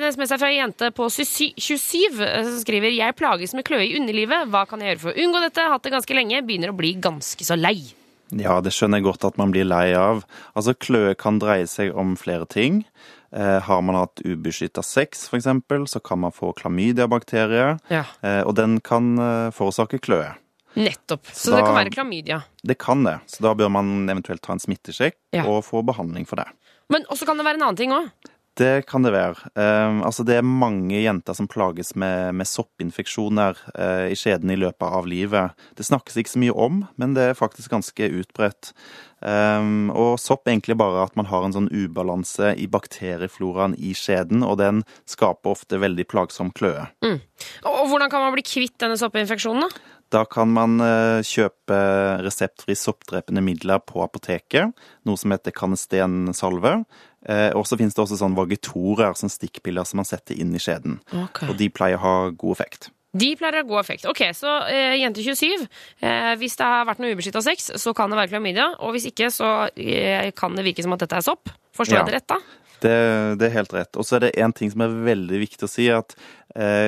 en 0.00 0.08
SMS 0.08 0.34
fra 0.38 0.50
ei 0.50 0.58
jente 0.58 0.90
på 0.96 1.08
27 1.10 2.22
eh, 2.24 2.42
som 2.46 2.58
skriver 2.62 2.94
Jeg 2.94 3.16
plages 3.18 3.54
med 3.56 3.66
kløe 3.68 3.86
i 3.86 3.96
underlivet. 3.98 4.50
Hva 4.50 4.66
kan 4.68 4.82
jeg 4.82 4.94
gjøre 4.94 5.04
for 5.04 5.14
å 5.14 5.24
unngå 5.24 5.46
dette? 5.46 5.70
Hatt 5.72 5.86
det 5.86 5.94
ganske 5.94 6.16
lenge. 6.16 6.44
Begynner 6.46 6.72
å 6.72 6.78
bli 6.78 6.94
ganske 7.02 7.46
så 7.46 7.58
lei. 7.58 7.99
Ja, 8.32 8.60
det 8.60 8.70
skjønner 8.72 8.98
jeg 9.00 9.04
godt 9.08 9.24
at 9.24 9.38
man 9.38 9.50
blir 9.52 9.64
lei 9.66 9.92
av. 9.94 10.24
Altså, 10.54 10.74
kløe 10.78 11.14
kan 11.18 11.38
dreie 11.42 11.66
seg 11.66 11.94
om 11.96 12.16
flere 12.16 12.46
ting. 12.46 12.84
Eh, 13.32 13.60
har 13.60 13.82
man 13.82 13.94
hatt 13.94 14.22
ubeskytta 14.26 14.82
sex, 14.82 15.28
f.eks., 15.30 15.46
så 15.90 16.00
kan 16.02 16.18
man 16.20 16.32
få 16.34 16.52
klamydiabakterie, 16.54 17.78
Ja. 17.90 18.04
eh, 18.22 18.42
og 18.42 18.54
den 18.56 18.80
kan 18.80 19.18
eh, 19.18 19.50
forårsake 19.50 20.00
kløe. 20.00 20.34
Nettopp. 20.76 21.26
Så 21.32 21.50
Da- 21.50 21.56
det 21.58 21.64
kan 21.66 21.74
være 21.74 21.90
klamydia. 21.90 22.42
Det 22.64 22.78
kan 22.78 23.02
det, 23.04 23.20
så 23.26 23.40
da 23.42 23.54
bør 23.54 23.70
man 23.70 24.06
eventuelt 24.08 24.40
ta 24.42 24.52
en 24.52 24.58
smittesjekk 24.60 25.14
Ja. 25.32 25.44
og 25.46 25.64
få 25.64 25.82
behandling 25.84 26.26
for 26.26 26.36
det. 26.36 26.46
Men 26.88 27.04
også 27.10 27.26
kan 27.26 27.36
det 27.36 27.44
være 27.46 27.54
en 27.54 27.62
annen 27.62 27.76
ting 27.76 27.90
òg. 27.90 28.10
Det 28.60 28.82
kan 28.90 29.04
det 29.04 29.14
være. 29.14 29.50
Eh, 29.56 30.00
altså 30.04 30.24
det 30.28 30.36
er 30.36 30.44
mange 30.46 30.98
jenter 31.00 31.36
som 31.36 31.48
plages 31.48 31.94
med, 31.96 32.34
med 32.36 32.48
soppinfeksjoner 32.48 33.56
eh, 33.72 34.08
i 34.12 34.18
skjeden 34.18 34.52
i 34.52 34.58
løpet 34.60 34.84
av 35.00 35.08
livet. 35.08 35.56
Det 35.78 35.86
snakkes 35.88 36.18
ikke 36.20 36.34
så 36.34 36.42
mye 36.42 36.56
om, 36.66 36.82
men 37.00 37.14
det 37.16 37.30
er 37.30 37.38
faktisk 37.38 37.72
ganske 37.72 38.10
utbredt. 38.20 38.74
Eh, 39.24 39.70
og 39.94 40.18
sopp 40.20 40.44
er 40.44 40.58
egentlig 40.58 40.76
bare 40.80 41.06
at 41.06 41.16
man 41.16 41.30
har 41.30 41.46
en 41.46 41.56
sånn 41.56 41.70
ubalanse 41.72 42.52
i 42.60 42.68
bakteriefloraen 42.68 43.78
i 43.80 43.94
skjeden, 43.96 44.44
og 44.44 44.58
den 44.60 44.84
skaper 45.08 45.56
ofte 45.56 45.80
veldig 45.80 46.04
plagsom 46.10 46.52
kløe. 46.52 46.90
Og 47.64 47.86
hvordan 47.88 48.12
kan 48.12 48.26
man 48.26 48.36
bli 48.36 48.44
kvitt 48.44 48.76
denne 48.82 49.00
soppinfeksjonen? 49.00 49.70
da? 49.70 49.96
Da 50.10 50.24
kan 50.26 50.50
man 50.50 50.80
eh, 50.82 51.22
kjøpe 51.22 51.76
reseptfri 52.24 52.74
soppdrepende 52.74 53.42
midler 53.46 53.78
på 53.86 54.02
apoteket, 54.02 54.74
noe 55.06 55.20
som 55.20 55.30
heter 55.30 55.54
canestensalve. 55.54 56.80
Eh, 57.28 57.50
og 57.56 57.66
så 57.68 57.76
finnes 57.76 57.92
det 57.96 58.00
også 58.04 58.16
sånn 58.20 58.36
vagetorer, 58.38 59.12
sånn 59.18 59.32
stikkpiller 59.32 59.84
som 59.88 60.00
man 60.00 60.08
setter 60.08 60.38
inn 60.40 60.54
i 60.56 60.62
skjeden. 60.62 61.00
Okay. 61.12 61.50
Og 61.52 61.58
de 61.60 61.68
pleier 61.68 61.98
å 62.00 62.04
ha 62.04 62.14
god 62.30 62.56
effekt. 62.56 62.88
De 63.12 63.32
pleier 63.36 63.58
å 63.58 63.62
ha 63.64 63.66
god 63.66 63.80
effekt. 63.82 64.06
Ok, 64.06 64.22
Så 64.38 64.46
eh, 64.70 64.94
jente 65.02 65.20
27. 65.26 65.66
Eh, 66.00 66.30
hvis 66.40 66.54
det 66.56 66.64
har 66.70 66.86
vært 66.88 67.02
noe 67.02 67.12
ubeskytta 67.12 67.42
sex, 67.42 67.72
så 67.82 67.92
kan 67.96 68.08
det 68.12 68.20
være 68.20 68.32
klamydia. 68.32 68.70
Og 68.80 68.94
hvis 68.94 69.08
ikke, 69.10 69.28
så 69.34 69.50
eh, 69.76 70.30
kan 70.38 70.54
det 70.56 70.64
virke 70.68 70.84
som 70.86 70.94
at 70.96 71.02
dette 71.04 71.18
er 71.18 71.26
sopp. 71.26 71.50
Forstår 71.76 71.98
Ja. 71.98 72.04
jeg 72.04 72.12
det 72.12 72.18
rett 72.20 72.30
da? 72.30 72.40
Det, 72.80 72.92
det 73.42 73.48
er 73.50 73.56
helt 73.58 73.74
rett. 73.76 73.96
Og 74.00 74.06
så 74.08 74.16
er 74.16 74.20
det 74.24 74.36
én 74.40 74.54
ting 74.56 74.70
som 74.72 74.80
er 74.86 74.94
veldig 75.04 75.40
viktig 75.42 75.66
å 75.66 75.68
si, 75.68 75.90
at 75.92 76.14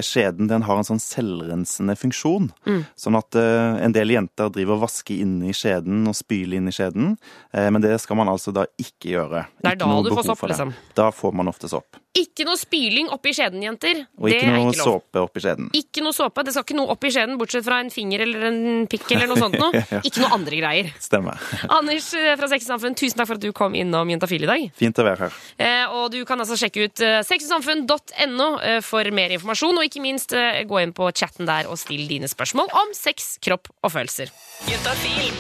skjeden 0.02 0.48
den 0.50 0.64
har 0.66 0.80
en 0.80 0.86
sånn 0.86 1.02
selvrensende 1.02 1.94
funksjon. 1.98 2.50
Mm. 2.66 2.82
Sånn 2.98 3.18
at 3.18 3.38
eh, 3.38 3.78
en 3.86 3.94
del 3.94 4.14
jenter 4.14 4.50
driver 4.52 4.78
og 4.78 4.86
vasker 4.88 5.22
inni 5.22 5.54
skjeden 5.56 6.06
og 6.10 6.16
spyler 6.18 6.58
inni 6.58 6.74
skjeden, 6.74 7.16
eh, 7.54 7.68
men 7.70 7.84
det 7.84 7.94
skal 8.02 8.18
man 8.18 8.32
altså 8.32 8.54
da 8.54 8.66
ikke 8.80 9.14
gjøre. 9.14 9.46
Det 9.62 9.74
er 9.74 9.82
da 9.82 9.90
du 10.02 10.10
får 10.12 10.32
sopp, 10.32 10.46
liksom. 10.50 10.74
Da 10.98 11.10
får 11.14 11.36
man 11.38 11.52
ofte 11.52 11.70
sopp. 11.70 12.01
Ikke 12.12 12.44
noe 12.44 12.58
spyling 12.60 13.06
oppi 13.14 13.32
skjeden, 13.32 13.62
jenter. 13.64 14.02
Og 14.20 14.26
ikke 14.28 14.44
det 14.44 14.52
noe 14.52 14.72
ikke 14.74 14.84
såpe 14.84 15.20
oppi 15.22 15.40
skjeden. 15.40 15.68
Ikke 15.78 16.02
noe 16.04 16.12
såpe. 16.12 16.42
Det 16.44 16.52
skal 16.52 16.66
ikke 16.66 16.76
noe 16.76 16.92
oppi 16.92 17.08
skjeden, 17.14 17.38
bortsett 17.40 17.64
fra 17.64 17.78
en 17.80 17.88
finger 17.92 18.24
eller 18.26 18.44
en 18.50 18.58
pikk 18.92 19.14
eller 19.16 19.30
noe 19.30 19.40
sånt 19.40 19.56
noe. 19.62 19.80
Ikke 20.04 20.20
noe 20.20 20.28
andre 20.36 20.58
greier. 20.60 20.90
Stemmer. 21.00 21.40
Anders 21.78 22.10
eh, 22.18 22.34
fra 22.36 22.50
Sex 22.52 22.68
og 22.68 22.74
Samfunn, 22.74 22.98
tusen 23.00 23.16
takk 23.16 23.30
for 23.30 23.40
at 23.40 23.46
du 23.46 23.48
kom 23.56 23.72
innom 23.78 24.12
Juntafil 24.12 24.44
i 24.44 24.50
dag. 24.50 24.66
Fint 24.76 25.00
å 25.00 25.08
være 25.08 25.24
her. 25.30 25.40
Eh, 25.56 25.96
og 25.96 26.12
du 26.12 26.20
kan 26.28 26.44
altså 26.44 26.58
sjekke 26.60 26.84
ut 26.84 27.00
eh, 27.06 27.22
sexogsamfunn.no 27.24 28.48
eh, 28.60 28.78
for 28.84 29.08
mer 29.16 29.32
informasjon, 29.38 29.80
og 29.80 29.88
ikke 29.88 30.04
minst 30.04 30.36
gå 30.68 30.82
inn 30.84 30.92
på 30.92 31.08
chatten 31.16 31.48
der 31.48 31.70
og 31.72 31.80
still 31.80 32.04
dine 32.12 32.28
spørsmål 32.28 32.68
om 32.82 32.92
sex, 32.96 33.38
kropp 33.40 33.72
og 33.80 33.96
følelser. 33.96 34.28
Juntafil. 34.68 35.32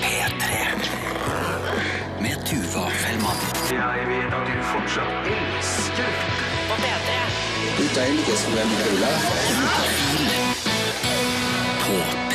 Med 2.22 2.48
Tuva 2.48 2.88
Fellmann. 3.02 3.48
Jeg 3.72 4.08
vet 4.08 4.38
at 4.40 4.48
du 4.48 4.62
fortsatt 4.72 5.34
elsker 5.36 6.31
deilig 7.94 8.28
ist, 8.28 8.46
wenn 8.46 8.54
man 8.54 8.66
Cola. 11.84 12.31